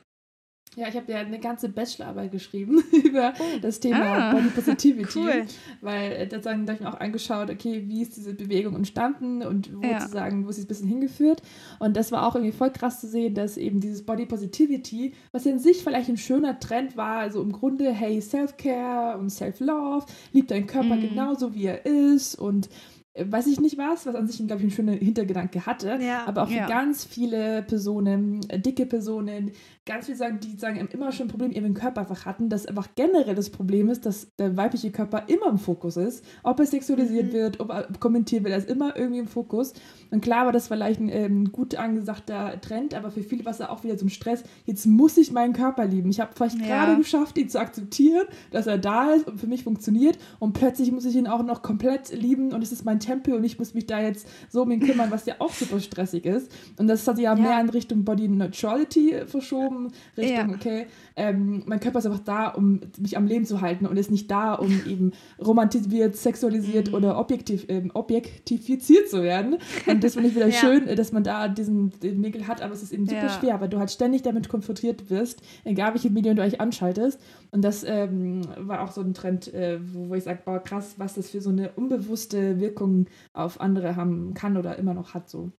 Ja, 0.76 0.88
ich 0.88 0.96
habe 0.96 1.12
ja 1.12 1.18
eine 1.18 1.38
ganze 1.38 1.68
Bachelorarbeit 1.68 2.32
geschrieben 2.32 2.82
über 3.04 3.32
oh. 3.38 3.58
das 3.62 3.78
Thema 3.78 4.04
ah, 4.04 4.32
Body 4.32 4.48
Positivity. 4.48 5.18
Cool. 5.18 5.46
Weil 5.80 6.12
äh, 6.12 6.26
da 6.26 6.38
habe 6.50 6.72
ich 6.72 6.80
mir 6.80 6.92
auch 6.92 6.98
angeschaut, 6.98 7.50
okay, 7.50 7.84
wie 7.86 8.02
ist 8.02 8.16
diese 8.16 8.34
Bewegung 8.34 8.74
entstanden 8.74 9.42
und 9.42 9.72
wo 9.76 9.86
ja. 9.86 10.00
zu 10.00 10.08
sagen, 10.08 10.44
wo 10.44 10.50
ist 10.50 10.56
sie 10.56 10.62
ein 10.62 10.68
bisschen 10.68 10.88
hingeführt. 10.88 11.42
Und 11.78 11.96
das 11.96 12.10
war 12.10 12.26
auch 12.26 12.34
irgendwie 12.34 12.56
voll 12.56 12.70
krass 12.72 13.00
zu 13.00 13.06
sehen, 13.06 13.34
dass 13.34 13.56
eben 13.56 13.80
dieses 13.80 14.04
Body 14.04 14.26
Positivity, 14.26 15.14
was 15.30 15.46
in 15.46 15.60
sich 15.60 15.84
vielleicht 15.84 16.08
ein 16.08 16.16
schöner 16.16 16.58
Trend 16.58 16.96
war, 16.96 17.18
also 17.18 17.40
im 17.40 17.52
Grunde, 17.52 17.92
hey, 17.92 18.20
Self-Care 18.20 19.18
und 19.18 19.30
Self-Love, 19.30 20.06
liebt 20.32 20.50
deinen 20.50 20.66
Körper 20.66 20.96
mhm. 20.96 21.08
genauso, 21.08 21.54
wie 21.54 21.66
er 21.66 21.86
ist 21.86 22.34
und 22.34 22.68
weiß 23.16 23.46
ich 23.46 23.60
nicht 23.60 23.78
was, 23.78 24.06
was 24.06 24.14
an 24.14 24.26
sich, 24.26 24.38
glaube 24.38 24.60
ich, 24.60 24.64
einen 24.64 24.70
schönen 24.70 24.98
Hintergedanke 24.98 25.66
hatte, 25.66 25.98
ja. 26.00 26.26
aber 26.26 26.44
auch 26.44 26.48
für 26.48 26.54
ja. 26.54 26.66
ganz 26.66 27.04
viele 27.04 27.62
Personen, 27.62 28.40
äh, 28.48 28.58
dicke 28.58 28.86
Personen, 28.86 29.52
ganz 29.86 30.06
viele 30.06 30.16
sagen, 30.16 30.40
die 30.40 30.56
sagen 30.56 30.76
immer 30.92 31.12
schon 31.12 31.26
ein 31.26 31.30
Problem 31.30 31.52
ihren 31.52 31.74
Körper 31.74 32.00
einfach 32.02 32.24
hatten, 32.24 32.48
dass 32.48 32.64
einfach 32.64 32.88
generell 32.94 33.34
das 33.34 33.50
Problem 33.50 33.90
ist, 33.90 34.06
dass 34.06 34.34
der 34.36 34.56
weibliche 34.56 34.90
Körper 34.90 35.24
immer 35.26 35.48
im 35.48 35.58
Fokus 35.58 35.96
ist, 35.96 36.24
ob 36.42 36.58
er 36.58 36.66
sexualisiert 36.66 37.26
mhm. 37.26 37.32
wird, 37.32 37.60
ob 37.60 37.70
er 37.70 37.88
kommentiert 38.00 38.44
wird, 38.44 38.52
er 38.52 38.58
ist 38.58 38.70
immer 38.70 38.96
irgendwie 38.96 39.20
im 39.20 39.28
Fokus. 39.28 39.74
Und 40.10 40.22
klar 40.22 40.46
war 40.46 40.52
das 40.52 40.68
vielleicht 40.68 41.00
ein 41.00 41.10
ähm, 41.10 41.52
gut 41.52 41.74
angesagter 41.74 42.58
Trend, 42.62 42.94
aber 42.94 43.10
für 43.10 43.22
viele 43.22 43.44
war 43.44 43.52
es 43.52 43.60
auch 43.60 43.84
wieder 43.84 43.94
ein 43.94 44.08
Stress, 44.08 44.42
jetzt 44.64 44.86
muss 44.86 45.16
ich 45.18 45.32
meinen 45.32 45.52
Körper 45.52 45.84
lieben. 45.84 46.08
Ich 46.08 46.20
habe 46.20 46.32
vielleicht 46.34 46.58
ja. 46.60 46.66
gerade 46.66 46.96
geschafft, 46.96 47.36
ihn 47.36 47.48
zu 47.48 47.60
akzeptieren, 47.60 48.26
dass 48.52 48.66
er 48.66 48.78
da 48.78 49.12
ist 49.12 49.26
und 49.26 49.38
für 49.38 49.46
mich 49.46 49.64
funktioniert 49.64 50.18
und 50.38 50.54
plötzlich 50.54 50.92
muss 50.92 51.04
ich 51.04 51.14
ihn 51.14 51.26
auch 51.26 51.42
noch 51.42 51.62
komplett 51.62 52.10
lieben 52.14 52.52
und 52.52 52.62
es 52.62 52.72
ist 52.72 52.84
mein 52.84 53.00
Tempel 53.00 53.34
und 53.34 53.44
ich 53.44 53.58
muss 53.58 53.74
mich 53.74 53.86
da 53.86 54.00
jetzt 54.00 54.26
so 54.48 54.62
um 54.62 54.70
ihn 54.70 54.80
kümmern, 54.80 55.10
was 55.10 55.26
ja 55.26 55.34
auch 55.40 55.52
super 55.52 55.80
stressig 55.80 56.24
ist. 56.24 56.50
Und 56.78 56.86
das 56.86 57.06
hat 57.06 57.16
sich 57.16 57.24
ja, 57.24 57.34
ja. 57.34 57.42
mehr 57.42 57.60
in 57.60 57.68
Richtung 57.68 58.04
Body 58.04 58.28
Neutrality 58.28 59.22
verschoben, 59.26 59.73
Richtung, 60.16 60.50
ja. 60.50 60.54
okay, 60.54 60.86
ähm, 61.16 61.62
mein 61.66 61.80
Körper 61.80 61.98
ist 61.98 62.06
einfach 62.06 62.20
da, 62.20 62.48
um 62.48 62.80
mich 62.98 63.16
am 63.16 63.26
Leben 63.26 63.44
zu 63.44 63.60
halten 63.60 63.86
und 63.86 63.96
ist 63.96 64.10
nicht 64.10 64.30
da, 64.30 64.54
um 64.54 64.70
eben 64.86 65.12
romantisiert, 65.38 66.16
sexualisiert 66.16 66.88
mhm. 66.88 66.94
oder 66.94 67.18
objektiv, 67.18 67.66
ähm, 67.68 67.90
objektifiziert 67.94 69.08
zu 69.08 69.22
werden. 69.22 69.58
Und 69.86 70.04
das 70.04 70.14
finde 70.14 70.28
ich 70.28 70.34
wieder 70.34 70.48
ja. 70.48 70.54
schön, 70.54 70.86
dass 70.96 71.12
man 71.12 71.24
da 71.24 71.48
diesen 71.48 71.92
Winkel 72.02 72.46
hat, 72.46 72.62
aber 72.62 72.74
es 72.74 72.82
ist 72.82 72.92
eben 72.92 73.06
super 73.06 73.28
schwer, 73.28 73.60
weil 73.60 73.68
du 73.68 73.78
halt 73.78 73.90
ständig 73.90 74.22
damit 74.22 74.48
konfrontiert 74.48 75.10
wirst, 75.10 75.42
egal 75.64 75.94
welche 75.94 76.10
Medien 76.10 76.36
du 76.36 76.42
euch 76.42 76.60
anschaltest. 76.60 77.20
Und 77.50 77.62
das 77.62 77.84
ähm, 77.84 78.42
war 78.58 78.82
auch 78.82 78.92
so 78.92 79.00
ein 79.00 79.14
Trend, 79.14 79.52
äh, 79.54 79.78
wo, 79.80 80.08
wo 80.08 80.14
ich 80.14 80.24
sage, 80.24 80.42
boah, 80.44 80.58
krass, 80.58 80.94
was 80.98 81.14
das 81.14 81.30
für 81.30 81.40
so 81.40 81.50
eine 81.50 81.72
unbewusste 81.72 82.60
Wirkung 82.60 83.06
auf 83.32 83.60
andere 83.60 83.96
haben 83.96 84.34
kann 84.34 84.56
oder 84.56 84.76
immer 84.76 84.94
noch 84.94 85.14
hat. 85.14 85.28
So. 85.28 85.52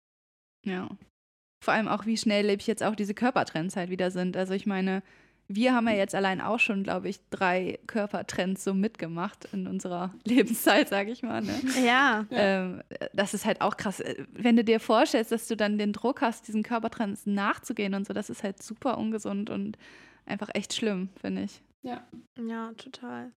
Ja. 0.66 0.90
Vor 1.66 1.74
allem 1.74 1.88
auch, 1.88 2.06
wie 2.06 2.16
schnelllebig 2.16 2.68
jetzt 2.68 2.84
auch 2.84 2.94
diese 2.94 3.16
Körpertrends 3.16 3.76
halt 3.76 3.90
wieder 3.90 4.12
sind. 4.12 4.38
Also 4.38 4.54
ich 4.54 4.68
meine, 4.68 5.02
wir 5.48 5.74
haben 5.74 5.88
ja 5.88 5.96
jetzt 5.96 6.14
allein 6.14 6.40
auch 6.40 6.60
schon, 6.60 6.84
glaube 6.84 7.10
ich, 7.10 7.20
drei 7.32 7.80
Körpertrends 7.88 8.64
so 8.64 8.76
mitgemacht 8.76 9.48
in 9.52 9.66
unserer 9.66 10.14
Lebenszeit, 10.26 10.90
sage 10.90 11.10
ich 11.10 11.24
mal. 11.24 11.42
Ne? 11.42 11.60
Ja. 11.84 12.28
Ähm, 12.30 12.84
das 13.14 13.34
ist 13.34 13.46
halt 13.46 13.62
auch 13.62 13.78
krass. 13.78 14.04
Wenn 14.32 14.56
du 14.56 14.64
dir 14.64 14.80
vorstellst, 14.80 15.32
dass 15.32 15.48
du 15.48 15.58
dann 15.58 15.80
den 15.80 15.92
Druck 15.92 16.22
hast, 16.22 16.48
diesen 16.48 16.62
Körpertrends 16.62 17.26
nachzugehen 17.26 17.96
und 17.96 18.06
so, 18.06 18.14
das 18.14 18.30
ist 18.30 18.44
halt 18.44 18.62
super 18.62 19.00
ungesund 19.00 19.50
und 19.50 19.80
einfach 20.28 20.50
echt 20.54 20.76
schlimm, 20.76 21.10
finde 21.20 21.46
ich. 21.46 21.64
Ja. 21.82 22.06
Ja, 22.38 22.74
total. 22.78 23.32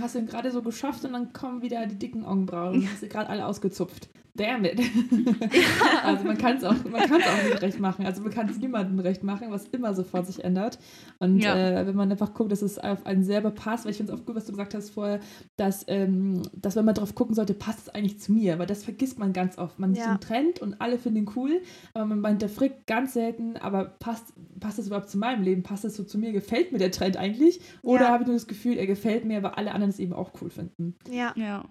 Hast 0.00 0.14
du 0.14 0.20
ihn 0.20 0.26
gerade 0.26 0.50
so 0.50 0.62
geschafft 0.62 1.04
und 1.04 1.12
dann 1.12 1.32
kommen 1.32 1.62
wieder 1.62 1.86
die 1.86 1.98
dicken 1.98 2.24
Augenbrauen 2.24 2.74
und 2.76 2.90
hast 2.90 3.00
sie 3.00 3.08
gerade 3.08 3.28
alle 3.28 3.46
ausgezupft. 3.46 4.08
Damn 4.34 4.64
it. 4.64 4.80
also 6.04 6.24
man 6.24 6.38
kann 6.38 6.56
es 6.56 6.64
auch, 6.64 6.74
man 6.84 7.02
auch 7.02 7.44
nicht 7.44 7.60
recht 7.60 7.78
machen. 7.78 8.06
Also 8.06 8.22
man 8.22 8.32
kann 8.32 8.48
es 8.48 8.56
niemandem 8.58 8.98
recht 8.98 9.22
machen, 9.22 9.48
was 9.50 9.66
immer 9.68 9.92
sofort 9.92 10.26
sich 10.26 10.42
ändert. 10.42 10.78
Und 11.18 11.40
ja. 11.40 11.54
äh, 11.54 11.86
wenn 11.86 11.94
man 11.94 12.10
einfach 12.10 12.32
guckt, 12.32 12.50
dass 12.50 12.62
es 12.62 12.78
auf 12.78 13.04
einen 13.04 13.24
selber 13.24 13.50
passt, 13.50 13.84
weil 13.84 13.90
ich 13.90 13.98
finde 13.98 14.14
es 14.14 14.18
auch 14.18 14.24
gut, 14.24 14.34
was 14.34 14.46
du 14.46 14.52
gesagt 14.52 14.74
hast 14.74 14.90
vorher, 14.90 15.20
dass, 15.56 15.84
ähm, 15.86 16.42
dass 16.54 16.76
wenn 16.76 16.86
man 16.86 16.94
drauf 16.94 17.14
gucken 17.14 17.34
sollte, 17.34 17.52
passt 17.52 17.80
es 17.80 17.88
eigentlich 17.90 18.20
zu 18.20 18.32
mir, 18.32 18.58
weil 18.58 18.66
das 18.66 18.84
vergisst 18.84 19.18
man 19.18 19.34
ganz 19.34 19.58
oft. 19.58 19.78
Man 19.78 19.94
ja. 19.94 20.02
sieht 20.02 20.10
einen 20.10 20.20
Trend 20.20 20.62
und 20.62 20.80
alle 20.80 20.98
finden 20.98 21.18
ihn 21.18 21.30
cool, 21.36 21.60
aber 21.92 22.06
man 22.06 22.32
hinterfragt 22.32 22.86
ganz 22.86 23.12
selten, 23.12 23.58
aber 23.58 23.84
passt, 23.84 24.32
passt 24.60 24.78
das 24.78 24.86
überhaupt 24.86 25.10
zu 25.10 25.18
meinem 25.18 25.42
Leben? 25.42 25.62
Passt 25.62 25.84
das 25.84 25.94
so 25.94 26.04
zu 26.04 26.16
mir? 26.16 26.32
Gefällt 26.32 26.72
mir 26.72 26.78
der 26.78 26.90
Trend 26.90 27.18
eigentlich? 27.18 27.60
Oder 27.82 28.04
ja. 28.04 28.08
habe 28.08 28.22
ich 28.22 28.28
nur 28.28 28.36
das 28.36 28.46
Gefühl, 28.46 28.78
er 28.78 28.86
gefällt 28.86 29.26
mir, 29.26 29.42
weil 29.42 29.50
alle 29.50 29.72
anderen 29.72 29.81
es 29.90 29.98
eben 29.98 30.12
auch 30.12 30.32
cool 30.40 30.50
finden? 30.50 30.96
Ja. 31.10 31.32
ja. 31.36 31.64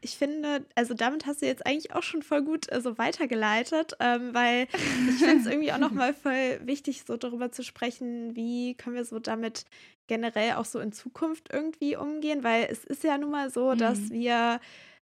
ich 0.00 0.16
finde, 0.16 0.64
also 0.74 0.94
damit 0.94 1.26
hast 1.26 1.42
du 1.42 1.46
jetzt 1.46 1.66
eigentlich 1.66 1.94
auch 1.94 2.02
schon 2.02 2.22
voll 2.22 2.42
gut 2.42 2.70
äh, 2.70 2.80
so 2.80 2.98
weitergeleitet, 2.98 3.94
ähm, 4.00 4.34
weil 4.34 4.68
ich 4.72 5.18
finde 5.18 5.36
es 5.40 5.46
irgendwie 5.50 5.72
auch 5.72 5.78
nochmal 5.78 6.14
voll 6.14 6.60
wichtig, 6.64 7.04
so 7.06 7.16
darüber 7.16 7.50
zu 7.52 7.62
sprechen, 7.62 8.36
wie 8.36 8.74
können 8.74 8.96
wir 8.96 9.04
so 9.04 9.18
damit 9.18 9.64
generell 10.06 10.54
auch 10.54 10.64
so 10.64 10.80
in 10.80 10.92
Zukunft 10.92 11.50
irgendwie 11.52 11.96
umgehen, 11.96 12.42
weil 12.42 12.66
es 12.70 12.84
ist 12.84 13.04
ja 13.04 13.18
nun 13.18 13.30
mal 13.30 13.50
so, 13.50 13.72
mhm. 13.72 13.78
dass 13.78 14.10
wir, 14.10 14.60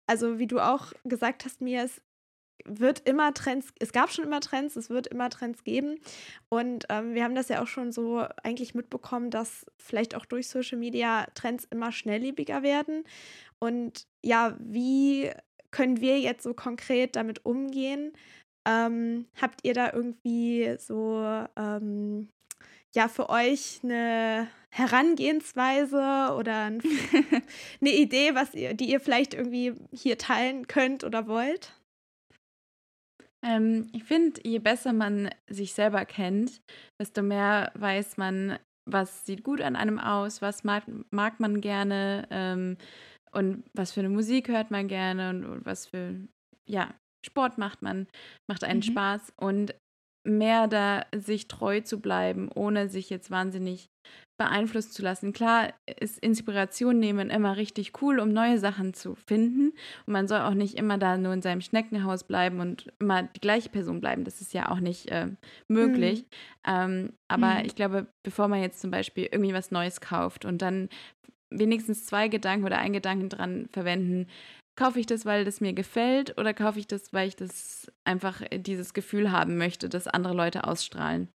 also 0.08 0.40
wie 0.40 0.48
du 0.48 0.60
auch 0.60 0.92
gesagt 1.06 1.46
hast, 1.46 1.62
mir, 1.62 1.84
es 1.84 2.02
wird 2.66 3.08
immer 3.08 3.34
Trends, 3.34 3.68
es 3.80 3.92
gab 3.92 4.12
schon 4.12 4.26
immer 4.26 4.40
Trends, 4.40 4.76
es 4.76 4.90
wird 4.90 5.08
immer 5.08 5.30
Trends 5.30 5.64
geben. 5.64 6.00
Und 6.50 6.86
ähm, 6.90 7.14
wir 7.14 7.24
haben 7.24 7.36
das 7.36 7.50
ja 7.50 7.62
auch 7.62 7.68
schon 7.68 7.92
so 7.92 8.26
eigentlich 8.44 8.76
mitbekommen, 8.76 9.32
dass 9.32 9.66
vielleicht 9.78 10.16
auch 10.16 10.26
durch 10.26 10.48
Social 10.48 10.78
Media 10.78 11.26
Trends 11.36 11.66
immer 11.70 11.92
schnelllebiger 11.92 12.64
werden. 12.64 13.04
Und 13.60 14.08
ja, 14.24 14.56
wie 14.60 15.32
können 15.72 16.02
wir 16.02 16.20
jetzt 16.20 16.44
so 16.44 16.54
konkret 16.54 17.16
damit 17.16 17.46
umgehen? 17.46 18.14
Ähm, 18.68 19.26
habt 19.40 19.62
ihr 19.64 19.74
da 19.74 19.94
irgendwie 19.94 20.76
so 20.80 21.24
ähm, 21.56 22.30
ja 22.94 23.08
für 23.08 23.30
euch 23.30 23.80
eine 23.84 24.48
Herangehensweise 24.70 26.34
oder 26.38 26.66
ein, 26.66 26.82
eine 27.82 27.92
Idee, 27.92 28.36
was 28.36 28.54
ihr, 28.54 28.74
die 28.74 28.92
ihr 28.92 29.00
vielleicht 29.00 29.34
irgendwie 29.34 29.74
hier 29.92 30.18
teilen 30.18 30.68
könnt 30.68 31.04
oder 31.04 31.28
wollt? 31.28 31.74
Ähm, 33.46 33.88
ich 33.94 34.04
finde, 34.04 34.42
je 34.44 34.60
besser 34.60 34.94
man 34.94 35.30
sich 35.48 35.74
selber 35.74 36.06
kennt, 36.06 36.62
desto 37.00 37.22
mehr 37.22 37.72
weiß 37.76 38.18
man, 38.18 38.60
was 38.86 39.26
sieht 39.26 39.44
gut 39.44 39.62
an 39.62 39.76
einem 39.76 40.00
aus, 40.00 40.42
was 40.42 40.64
mag, 40.64 40.84
mag 41.12 41.40
man 41.40 41.62
gerne 41.62 42.28
ähm, 42.32 42.78
und 43.32 43.64
was 43.74 43.92
für 43.92 44.02
eine 44.02 44.10
Musik 44.10 44.48
hört 44.50 44.72
man 44.72 44.88
gerne 44.88 45.30
und, 45.30 45.46
und 45.46 45.66
was 45.66 45.86
für 45.86 46.16
ja, 46.66 46.94
Sport 47.26 47.58
macht 47.58 47.82
man, 47.82 48.08
macht 48.48 48.64
einen 48.64 48.80
mhm. 48.80 48.84
Spaß. 48.84 49.34
Und 49.38 49.76
mehr 50.24 50.68
da 50.68 51.06
sich 51.16 51.48
treu 51.48 51.82
zu 51.82 52.00
bleiben, 52.00 52.50
ohne 52.54 52.90
sich 52.90 53.10
jetzt 53.10 53.32
wahnsinnig 53.32 53.90
beeinflussen 54.40 54.92
zu 54.92 55.04
lassen. 55.04 55.34
Klar 55.34 55.74
ist 56.00 56.18
Inspiration 56.20 56.98
nehmen 56.98 57.30
immer 57.30 57.58
richtig 57.58 58.02
cool, 58.02 58.20
um 58.20 58.30
neue 58.30 58.58
Sachen 58.58 58.94
zu 58.94 59.16
finden. 59.16 59.74
Und 60.06 60.14
man 60.14 60.28
soll 60.28 60.40
auch 60.40 60.54
nicht 60.54 60.76
immer 60.76 60.98
da 60.98 61.18
nur 61.18 61.34
in 61.34 61.42
seinem 61.42 61.62
Schneckenhaus 61.62 62.24
bleiben 62.24 62.62
und 62.62 62.88
immer 63.00 63.24
die 63.24 63.42
gleiche 63.42 63.70
Person 63.70 64.00
bleiben. 64.00 64.24
Das 64.24 64.40
ist 64.40 64.54
ja 64.54 64.72
auch 64.72 64.80
nicht 64.80 65.12
äh, 65.12 65.28
möglich. 65.68 66.22
Mhm. 66.66 66.72
Ähm, 66.74 67.14
aber 67.28 67.56
mhm. 67.56 67.66
ich 67.66 67.76
glaube, 67.76 68.08
bevor 68.24 68.48
man 68.48 68.62
jetzt 68.62 68.80
zum 68.80 68.92
Beispiel 68.92 69.28
irgendwie 69.30 69.54
was 69.54 69.72
Neues 69.72 70.00
kauft 70.00 70.46
und 70.46 70.62
dann 70.62 70.88
wenigstens 71.52 72.06
zwei 72.06 72.30
Gedanken 72.30 72.66
oder 72.66 72.78
einen 72.78 72.94
Gedanken 72.94 73.28
dran 73.28 73.68
verwenden, 73.74 74.28
kaufe 74.80 75.00
ich 75.00 75.06
das, 75.06 75.26
weil 75.26 75.44
das 75.44 75.60
mir 75.60 75.74
gefällt 75.74 76.38
oder 76.38 76.54
kaufe 76.54 76.80
ich 76.80 76.88
das, 76.88 77.12
weil 77.12 77.28
ich 77.28 77.36
das 77.36 77.92
einfach 78.06 78.42
äh, 78.50 78.60
dieses 78.60 78.94
Gefühl 78.94 79.32
haben 79.32 79.58
möchte, 79.58 79.90
dass 79.90 80.08
andere 80.08 80.34
Leute 80.34 80.66
ausstrahlen. 80.66 81.28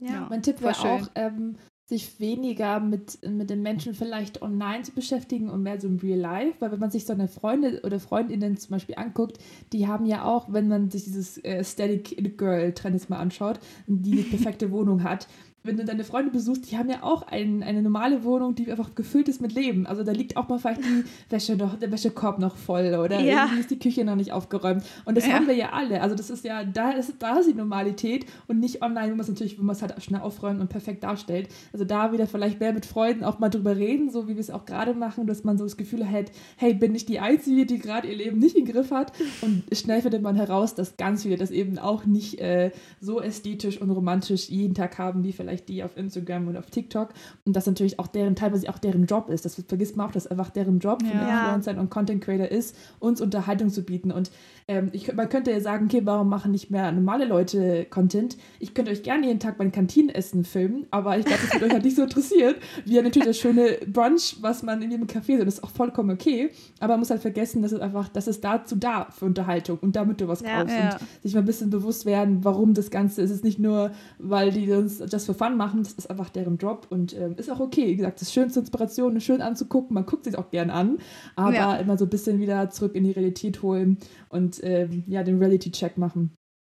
Ja, 0.00 0.26
mein 0.28 0.42
Tipp 0.42 0.60
wäre 0.60 0.78
auch, 0.78 1.08
ähm, 1.14 1.56
sich 1.86 2.20
weniger 2.20 2.78
mit, 2.78 3.18
mit 3.26 3.50
den 3.50 3.62
Menschen 3.62 3.94
vielleicht 3.94 4.42
online 4.42 4.82
zu 4.82 4.92
beschäftigen 4.92 5.50
und 5.50 5.62
mehr 5.62 5.80
so 5.80 5.88
im 5.88 5.96
Real 5.96 6.18
Life, 6.18 6.56
weil 6.60 6.72
wenn 6.72 6.78
man 6.78 6.90
sich 6.90 7.04
so 7.04 7.12
eine 7.12 7.26
Freunde 7.26 7.80
oder 7.84 7.98
Freundinnen 7.98 8.56
zum 8.56 8.70
Beispiel 8.70 8.94
anguckt, 8.96 9.38
die 9.72 9.88
haben 9.88 10.06
ja 10.06 10.24
auch, 10.24 10.52
wenn 10.52 10.68
man 10.68 10.90
sich 10.90 11.04
dieses 11.04 11.42
äh, 11.42 11.64
Static 11.64 12.38
Girl 12.38 12.72
Trend 12.72 12.94
jetzt 12.94 13.10
mal 13.10 13.18
anschaut, 13.18 13.58
die 13.86 14.12
die 14.12 14.22
perfekte 14.22 14.70
Wohnung 14.72 15.02
hat, 15.02 15.26
wenn 15.62 15.76
du 15.76 15.84
deine 15.84 16.04
Freunde 16.04 16.30
besuchst, 16.30 16.70
die 16.70 16.78
haben 16.78 16.88
ja 16.88 17.02
auch 17.02 17.22
ein, 17.22 17.62
eine 17.62 17.82
normale 17.82 18.24
Wohnung, 18.24 18.54
die 18.54 18.70
einfach 18.70 18.94
gefüllt 18.94 19.28
ist 19.28 19.42
mit 19.42 19.52
Leben. 19.52 19.86
Also 19.86 20.02
da 20.04 20.12
liegt 20.12 20.38
auch 20.38 20.48
mal 20.48 20.58
vielleicht 20.58 20.80
die 20.82 21.04
Wäsche 21.28 21.54
noch, 21.54 21.78
der 21.78 21.92
Wäschekorb 21.92 22.38
noch 22.38 22.56
voll 22.56 22.94
oder 22.94 23.20
ja. 23.20 23.44
irgendwie 23.44 23.60
ist 23.60 23.70
die 23.70 23.78
Küche 23.78 24.04
noch 24.04 24.16
nicht 24.16 24.32
aufgeräumt. 24.32 24.82
Und 25.04 25.16
das 25.16 25.26
ja. 25.26 25.34
haben 25.34 25.46
wir 25.46 25.54
ja 25.54 25.70
alle. 25.70 26.00
Also 26.00 26.14
das 26.14 26.30
ist 26.30 26.44
ja, 26.44 26.64
da 26.64 26.92
ist, 26.92 27.14
da 27.18 27.38
ist 27.38 27.50
die 27.50 27.54
Normalität 27.54 28.24
und 28.48 28.58
nicht 28.58 28.82
online, 28.82 29.12
wo 29.12 29.16
man 29.16 29.20
es 29.20 29.28
natürlich, 29.28 29.58
wo 29.58 29.62
man 29.62 29.76
es 29.76 29.82
halt 29.82 30.02
schnell 30.02 30.22
aufräumt 30.22 30.60
und 30.60 30.68
perfekt 30.68 31.04
darstellt. 31.04 31.48
Also 31.74 31.84
da 31.84 32.12
wieder 32.12 32.26
vielleicht 32.26 32.58
mehr 32.58 32.72
mit 32.72 32.86
Freunden 32.86 33.24
auch 33.24 33.38
mal 33.38 33.50
drüber 33.50 33.76
reden, 33.76 34.10
so 34.10 34.28
wie 34.28 34.34
wir 34.34 34.40
es 34.40 34.50
auch 34.50 34.64
gerade 34.64 34.94
machen, 34.94 35.26
dass 35.26 35.44
man 35.44 35.58
so 35.58 35.64
das 35.64 35.76
Gefühl 35.76 36.10
hat, 36.10 36.32
hey, 36.56 36.72
bin 36.72 36.94
ich 36.94 37.04
die 37.04 37.20
Einzige, 37.20 37.66
die 37.66 37.78
gerade 37.78 38.08
ihr 38.08 38.16
Leben 38.16 38.38
nicht 38.38 38.56
im 38.56 38.64
Griff 38.64 38.90
hat? 38.92 39.12
Und 39.42 39.64
schnell 39.76 40.00
findet 40.00 40.22
man 40.22 40.36
heraus, 40.36 40.74
dass 40.74 40.96
ganz 40.96 41.22
viele 41.22 41.36
das 41.36 41.50
eben 41.50 41.78
auch 41.78 42.06
nicht 42.06 42.40
äh, 42.40 42.70
so 42.98 43.20
ästhetisch 43.20 43.78
und 43.78 43.90
romantisch 43.90 44.48
jeden 44.48 44.74
Tag 44.74 44.96
haben, 44.96 45.22
wie 45.22 45.32
vielleicht 45.32 45.49
vielleicht 45.50 45.68
die 45.68 45.82
auf 45.82 45.96
Instagram 45.96 46.48
und 46.48 46.56
auf 46.56 46.70
TikTok 46.70 47.10
und 47.44 47.54
das 47.54 47.66
natürlich 47.66 47.98
auch 47.98 48.06
deren, 48.06 48.36
teilweise 48.36 48.68
auch 48.68 48.78
deren 48.78 49.06
Job 49.06 49.28
ist. 49.28 49.44
Das 49.44 49.62
vergisst 49.66 49.96
man 49.96 50.06
auch, 50.06 50.12
dass 50.12 50.26
einfach 50.26 50.50
deren 50.50 50.78
Job 50.78 51.02
von 51.02 51.10
ja. 51.10 51.40
Influencern 51.40 51.78
und 51.78 51.90
Content 51.90 52.22
Creator 52.22 52.48
ist, 52.48 52.76
uns 52.98 53.20
Unterhaltung 53.20 53.70
zu 53.70 53.82
bieten. 53.82 54.12
Und 54.12 54.30
ähm, 54.68 54.90
ich, 54.92 55.12
man 55.12 55.28
könnte 55.28 55.50
ja 55.50 55.60
sagen, 55.60 55.86
okay, 55.86 56.02
warum 56.04 56.28
machen 56.28 56.52
nicht 56.52 56.70
mehr 56.70 56.92
normale 56.92 57.24
Leute 57.24 57.86
Content? 57.90 58.36
Ich 58.58 58.74
könnte 58.74 58.92
euch 58.92 59.02
gerne 59.02 59.26
jeden 59.26 59.40
Tag 59.40 59.58
mein 59.58 59.72
Kantinenessen 59.72 60.44
filmen, 60.44 60.86
aber 60.90 61.18
ich 61.18 61.24
glaube, 61.24 61.42
das 61.42 61.54
wird 61.54 61.64
euch 61.64 61.72
halt 61.72 61.84
nicht 61.84 61.96
so 61.96 62.02
interessiert, 62.02 62.56
wie 62.84 62.94
ja 62.94 63.02
natürlich 63.02 63.28
das 63.28 63.38
schöne 63.38 63.78
Brunch, 63.86 64.36
was 64.40 64.62
man 64.62 64.80
in 64.82 64.90
jedem 64.90 65.06
Café 65.06 65.38
sieht. 65.38 65.46
Das 65.46 65.54
ist 65.54 65.64
auch 65.64 65.70
vollkommen 65.70 66.10
okay, 66.10 66.50
aber 66.78 66.94
man 66.94 67.00
muss 67.00 67.10
halt 67.10 67.22
vergessen, 67.22 67.62
dass 67.62 67.72
es 67.72 67.80
einfach, 67.80 68.08
das 68.08 68.28
ist 68.28 68.44
dazu 68.44 68.76
da 68.76 69.08
für 69.10 69.24
Unterhaltung 69.24 69.78
und 69.80 69.96
damit 69.96 70.20
du 70.20 70.28
was 70.28 70.40
ja. 70.40 70.60
kaufst 70.60 70.76
ja. 70.76 70.92
und 70.92 71.22
sich 71.22 71.34
mal 71.34 71.40
ein 71.40 71.46
bisschen 71.46 71.70
bewusst 71.70 72.06
werden, 72.06 72.44
warum 72.44 72.74
das 72.74 72.90
Ganze 72.90 73.22
ist. 73.22 73.30
Es 73.30 73.38
ist 73.38 73.44
nicht 73.44 73.58
nur, 73.58 73.92
weil 74.18 74.50
die 74.50 74.70
uns 74.72 74.98
das 74.98 75.24
für 75.24 75.34
Fun 75.40 75.56
machen, 75.56 75.82
das 75.82 75.94
ist 75.94 76.10
einfach 76.10 76.28
deren 76.28 76.58
Job 76.58 76.86
und 76.90 77.16
ähm, 77.16 77.34
ist 77.38 77.50
auch 77.50 77.60
okay. 77.60 77.86
Wie 77.86 77.96
gesagt, 77.96 78.20
das 78.20 78.28
ist 78.28 78.34
schönste 78.34 78.60
Inspiration, 78.60 79.18
schön 79.22 79.40
anzugucken, 79.40 79.94
man 79.94 80.04
guckt 80.04 80.24
sich 80.24 80.36
auch 80.36 80.50
gern 80.50 80.68
an, 80.68 80.98
aber 81.34 81.54
ja. 81.54 81.76
immer 81.76 81.96
so 81.96 82.04
ein 82.04 82.10
bisschen 82.10 82.40
wieder 82.40 82.68
zurück 82.68 82.94
in 82.94 83.04
die 83.04 83.12
Realität 83.12 83.62
holen 83.62 83.98
und 84.28 84.62
ähm, 84.62 85.04
ja, 85.06 85.22
den 85.22 85.38
Reality-Check 85.38 85.96
machen. 85.96 86.34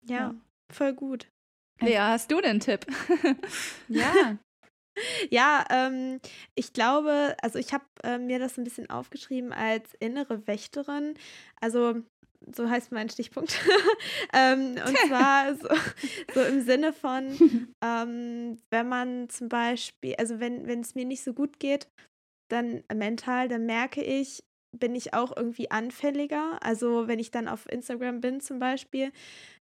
Ja, 0.08 0.16
ja, 0.16 0.36
voll 0.72 0.94
gut. 0.94 1.28
Lea, 1.82 1.98
hast 1.98 2.32
du 2.32 2.40
den 2.40 2.62
Tipp? 2.62 2.86
ja. 3.90 4.38
Ja, 5.32 5.66
ähm, 5.70 6.20
ich 6.56 6.72
glaube, 6.72 7.36
also 7.42 7.58
ich 7.58 7.74
habe 7.74 7.84
äh, 8.04 8.20
mir 8.20 8.40
das 8.40 8.58
ein 8.58 8.64
bisschen 8.64 8.90
aufgeschrieben 8.90 9.52
als 9.52 9.94
innere 9.96 10.46
Wächterin. 10.48 11.16
Also 11.60 12.04
so 12.56 12.70
heißt 12.70 12.92
mein 12.92 13.10
Stichpunkt. 13.10 13.60
ähm, 14.34 14.76
und 14.86 14.98
zwar 15.08 15.56
so, 15.56 15.70
so, 16.34 16.42
im 16.42 16.62
Sinne 16.62 16.94
von, 16.94 17.28
ähm, 17.84 18.58
wenn 18.70 18.90
man 18.90 19.30
zum 19.30 19.50
Beispiel, 19.50 20.16
also 20.18 20.40
wenn 20.40 20.68
es 20.82 20.96
mir 20.96 21.06
nicht 21.06 21.24
so 21.24 21.34
gut 21.34 21.60
geht, 21.60 21.88
dann 22.50 22.84
mental, 22.94 23.48
dann 23.48 23.66
merke 23.66 24.04
ich, 24.04 24.44
bin 24.72 24.96
ich 24.96 25.14
auch 25.14 25.36
irgendwie 25.36 25.72
anfälliger. 25.72 26.60
Also 26.62 27.08
wenn 27.08 27.20
ich 27.20 27.32
dann 27.32 27.48
auf 27.48 27.72
Instagram 27.72 28.22
bin 28.22 28.42
zum 28.42 28.60
Beispiel, 28.60 29.12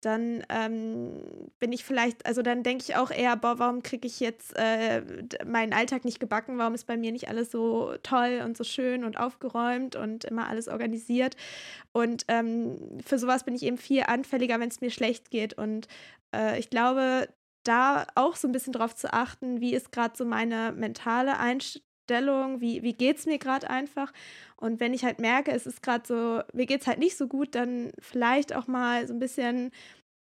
dann 0.05 0.43
ähm, 0.49 1.21
bin 1.59 1.71
ich 1.71 1.83
vielleicht, 1.83 2.25
also 2.25 2.41
dann 2.41 2.61
denke 2.61 2.83
ich 2.87 2.95
auch 2.95 3.09
eher, 3.09 3.35
boah, 3.35 3.57
warum 3.57 3.81
kriege 3.81 4.07
ich 4.07 4.19
jetzt 4.19 4.53
äh, 4.55 5.01
meinen 5.45 5.73
Alltag 5.73 6.05
nicht 6.05 6.19
gebacken? 6.19 6.57
Warum 6.57 6.75
ist 6.75 6.85
bei 6.85 6.95
mir 6.95 7.11
nicht 7.11 7.27
alles 7.27 7.51
so 7.51 7.95
toll 8.03 8.41
und 8.43 8.55
so 8.55 8.63
schön 8.63 9.03
und 9.03 9.17
aufgeräumt 9.17 9.95
und 9.95 10.23
immer 10.25 10.47
alles 10.47 10.67
organisiert? 10.67 11.35
Und 11.91 12.25
ähm, 12.27 12.99
für 13.03 13.17
sowas 13.17 13.43
bin 13.43 13.55
ich 13.55 13.63
eben 13.63 13.77
viel 13.77 14.03
anfälliger, 14.03 14.59
wenn 14.59 14.69
es 14.69 14.81
mir 14.81 14.91
schlecht 14.91 15.31
geht. 15.31 15.57
Und 15.57 15.87
äh, 16.35 16.59
ich 16.59 16.69
glaube, 16.69 17.27
da 17.63 18.05
auch 18.13 18.35
so 18.35 18.47
ein 18.47 18.51
bisschen 18.51 18.73
drauf 18.73 18.95
zu 18.95 19.11
achten, 19.11 19.59
wie 19.59 19.73
ist 19.73 19.91
gerade 19.91 20.15
so 20.15 20.23
meine 20.23 20.71
mentale 20.71 21.39
Einstellung, 21.39 21.85
wie, 22.09 22.83
wie 22.83 22.93
geht 22.93 23.17
es 23.17 23.25
mir 23.25 23.37
gerade 23.37 23.69
einfach. 23.69 24.11
Und 24.57 24.79
wenn 24.79 24.93
ich 24.93 25.03
halt 25.03 25.19
merke, 25.19 25.51
es 25.51 25.65
ist 25.65 25.81
gerade 25.81 26.05
so, 26.07 26.41
mir 26.53 26.65
geht 26.65 26.81
es 26.81 26.87
halt 26.87 26.99
nicht 26.99 27.17
so 27.17 27.27
gut, 27.27 27.55
dann 27.55 27.91
vielleicht 27.99 28.55
auch 28.55 28.67
mal 28.67 29.07
so 29.07 29.13
ein 29.13 29.19
bisschen 29.19 29.71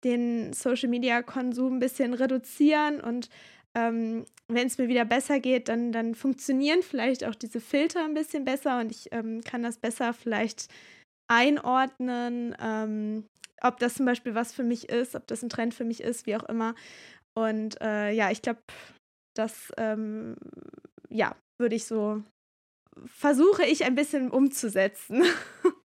den 0.03 0.53
Social 0.53 0.89
Media 0.89 1.21
Konsum 1.23 1.77
ein 1.77 1.79
bisschen 1.79 2.13
reduzieren 2.13 3.01
und 3.01 3.29
ähm, 3.75 4.25
wenn 4.47 4.67
es 4.67 4.77
mir 4.77 4.87
wieder 4.87 5.05
besser 5.05 5.39
geht, 5.39 5.69
dann, 5.69 5.91
dann 5.91 6.15
funktionieren 6.15 6.81
vielleicht 6.81 7.23
auch 7.25 7.35
diese 7.35 7.59
Filter 7.59 8.03
ein 8.05 8.13
bisschen 8.13 8.45
besser 8.45 8.79
und 8.79 8.91
ich 8.91 9.09
ähm, 9.11 9.41
kann 9.41 9.61
das 9.61 9.77
besser 9.77 10.13
vielleicht 10.13 10.67
einordnen, 11.29 12.55
ähm, 12.59 13.25
ob 13.61 13.79
das 13.79 13.95
zum 13.95 14.05
Beispiel 14.05 14.35
was 14.35 14.53
für 14.53 14.63
mich 14.63 14.89
ist, 14.89 15.15
ob 15.15 15.27
das 15.27 15.43
ein 15.43 15.49
Trend 15.49 15.73
für 15.73 15.83
mich 15.83 16.01
ist, 16.01 16.25
wie 16.25 16.35
auch 16.35 16.43
immer. 16.43 16.75
Und 17.35 17.79
äh, 17.81 18.11
ja, 18.11 18.31
ich 18.31 18.41
glaube, 18.41 18.61
das 19.35 19.71
ähm, 19.77 20.35
ja, 21.09 21.35
würde 21.59 21.75
ich 21.75 21.85
so 21.85 22.23
versuche 23.05 23.65
ich 23.65 23.85
ein 23.85 23.95
bisschen 23.95 24.31
umzusetzen. 24.31 25.23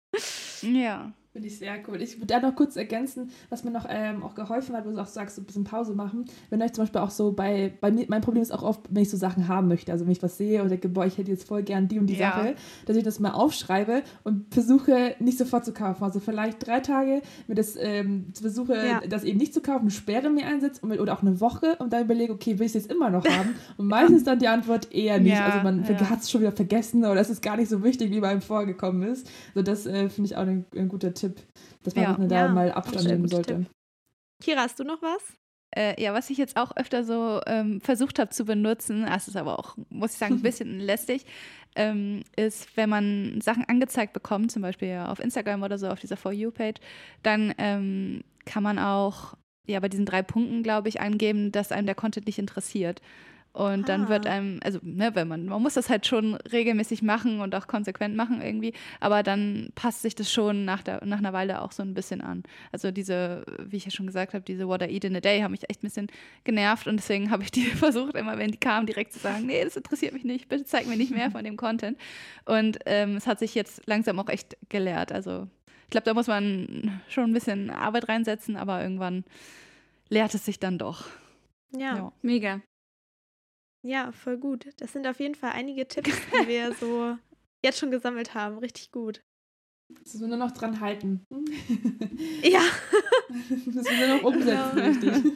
ja. 0.61 1.11
Finde 1.33 1.47
ich 1.47 1.57
sehr 1.57 1.75
cool. 1.87 2.01
Ich 2.01 2.17
würde 2.17 2.27
da 2.27 2.41
noch 2.41 2.55
kurz 2.55 2.75
ergänzen, 2.75 3.29
was 3.49 3.63
mir 3.63 3.71
noch 3.71 3.85
ähm, 3.89 4.21
auch 4.21 4.35
geholfen 4.35 4.75
hat, 4.75 4.85
wo 4.85 4.91
du 4.91 4.99
auch 4.99 5.07
sagst, 5.07 5.37
so 5.37 5.41
ein 5.41 5.45
bisschen 5.45 5.63
Pause 5.63 5.93
machen. 5.93 6.25
Wenn 6.49 6.61
euch 6.61 6.73
zum 6.73 6.83
Beispiel 6.83 6.99
auch 6.99 7.09
so 7.09 7.31
bei, 7.31 7.71
bei 7.79 7.89
mir, 7.89 8.05
mein 8.09 8.19
Problem 8.19 8.43
ist 8.43 8.51
auch 8.51 8.63
oft, 8.63 8.81
wenn 8.89 9.03
ich 9.03 9.09
so 9.09 9.15
Sachen 9.15 9.47
haben 9.47 9.69
möchte, 9.69 9.93
also 9.93 10.03
wenn 10.05 10.11
ich 10.11 10.21
was 10.21 10.37
sehe 10.37 10.61
und 10.61 10.69
denke, 10.69 10.89
boah, 10.89 11.05
ich 11.05 11.17
hätte 11.17 11.31
jetzt 11.31 11.47
voll 11.47 11.63
gern 11.63 11.87
die 11.87 11.99
und 11.99 12.07
die 12.07 12.17
ja. 12.17 12.31
Sache, 12.31 12.55
dass 12.85 12.97
ich 12.97 13.05
das 13.05 13.21
mal 13.21 13.31
aufschreibe 13.31 14.03
und 14.23 14.53
versuche 14.53 15.15
nicht 15.19 15.37
sofort 15.37 15.63
zu 15.63 15.71
kaufen. 15.71 16.03
Also 16.03 16.19
vielleicht 16.19 16.67
drei 16.67 16.81
Tage 16.81 17.21
mir 17.47 17.55
das 17.55 17.77
ähm, 17.79 18.25
versuche, 18.33 18.75
ja. 18.75 18.99
das 19.07 19.23
eben 19.23 19.37
nicht 19.37 19.53
zu 19.53 19.61
kaufen, 19.61 19.83
eine 19.83 19.91
Sperre 19.91 20.29
mir 20.29 20.47
einsetze 20.47 20.85
oder 20.85 21.13
auch 21.13 21.21
eine 21.21 21.39
Woche 21.39 21.77
und 21.79 21.93
dann 21.93 22.03
überlege, 22.03 22.33
okay, 22.33 22.59
will 22.59 22.65
ich 22.65 22.75
es 22.75 22.83
jetzt 22.83 22.91
immer 22.91 23.09
noch 23.09 23.25
haben? 23.25 23.55
Und 23.77 23.87
meistens 23.87 24.25
dann 24.25 24.39
die 24.39 24.49
Antwort 24.49 24.93
eher 24.93 25.17
nicht. 25.17 25.31
Ja, 25.31 25.45
also 25.45 25.63
man 25.63 25.87
hat 25.87 26.19
es 26.19 26.29
schon 26.29 26.41
wieder 26.41 26.51
vergessen 26.51 27.05
oder 27.05 27.21
es 27.21 27.29
ist 27.29 27.41
gar 27.41 27.55
nicht 27.55 27.69
so 27.69 27.85
wichtig, 27.85 28.11
wie 28.11 28.19
bei 28.19 28.27
einem 28.27 28.41
vorgekommen 28.41 29.03
ist. 29.03 29.31
So 29.55 29.61
das 29.61 29.85
äh, 29.85 30.09
finde 30.09 30.29
ich 30.29 30.35
auch 30.35 30.41
ein, 30.41 30.65
ein 30.75 30.89
guter 30.89 31.13
Tipp. 31.13 31.20
Tipp, 31.21 31.41
dass 31.83 31.95
man 31.95 32.03
ja. 32.03 32.27
da 32.27 32.35
ja, 32.35 32.47
mal 32.49 32.71
Abstand 32.71 33.07
nehmen 33.07 33.27
sollte. 33.27 33.55
Tipp. 33.55 33.69
Kira, 34.41 34.61
hast 34.61 34.79
du 34.79 34.83
noch 34.83 35.01
was? 35.01 35.21
Äh, 35.73 36.01
ja, 36.01 36.13
was 36.13 36.29
ich 36.29 36.37
jetzt 36.37 36.57
auch 36.57 36.75
öfter 36.75 37.03
so 37.03 37.39
ähm, 37.47 37.79
versucht 37.79 38.19
habe 38.19 38.29
zu 38.29 38.43
benutzen, 38.43 39.05
das 39.05 39.29
ist 39.29 39.37
aber 39.37 39.57
auch, 39.57 39.77
muss 39.89 40.13
ich 40.13 40.17
sagen, 40.17 40.35
ein 40.35 40.41
bisschen 40.41 40.79
lästig, 40.79 41.25
ähm, 41.75 42.23
ist, 42.35 42.75
wenn 42.75 42.89
man 42.89 43.39
Sachen 43.41 43.63
angezeigt 43.65 44.11
bekommt, 44.11 44.51
zum 44.51 44.61
Beispiel 44.61 44.97
auf 45.07 45.19
Instagram 45.19 45.63
oder 45.63 45.77
so, 45.77 45.87
auf 45.87 45.99
dieser 45.99 46.17
For 46.17 46.33
You-Page, 46.33 46.81
dann 47.23 47.53
ähm, 47.57 48.23
kann 48.45 48.63
man 48.63 48.79
auch 48.79 49.35
ja, 49.67 49.79
bei 49.79 49.87
diesen 49.87 50.05
drei 50.05 50.23
Punkten, 50.23 50.63
glaube 50.63 50.89
ich, 50.89 50.99
angeben, 50.99 51.51
dass 51.51 51.71
einem 51.71 51.85
der 51.85 51.95
Content 51.95 52.25
nicht 52.25 52.39
interessiert. 52.39 53.01
Und 53.53 53.89
dann 53.89 54.07
wird 54.07 54.27
ah. 54.27 54.31
einem, 54.31 54.61
also 54.63 54.79
ne, 54.81 55.11
wenn 55.13 55.27
man, 55.27 55.45
man 55.45 55.61
muss 55.61 55.73
das 55.73 55.89
halt 55.89 56.07
schon 56.07 56.35
regelmäßig 56.35 57.01
machen 57.01 57.41
und 57.41 57.53
auch 57.53 57.67
konsequent 57.67 58.15
machen 58.15 58.41
irgendwie, 58.41 58.73
aber 59.01 59.23
dann 59.23 59.71
passt 59.75 60.03
sich 60.03 60.15
das 60.15 60.31
schon 60.31 60.63
nach, 60.63 60.83
der, 60.83 61.03
nach 61.05 61.17
einer 61.17 61.33
Weile 61.33 61.61
auch 61.61 61.73
so 61.73 61.83
ein 61.83 61.93
bisschen 61.93 62.21
an. 62.21 62.43
Also 62.71 62.91
diese, 62.91 63.43
wie 63.59 63.75
ich 63.75 63.85
ja 63.85 63.91
schon 63.91 64.07
gesagt 64.07 64.33
habe, 64.33 64.45
diese 64.45 64.69
What 64.69 64.81
I 64.83 64.85
Eat 64.85 65.03
in 65.03 65.17
a 65.17 65.19
Day 65.19 65.41
haben 65.41 65.51
mich 65.51 65.69
echt 65.69 65.83
ein 65.83 65.87
bisschen 65.87 66.07
genervt 66.45 66.87
und 66.87 66.95
deswegen 66.95 67.29
habe 67.29 67.43
ich 67.43 67.51
die 67.51 67.65
versucht, 67.65 68.15
immer 68.15 68.37
wenn 68.37 68.51
die 68.51 68.57
kamen, 68.57 68.87
direkt 68.87 69.11
zu 69.11 69.19
sagen, 69.19 69.45
nee, 69.45 69.61
das 69.61 69.75
interessiert 69.75 70.13
mich 70.13 70.23
nicht, 70.23 70.47
bitte 70.47 70.63
zeig 70.63 70.87
mir 70.87 70.95
nicht 70.95 71.11
mehr 71.11 71.29
von 71.29 71.43
dem 71.43 71.57
Content. 71.57 71.97
Und 72.45 72.79
ähm, 72.85 73.17
es 73.17 73.27
hat 73.27 73.39
sich 73.39 73.53
jetzt 73.53 73.85
langsam 73.85 74.17
auch 74.19 74.29
echt 74.29 74.55
gelehrt. 74.69 75.11
Also 75.11 75.49
ich 75.83 75.89
glaube, 75.89 76.05
da 76.05 76.13
muss 76.13 76.27
man 76.27 77.01
schon 77.09 77.25
ein 77.25 77.33
bisschen 77.33 77.69
Arbeit 77.69 78.07
reinsetzen, 78.07 78.55
aber 78.55 78.81
irgendwann 78.81 79.25
lehrt 80.07 80.33
es 80.35 80.45
sich 80.45 80.57
dann 80.57 80.77
doch. 80.77 81.03
Ja, 81.73 81.97
ja. 81.97 82.13
mega. 82.21 82.61
Ja, 83.83 84.11
voll 84.11 84.37
gut. 84.37 84.67
Das 84.77 84.93
sind 84.93 85.07
auf 85.07 85.19
jeden 85.19 85.35
Fall 85.35 85.51
einige 85.51 85.87
Tipps, 85.87 86.09
die 86.09 86.47
wir 86.47 86.73
so 86.73 87.17
jetzt 87.63 87.79
schon 87.79 87.91
gesammelt 87.91 88.33
haben. 88.33 88.57
Richtig 88.59 88.91
gut. 88.91 89.23
Das 89.89 90.13
müssen 90.13 90.21
wir 90.21 90.37
nur 90.37 90.47
noch 90.47 90.51
dran 90.51 90.79
halten. 90.79 91.25
Ja. 92.43 92.61
Das 93.49 93.65
müssen 93.65 93.99
wir 93.99 94.15
noch 94.15 94.23
umsetzen, 94.23 94.75
genau. 94.75 94.87
richtig. 94.87 95.11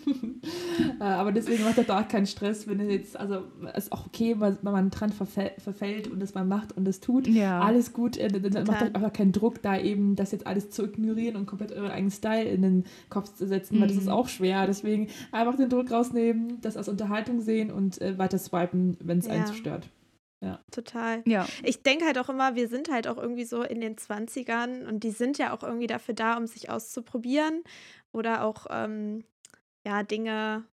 Äh, 0.99 1.03
aber 1.03 1.31
deswegen 1.31 1.63
macht 1.63 1.77
das 1.77 1.89
auch 1.89 2.07
keinen 2.07 2.27
Stress, 2.27 2.67
wenn 2.67 2.79
es 2.79 2.91
jetzt, 2.91 3.19
also 3.19 3.43
es 3.73 3.85
ist 3.85 3.91
auch 3.91 4.05
okay, 4.05 4.35
wenn 4.39 4.57
man 4.61 4.89
dran 4.91 5.11
verfällt 5.11 6.07
und 6.07 6.19
das 6.21 6.35
man 6.35 6.47
macht 6.47 6.77
und 6.77 6.85
das 6.85 6.99
tut. 6.99 7.27
Ja. 7.27 7.61
Alles 7.61 7.93
gut, 7.93 8.17
äh, 8.17 8.27
dann 8.27 8.65
macht 8.65 8.83
euch 8.83 8.95
einfach 8.95 9.11
keinen 9.11 9.31
Druck, 9.31 9.61
da 9.61 9.77
eben 9.77 10.15
das 10.15 10.31
jetzt 10.31 10.45
alles 10.45 10.69
zu 10.69 10.83
ignorieren 10.83 11.35
und 11.35 11.47
komplett 11.47 11.71
euren 11.71 11.89
eigenen 11.89 12.11
Style 12.11 12.43
in 12.43 12.61
den 12.61 12.83
Kopf 13.09 13.33
zu 13.33 13.47
setzen, 13.47 13.77
mhm. 13.77 13.81
weil 13.81 13.87
das 13.87 13.97
ist 13.97 14.05
mhm. 14.05 14.11
auch 14.11 14.27
schwer. 14.27 14.67
Deswegen 14.67 15.07
einfach 15.31 15.55
den 15.55 15.69
Druck 15.69 15.89
rausnehmen, 15.91 16.59
das 16.61 16.77
als 16.77 16.87
Unterhaltung 16.87 17.41
sehen 17.41 17.71
und 17.71 17.99
äh, 18.01 18.17
weiter 18.17 18.37
swipen, 18.37 18.97
wenn 19.03 19.19
es 19.19 19.27
ja. 19.27 19.33
einen 19.33 19.53
stört. 19.53 19.89
Ja. 20.43 20.59
Total. 20.71 21.23
Ja. 21.25 21.47
Ich 21.63 21.81
denke 21.83 22.05
halt 22.05 22.17
auch 22.17 22.29
immer, 22.29 22.55
wir 22.55 22.67
sind 22.67 22.89
halt 22.89 23.07
auch 23.07 23.17
irgendwie 23.17 23.45
so 23.45 23.63
in 23.63 23.81
den 23.81 23.95
20ern 23.95 24.85
und 24.87 25.03
die 25.03 25.11
sind 25.11 25.37
ja 25.37 25.53
auch 25.53 25.63
irgendwie 25.63 25.87
dafür 25.87 26.13
da, 26.13 26.37
um 26.37 26.45
sich 26.45 26.69
auszuprobieren 26.69 27.63
oder 28.11 28.43
auch 28.43 28.67
ähm, 28.69 29.23
ja, 29.85 30.03
Dinge 30.03 30.65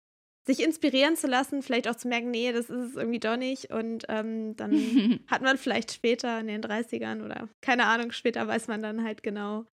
sich 0.47 0.65
inspirieren 0.65 1.17
zu 1.17 1.27
lassen, 1.27 1.63
vielleicht 1.63 1.87
auch 1.87 1.95
zu 1.95 2.09
merken, 2.09 2.31
nee, 2.31 2.53
das 2.53 2.71
ist 2.71 2.91
es 2.91 2.97
irgendwie 2.97 3.21
doch 3.21 3.37
nicht. 3.37 3.71
Und 3.71 4.07
ähm, 4.09 4.57
dann 4.57 4.73
hat 5.29 5.43
man 5.43 5.59
vielleicht 5.59 5.93
später 5.93 6.41
in 6.41 6.47
den 6.47 6.63
30ern 6.63 7.25
oder 7.25 7.49
keine 7.61 7.87
Ahnung, 7.87 8.11
später 8.13 8.47
weiß 8.49 8.69
man 8.69 8.83
dann 8.83 9.05
halt 9.05 9.23
genau, 9.23 9.67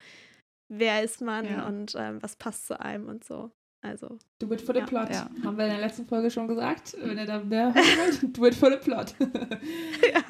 wer 0.68 1.02
ist 1.02 1.20
man 1.20 1.46
ja. 1.46 1.66
und 1.66 1.94
ähm, 1.98 2.22
was 2.22 2.36
passt 2.36 2.66
zu 2.66 2.78
einem 2.78 3.08
und 3.08 3.24
so. 3.24 3.50
Also. 3.88 4.18
Do 4.38 4.52
it 4.52 4.60
for 4.60 4.74
the 4.74 4.80
ja, 4.80 4.86
plot. 4.86 5.10
Ja. 5.10 5.30
Haben 5.44 5.56
wir 5.56 5.64
in 5.64 5.70
der 5.72 5.80
letzten 5.80 6.06
Folge 6.06 6.30
schon 6.30 6.46
gesagt. 6.46 6.96
Wenn 7.02 7.18
ihr 7.18 7.26
da 7.26 7.40
mehr 7.40 7.74
wollt, 7.74 8.36
do 8.36 8.46
it 8.46 8.54
for 8.54 8.70
the 8.70 8.76
plot. 8.76 9.14
ja. 10.12 10.22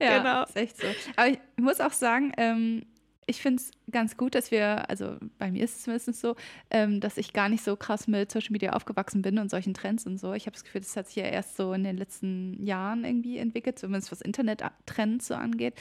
ja, 0.06 0.18
genau. 0.18 0.42
ist 0.44 0.56
echt 0.56 0.76
so. 0.76 0.86
Aber 1.16 1.28
ich 1.28 1.38
muss 1.56 1.80
auch 1.80 1.92
sagen, 1.92 2.32
ähm, 2.36 2.84
ich 3.26 3.40
finde 3.40 3.62
es 3.62 3.70
ganz 3.90 4.16
gut, 4.16 4.34
dass 4.34 4.50
wir, 4.50 4.90
also 4.90 5.16
bei 5.38 5.50
mir 5.50 5.64
ist 5.64 5.76
es 5.76 5.82
zumindest 5.84 6.20
so, 6.20 6.34
ähm, 6.70 7.00
dass 7.00 7.16
ich 7.16 7.32
gar 7.32 7.48
nicht 7.48 7.62
so 7.62 7.76
krass 7.76 8.08
mit 8.08 8.30
Social 8.30 8.52
Media 8.52 8.72
aufgewachsen 8.72 9.22
bin 9.22 9.38
und 9.38 9.50
solchen 9.50 9.72
Trends 9.72 10.04
und 10.04 10.18
so. 10.18 10.34
Ich 10.34 10.46
habe 10.46 10.54
das 10.54 10.64
Gefühl, 10.64 10.80
das 10.80 10.96
hat 10.96 11.06
sich 11.06 11.16
ja 11.16 11.24
erst 11.24 11.56
so 11.56 11.72
in 11.72 11.84
den 11.84 11.96
letzten 11.96 12.62
Jahren 12.62 13.04
irgendwie 13.04 13.38
entwickelt, 13.38 13.78
zumindest 13.78 14.10
was 14.10 14.20
Internet-Trends 14.20 15.28
so 15.28 15.34
angeht. 15.34 15.74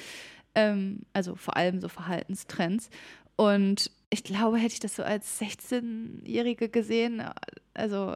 Ähm, 0.55 1.01
also 1.13 1.35
vor 1.35 1.57
allem 1.57 1.81
so 1.81 1.89
Verhaltenstrends. 1.89 2.89
Und 3.39 3.89
ich 4.09 4.25
glaube, 4.25 4.57
hätte 4.57 4.73
ich 4.73 4.79
das 4.81 4.97
so 4.97 5.03
als 5.03 5.39
16-Jährige 5.39 6.67
gesehen, 6.67 7.23
also 7.73 8.13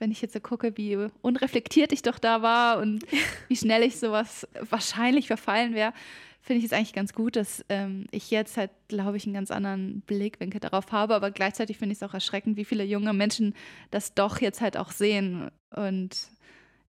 wenn 0.00 0.10
ich 0.10 0.20
jetzt 0.20 0.32
so 0.32 0.40
gucke, 0.40 0.76
wie 0.76 1.06
unreflektiert 1.22 1.92
ich 1.92 2.02
doch 2.02 2.18
da 2.18 2.42
war 2.42 2.78
und 2.80 3.04
wie 3.48 3.56
schnell 3.56 3.84
ich 3.84 4.00
sowas 4.00 4.48
wahrscheinlich 4.68 5.28
verfallen 5.28 5.72
wäre, 5.72 5.92
finde 6.40 6.58
ich 6.58 6.64
es 6.64 6.72
eigentlich 6.72 6.94
ganz 6.94 7.12
gut, 7.12 7.36
dass 7.36 7.64
ähm, 7.68 8.08
ich 8.10 8.32
jetzt 8.32 8.56
halt, 8.56 8.72
glaube 8.88 9.18
ich, 9.18 9.26
einen 9.26 9.34
ganz 9.34 9.52
anderen 9.52 10.00
Blickwinkel 10.00 10.58
darauf 10.58 10.90
habe. 10.90 11.14
Aber 11.14 11.30
gleichzeitig 11.30 11.78
finde 11.78 11.92
ich 11.92 11.98
es 11.98 12.02
auch 12.02 12.14
erschreckend, 12.14 12.56
wie 12.56 12.64
viele 12.64 12.82
junge 12.82 13.12
Menschen 13.12 13.54
das 13.92 14.14
doch 14.14 14.40
jetzt 14.40 14.60
halt 14.60 14.76
auch 14.76 14.90
sehen 14.90 15.48
und 15.76 16.26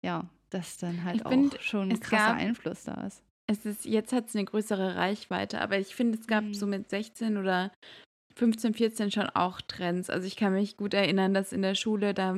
ja, 0.02 0.24
dass 0.50 0.78
dann 0.78 1.04
halt 1.04 1.18
ich 1.18 1.26
auch 1.26 1.30
find, 1.30 1.58
schon 1.60 1.92
ein 1.92 2.00
krasser 2.00 2.36
Einfluss 2.36 2.86
da 2.86 3.06
ist 3.06 3.22
es 3.48 3.66
ist, 3.66 3.86
jetzt 3.86 4.14
hat 4.14 4.28
es 4.28 4.36
eine 4.36 4.46
größere 4.46 4.96
Reichweite, 4.96 5.62
aber 5.62 5.78
ich 5.78 5.96
finde, 5.96 6.18
es 6.18 6.28
gab 6.28 6.44
mhm. 6.44 6.54
so 6.54 6.66
mit 6.66 6.90
16 6.90 7.38
oder 7.38 7.72
15, 8.36 8.74
14 8.74 9.12
schon 9.12 9.30
auch 9.30 9.62
Trends. 9.62 10.10
Also 10.10 10.28
ich 10.28 10.36
kann 10.36 10.54
mich 10.54 10.78
gut 10.78 10.94
erinnern, 10.94 11.34
dass 11.34 11.54
in 11.54 11.62
der 11.62 11.76
Schule, 11.76 12.14
da, 12.14 12.36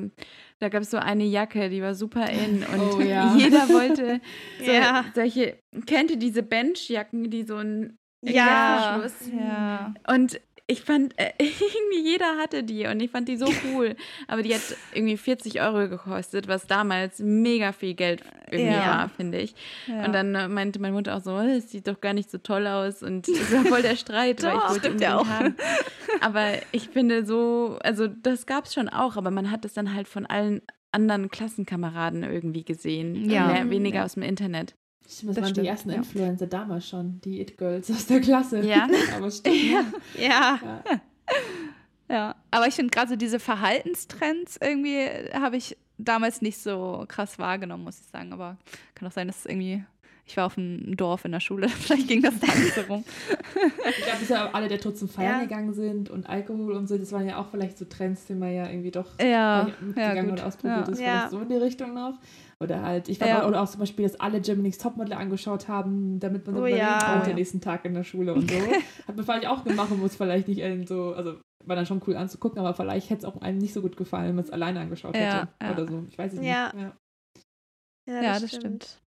da 0.60 0.70
gab 0.70 0.84
es 0.84 0.92
so 0.92 0.98
eine 0.98 1.24
Jacke, 1.24 1.70
die 1.70 1.82
war 1.82 1.96
super 1.96 2.30
in 2.30 2.64
und 2.74 2.94
oh, 2.96 3.02
ja. 3.02 3.36
jeder 3.38 3.70
wollte 3.70 4.22
so, 4.64 4.72
ja. 4.72 5.06
solche, 5.16 5.58
kennt 5.86 6.12
ihr 6.12 6.18
diese 6.18 6.44
Benchjacken, 6.44 7.30
die 7.30 7.44
so 7.44 7.58
ein 7.58 7.98
ja, 8.26 9.00
ja. 9.32 9.94
Und 10.08 10.42
ich 10.70 10.82
fand, 10.82 11.18
äh, 11.18 11.32
irgendwie 11.40 12.02
jeder 12.02 12.38
hatte 12.38 12.64
die 12.64 12.86
und 12.86 13.00
ich 13.00 13.10
fand 13.10 13.28
die 13.30 13.38
so 13.38 13.48
cool. 13.74 13.96
Aber 14.28 14.44
die 14.44 14.54
hat 14.54 14.62
irgendwie 14.94 15.18
40 15.18 15.62
Euro 15.62 15.88
gekostet, 15.90 16.48
was 16.48 16.68
damals 16.68 17.20
mega 17.20 17.72
viel 17.72 17.94
Geld 17.94 18.22
irgendwie 18.52 18.76
ja. 18.76 18.98
war, 18.98 19.10
finde 19.10 19.40
ich. 19.40 19.56
Ja. 19.88 20.06
Und 20.06 20.14
dann 20.14 20.36
äh, 20.36 20.48
meinte 20.48 20.80
meine 20.80 20.94
Mutter 20.94 21.16
auch 21.16 21.22
so, 21.22 21.38
es 21.38 21.66
oh, 21.66 21.68
sieht 21.70 21.88
doch 21.88 22.02
gar 22.02 22.14
nicht 22.14 22.30
so 22.30 22.38
toll 22.38 22.68
aus 22.68 23.02
und 23.02 23.28
es 23.28 23.52
war 23.52 23.66
voll 23.66 23.82
der 23.82 23.96
Streit, 23.96 24.44
weil 24.44 24.56
ich 24.56 24.70
wollte 24.70 24.90
unbedingt 24.90 25.12
auch. 25.12 25.28
haben. 25.28 25.56
Aber 26.22 26.52
ich 26.72 26.90
finde 26.90 27.26
so, 27.26 27.78
also 27.82 28.08
das 28.08 28.46
gab 28.46 28.66
es 28.66 28.74
schon 28.74 28.90
auch, 28.90 29.18
aber 29.18 29.30
man 29.30 29.52
hat 29.52 29.66
es 29.66 29.74
dann 29.74 29.94
halt 29.94 30.08
von 30.08 30.26
allen 30.26 30.62
anderen 30.92 31.30
Klassenkameraden 31.30 32.24
irgendwie 32.24 32.64
gesehen. 32.64 33.30
Ja. 33.30 33.48
Mehr, 33.48 33.70
weniger 33.70 33.98
ja. 33.98 34.06
aus 34.06 34.14
dem 34.14 34.24
Internet. 34.24 34.76
Stimmt, 35.08 35.30
das, 35.30 35.36
das 35.36 35.44
waren 35.44 35.50
stimmt, 35.52 35.66
die 35.66 35.70
ersten 35.70 35.90
ja. 35.90 35.96
Influencer 35.96 36.48
damals 36.48 36.88
schon, 36.88 37.22
die 37.22 37.42
It-Girls 37.42 37.90
aus 37.90 38.06
der 38.08 38.20
Klasse. 38.20 38.62
Ja. 38.62 38.88
Aber 39.16 39.32
stimmt. 39.32 39.56
ja. 39.72 39.84
ja. 40.18 40.60
ja. 40.64 41.02
ja. 42.10 42.36
aber 42.52 42.68
ich 42.68 42.76
finde 42.76 42.92
gerade 42.92 43.10
so 43.10 43.16
diese 43.16 43.40
Verhaltenstrends 43.40 44.58
irgendwie 44.62 45.08
habe 45.34 45.58
ich 45.58 45.78
damals 45.98 46.42
nicht 46.42 46.58
so 46.58 47.06
krass 47.08 47.40
wahrgenommen, 47.40 47.84
muss 47.84 48.00
ich 48.00 48.08
sagen. 48.08 48.34
Aber 48.34 48.58
kann 48.96 49.08
auch 49.08 49.14
sein, 49.14 49.28
dass 49.28 49.40
es 49.40 49.46
irgendwie 49.46 49.84
ich 50.28 50.36
war 50.36 50.46
auf 50.46 50.58
einem 50.58 50.98
Dorf 50.98 51.24
in 51.24 51.32
der 51.32 51.40
Schule, 51.40 51.70
vielleicht 51.70 52.08
ging 52.08 52.22
das 52.22 52.40
da 52.40 52.48
nicht 52.48 52.74
so 52.74 52.82
rum. 52.82 53.04
ich 53.90 54.04
glaube, 54.04 54.20
dass 54.20 54.30
ja 54.30 54.50
alle, 54.52 54.68
der 54.68 54.80
tot 54.80 54.98
zum 54.98 55.08
Feiern 55.08 55.40
ja. 55.40 55.44
gegangen 55.44 55.74
sind 55.74 56.10
und 56.10 56.28
Alkohol 56.30 56.74
und 56.74 56.88
so, 56.88 56.98
das 56.98 57.12
waren 57.14 57.28
ja 57.28 57.38
auch 57.38 57.50
vielleicht 57.50 57.78
so 57.78 57.86
Trends, 57.86 58.26
die 58.26 58.36
man 58.36 58.54
ja 58.54 58.70
irgendwie 58.70 58.92
doch 58.92 59.08
ja, 59.20 59.70
mitgegangen 59.80 60.28
ja, 60.28 60.34
oder 60.34 60.46
ausprobiert 60.46 60.90
ist. 60.90 61.00
Vielleicht 61.00 61.32
so 61.32 61.40
in 61.40 61.50
die 61.50 61.56
Richtung 61.56 61.94
noch. 61.94 62.20
Oder 62.60 62.82
halt, 62.82 63.08
ich 63.08 63.20
fand 63.20 63.30
ja. 63.30 63.44
auch, 63.44 63.48
oder 63.48 63.62
auch 63.62 63.70
zum 63.70 63.80
Beispiel, 63.80 64.04
dass 64.04 64.20
alle 64.20 64.42
Germany's 64.42 64.80
Topmodel 64.80 65.14
angeschaut 65.14 65.68
haben, 65.68 66.20
damit 66.20 66.46
man 66.46 66.56
so 66.56 66.64
oh, 66.64 66.66
ja. 66.66 66.98
konnte, 67.14 67.28
den 67.28 67.36
nächsten 67.36 67.62
Tag 67.62 67.86
in 67.86 67.94
der 67.94 68.04
Schule 68.04 68.34
und 68.34 68.50
so. 68.50 68.58
Hat 69.08 69.16
man 69.16 69.24
vielleicht 69.24 69.48
auch 69.48 69.64
gemacht 69.64 69.92
und 69.92 70.00
muss 70.00 70.16
vielleicht 70.16 70.48
nicht 70.48 70.88
so, 70.88 71.14
also 71.14 71.36
war 71.66 71.76
dann 71.76 71.86
schon 71.86 72.02
cool 72.08 72.16
anzugucken, 72.16 72.60
aber 72.60 72.74
vielleicht 72.74 73.10
hätte 73.10 73.20
es 73.20 73.26
auch 73.26 73.40
einem 73.42 73.60
nicht 73.60 73.74
so 73.74 73.82
gut 73.82 73.96
gefallen, 73.96 74.30
wenn 74.30 74.36
man 74.36 74.46
es 74.46 74.52
alleine 74.52 74.80
angeschaut 74.80 75.16
hätte. 75.16 75.50
Ja, 75.62 75.72
oder 75.72 75.88
so. 75.88 76.04
Ich 76.10 76.18
weiß 76.18 76.34
es 76.34 76.44
ja. 76.44 76.72
nicht. 76.74 76.84
Ja, 78.08 78.22
ja 78.22 78.34
das, 78.34 78.42
das 78.42 78.50
stimmt. 78.50 78.84
stimmt. 78.84 79.07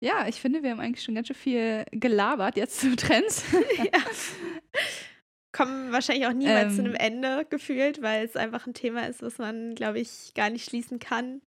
Ja, 0.00 0.26
ich 0.26 0.40
finde, 0.40 0.62
wir 0.62 0.70
haben 0.70 0.80
eigentlich 0.80 1.04
schon 1.04 1.14
ganz 1.14 1.26
schön 1.26 1.36
viel 1.36 1.84
gelabert 1.92 2.56
jetzt 2.56 2.80
zu 2.80 2.96
Trends. 2.96 3.44
ja. 3.76 4.00
Kommen 5.52 5.92
wahrscheinlich 5.92 6.26
auch 6.26 6.32
niemals 6.32 6.72
ähm, 6.72 6.76
zu 6.76 6.80
einem 6.82 6.94
Ende 6.94 7.46
gefühlt, 7.48 8.00
weil 8.00 8.24
es 8.24 8.36
einfach 8.36 8.66
ein 8.66 8.74
Thema 8.74 9.06
ist, 9.08 9.20
was 9.20 9.38
man, 9.38 9.74
glaube 9.74 10.00
ich, 10.00 10.32
gar 10.34 10.48
nicht 10.48 10.64
schließen 10.64 10.98
kann. 11.00 11.42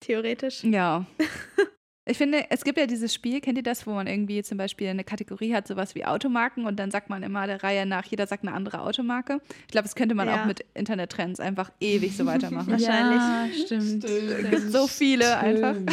Theoretisch. 0.00 0.64
Ja. 0.64 1.06
Ich 2.08 2.16
finde, 2.16 2.46
es 2.48 2.64
gibt 2.64 2.78
ja 2.78 2.86
dieses 2.86 3.12
Spiel, 3.12 3.42
kennt 3.42 3.58
ihr 3.58 3.62
das, 3.62 3.86
wo 3.86 3.92
man 3.92 4.06
irgendwie 4.06 4.42
zum 4.42 4.56
Beispiel 4.56 4.88
eine 4.88 5.04
Kategorie 5.04 5.54
hat, 5.54 5.68
sowas 5.68 5.94
wie 5.94 6.06
Automarken 6.06 6.64
und 6.64 6.78
dann 6.78 6.90
sagt 6.90 7.10
man 7.10 7.22
immer 7.22 7.46
der 7.46 7.62
Reihe 7.62 7.84
nach, 7.84 8.06
jeder 8.06 8.26
sagt 8.26 8.44
eine 8.44 8.54
andere 8.54 8.80
Automarke. 8.80 9.42
Ich 9.66 9.72
glaube, 9.72 9.84
das 9.84 9.94
könnte 9.94 10.14
man 10.14 10.26
ja. 10.26 10.40
auch 10.40 10.46
mit 10.46 10.64
Internettrends 10.72 11.38
einfach 11.38 11.70
ewig 11.80 12.16
so 12.16 12.24
weitermachen. 12.24 12.70
Wahrscheinlich. 12.70 13.20
Ja, 13.20 13.66
stimmt. 13.66 14.04
Es 14.04 14.50
gibt 14.50 14.72
so 14.72 14.86
viele 14.86 15.24
stimmt. 15.24 15.64
einfach. 15.64 15.74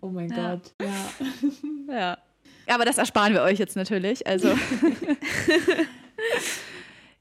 Oh 0.00 0.08
mein 0.08 0.30
ja. 0.30 0.54
Gott, 0.54 0.74
ja. 1.88 1.94
ja. 1.94 2.18
Aber 2.66 2.84
das 2.84 2.98
ersparen 2.98 3.34
wir 3.34 3.42
euch 3.42 3.58
jetzt 3.58 3.76
natürlich. 3.76 4.26
Also. 4.26 4.54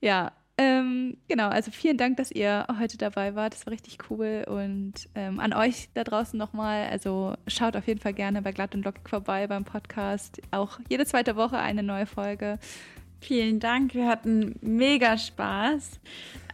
ja, 0.01 0.31
genau, 1.27 1.49
also 1.49 1.71
vielen 1.71 1.97
Dank, 1.97 2.17
dass 2.17 2.31
ihr 2.31 2.65
heute 2.79 2.97
dabei 2.97 3.35
wart. 3.35 3.53
Das 3.53 3.65
war 3.65 3.73
richtig 3.73 3.97
cool. 4.09 4.45
Und 4.47 4.93
ähm, 5.15 5.39
an 5.39 5.53
euch 5.53 5.89
da 5.93 6.03
draußen 6.03 6.37
nochmal, 6.37 6.87
also 6.89 7.35
schaut 7.47 7.75
auf 7.75 7.87
jeden 7.87 7.99
Fall 7.99 8.13
gerne 8.13 8.41
bei 8.41 8.51
Glatt 8.51 8.75
und 8.75 8.85
Lockig 8.85 9.09
vorbei 9.09 9.47
beim 9.47 9.65
Podcast. 9.65 10.41
Auch 10.51 10.79
jede 10.89 11.05
zweite 11.05 11.35
Woche 11.35 11.57
eine 11.57 11.83
neue 11.83 12.05
Folge. 12.05 12.59
Vielen 13.19 13.59
Dank. 13.59 13.93
Wir 13.93 14.07
hatten 14.07 14.55
mega 14.61 15.17
Spaß. 15.17 15.99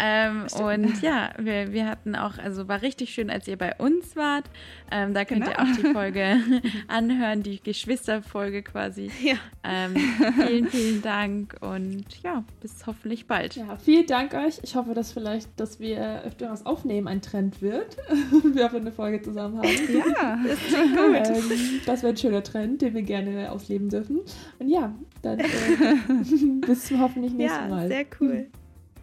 Ähm, 0.04 0.48
und 0.60 1.02
ja, 1.04 1.30
wir, 1.38 1.74
wir 1.74 1.86
hatten 1.86 2.16
auch, 2.16 2.40
also 2.40 2.68
war 2.68 2.82
richtig 2.82 3.14
schön, 3.14 3.30
als 3.30 3.48
ihr 3.48 3.58
bei 3.58 3.76
uns 3.76 4.16
wart. 4.16 4.46
Ähm, 4.90 5.14
da 5.14 5.26
könnt 5.26 5.46
genau. 5.46 5.52
ihr 5.52 5.62
auch 5.62 5.76
die 5.78 5.94
Folge 5.94 6.38
anhören, 6.88 7.44
die 7.44 7.62
Geschwisterfolge 7.62 8.64
quasi. 8.64 9.12
Ja. 9.22 9.36
Ähm, 9.64 9.96
vielen, 10.44 10.68
vielen 10.70 11.02
Dank 11.04 11.56
und 11.62 12.06
ja, 12.24 12.44
bis 12.62 12.88
hoffentlich 12.88 13.28
bald. 13.28 13.56
Ja, 13.56 13.78
vielen 13.78 14.08
Dank 14.08 14.34
euch. 14.34 14.60
Ich 14.64 14.76
hoffe, 14.76 14.96
dass 14.96 15.12
vielleicht, 15.12 15.48
dass 15.60 15.80
wir 15.80 16.24
öfter 16.24 16.50
was 16.50 16.66
aufnehmen, 16.66 17.08
ein 17.08 17.22
Trend 17.22 17.62
wird. 17.62 17.98
wir 18.54 18.64
haben 18.64 18.78
eine 18.78 18.92
Folge 18.92 19.22
zusammen 19.22 19.60
haben. 19.60 19.68
Ja, 19.68 20.40
das 20.48 20.60
klingt 20.60 20.98
gut. 20.98 21.28
Ähm, 21.28 21.82
das 21.86 22.02
wäre 22.02 22.14
ein 22.14 22.18
schöner 22.18 22.42
Trend, 22.42 22.82
den 22.82 22.96
wir 22.96 23.04
gerne 23.04 23.52
ausleben 23.52 23.90
dürfen. 23.90 24.22
Und 24.58 24.68
ja, 24.68 24.96
dann 25.22 25.40
äh, 25.40 25.46
bis 26.62 26.86
zum 26.86 27.00
hoffentlich 27.00 27.34
nächsten 27.34 27.64
ja, 27.64 27.68
Mal. 27.68 27.88
Sehr 27.88 28.06
cool. 28.20 28.48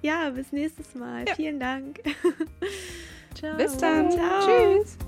Ja, 0.03 0.30
bis 0.30 0.53
nächstes 0.53 0.94
Mal. 0.94 1.24
Ja. 1.26 1.34
Vielen 1.34 1.59
Dank. 1.59 2.01
Ciao. 3.34 3.57
Bis 3.57 3.76
dann. 3.76 4.11
Ciao. 4.11 4.46
Tschüss. 4.46 4.99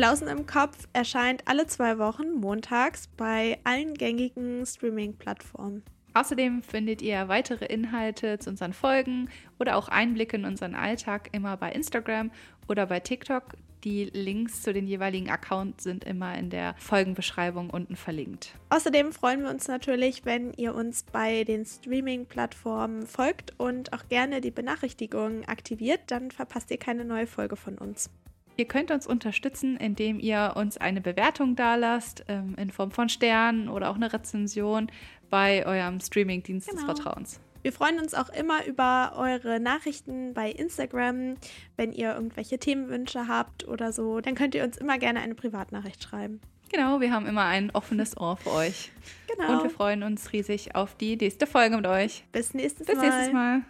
Flausen 0.00 0.28
im 0.28 0.46
Kopf 0.46 0.88
erscheint 0.94 1.42
alle 1.46 1.66
zwei 1.66 1.98
Wochen 1.98 2.32
montags 2.32 3.06
bei 3.18 3.58
allen 3.64 3.92
gängigen 3.92 4.64
Streaming-Plattformen. 4.64 5.82
Außerdem 6.14 6.62
findet 6.62 7.02
ihr 7.02 7.28
weitere 7.28 7.66
Inhalte 7.66 8.38
zu 8.38 8.48
unseren 8.50 8.72
Folgen 8.72 9.28
oder 9.58 9.76
auch 9.76 9.88
Einblicke 9.88 10.36
in 10.36 10.46
unseren 10.46 10.74
Alltag 10.74 11.28
immer 11.32 11.56
bei 11.58 11.70
Instagram 11.72 12.30
oder 12.66 12.86
bei 12.86 13.00
TikTok. 13.00 13.44
Die 13.84 14.04
Links 14.04 14.62
zu 14.62 14.72
den 14.72 14.86
jeweiligen 14.86 15.30
Accounts 15.30 15.84
sind 15.84 16.04
immer 16.04 16.36
in 16.36 16.50
der 16.50 16.74
Folgenbeschreibung 16.78 17.70
unten 17.70 17.96
verlinkt. 17.96 18.54
Außerdem 18.68 19.12
freuen 19.12 19.42
wir 19.42 19.50
uns 19.50 19.68
natürlich, 19.68 20.24
wenn 20.26 20.52
ihr 20.54 20.74
uns 20.74 21.04
bei 21.04 21.44
den 21.44 21.64
Streaming-Plattformen 21.64 23.06
folgt 23.06 23.54
und 23.58 23.92
auch 23.94 24.08
gerne 24.08 24.42
die 24.42 24.50
Benachrichtigungen 24.50 25.46
aktiviert. 25.46 26.00
Dann 26.08 26.30
verpasst 26.30 26.70
ihr 26.70 26.78
keine 26.78 27.06
neue 27.06 27.26
Folge 27.26 27.56
von 27.56 27.78
uns. 27.78 28.10
Ihr 28.56 28.66
könnt 28.66 28.90
uns 28.90 29.06
unterstützen, 29.06 29.78
indem 29.78 30.20
ihr 30.20 30.52
uns 30.56 30.76
eine 30.76 31.00
Bewertung 31.00 31.56
dalasst, 31.56 32.24
ähm, 32.28 32.56
in 32.58 32.70
Form 32.70 32.90
von 32.90 33.08
Sternen 33.08 33.70
oder 33.70 33.88
auch 33.88 33.94
eine 33.94 34.12
Rezension 34.12 34.92
bei 35.30 35.64
eurem 35.64 36.00
Streaming-Dienst 36.00 36.68
genau. 36.68 36.80
des 36.80 36.84
Vertrauens. 36.84 37.40
Wir 37.62 37.72
freuen 37.72 37.98
uns 37.98 38.14
auch 38.14 38.28
immer 38.30 38.64
über 38.66 39.14
eure 39.16 39.60
Nachrichten 39.60 40.34
bei 40.34 40.50
Instagram. 40.50 41.36
Wenn 41.76 41.92
ihr 41.92 42.14
irgendwelche 42.14 42.58
Themenwünsche 42.58 43.28
habt 43.28 43.66
oder 43.68 43.92
so, 43.92 44.20
dann 44.20 44.34
könnt 44.34 44.54
ihr 44.54 44.64
uns 44.64 44.76
immer 44.76 44.98
gerne 44.98 45.20
eine 45.20 45.34
Privatnachricht 45.34 46.02
schreiben. 46.02 46.40
Genau, 46.72 47.00
wir 47.00 47.12
haben 47.12 47.26
immer 47.26 47.44
ein 47.44 47.70
offenes 47.72 48.16
Ohr 48.16 48.36
für 48.36 48.52
euch. 48.52 48.92
Genau. 49.26 49.54
Und 49.54 49.62
wir 49.64 49.70
freuen 49.70 50.02
uns 50.04 50.32
riesig 50.32 50.76
auf 50.76 50.94
die 50.94 51.16
nächste 51.16 51.46
Folge 51.46 51.76
mit 51.76 51.86
euch. 51.86 52.24
Bis 52.32 52.54
nächstes 52.54 52.86
Bis 52.86 52.96
Mal. 52.96 53.02
Bis 53.02 53.10
nächstes 53.14 53.32
Mal. 53.32 53.62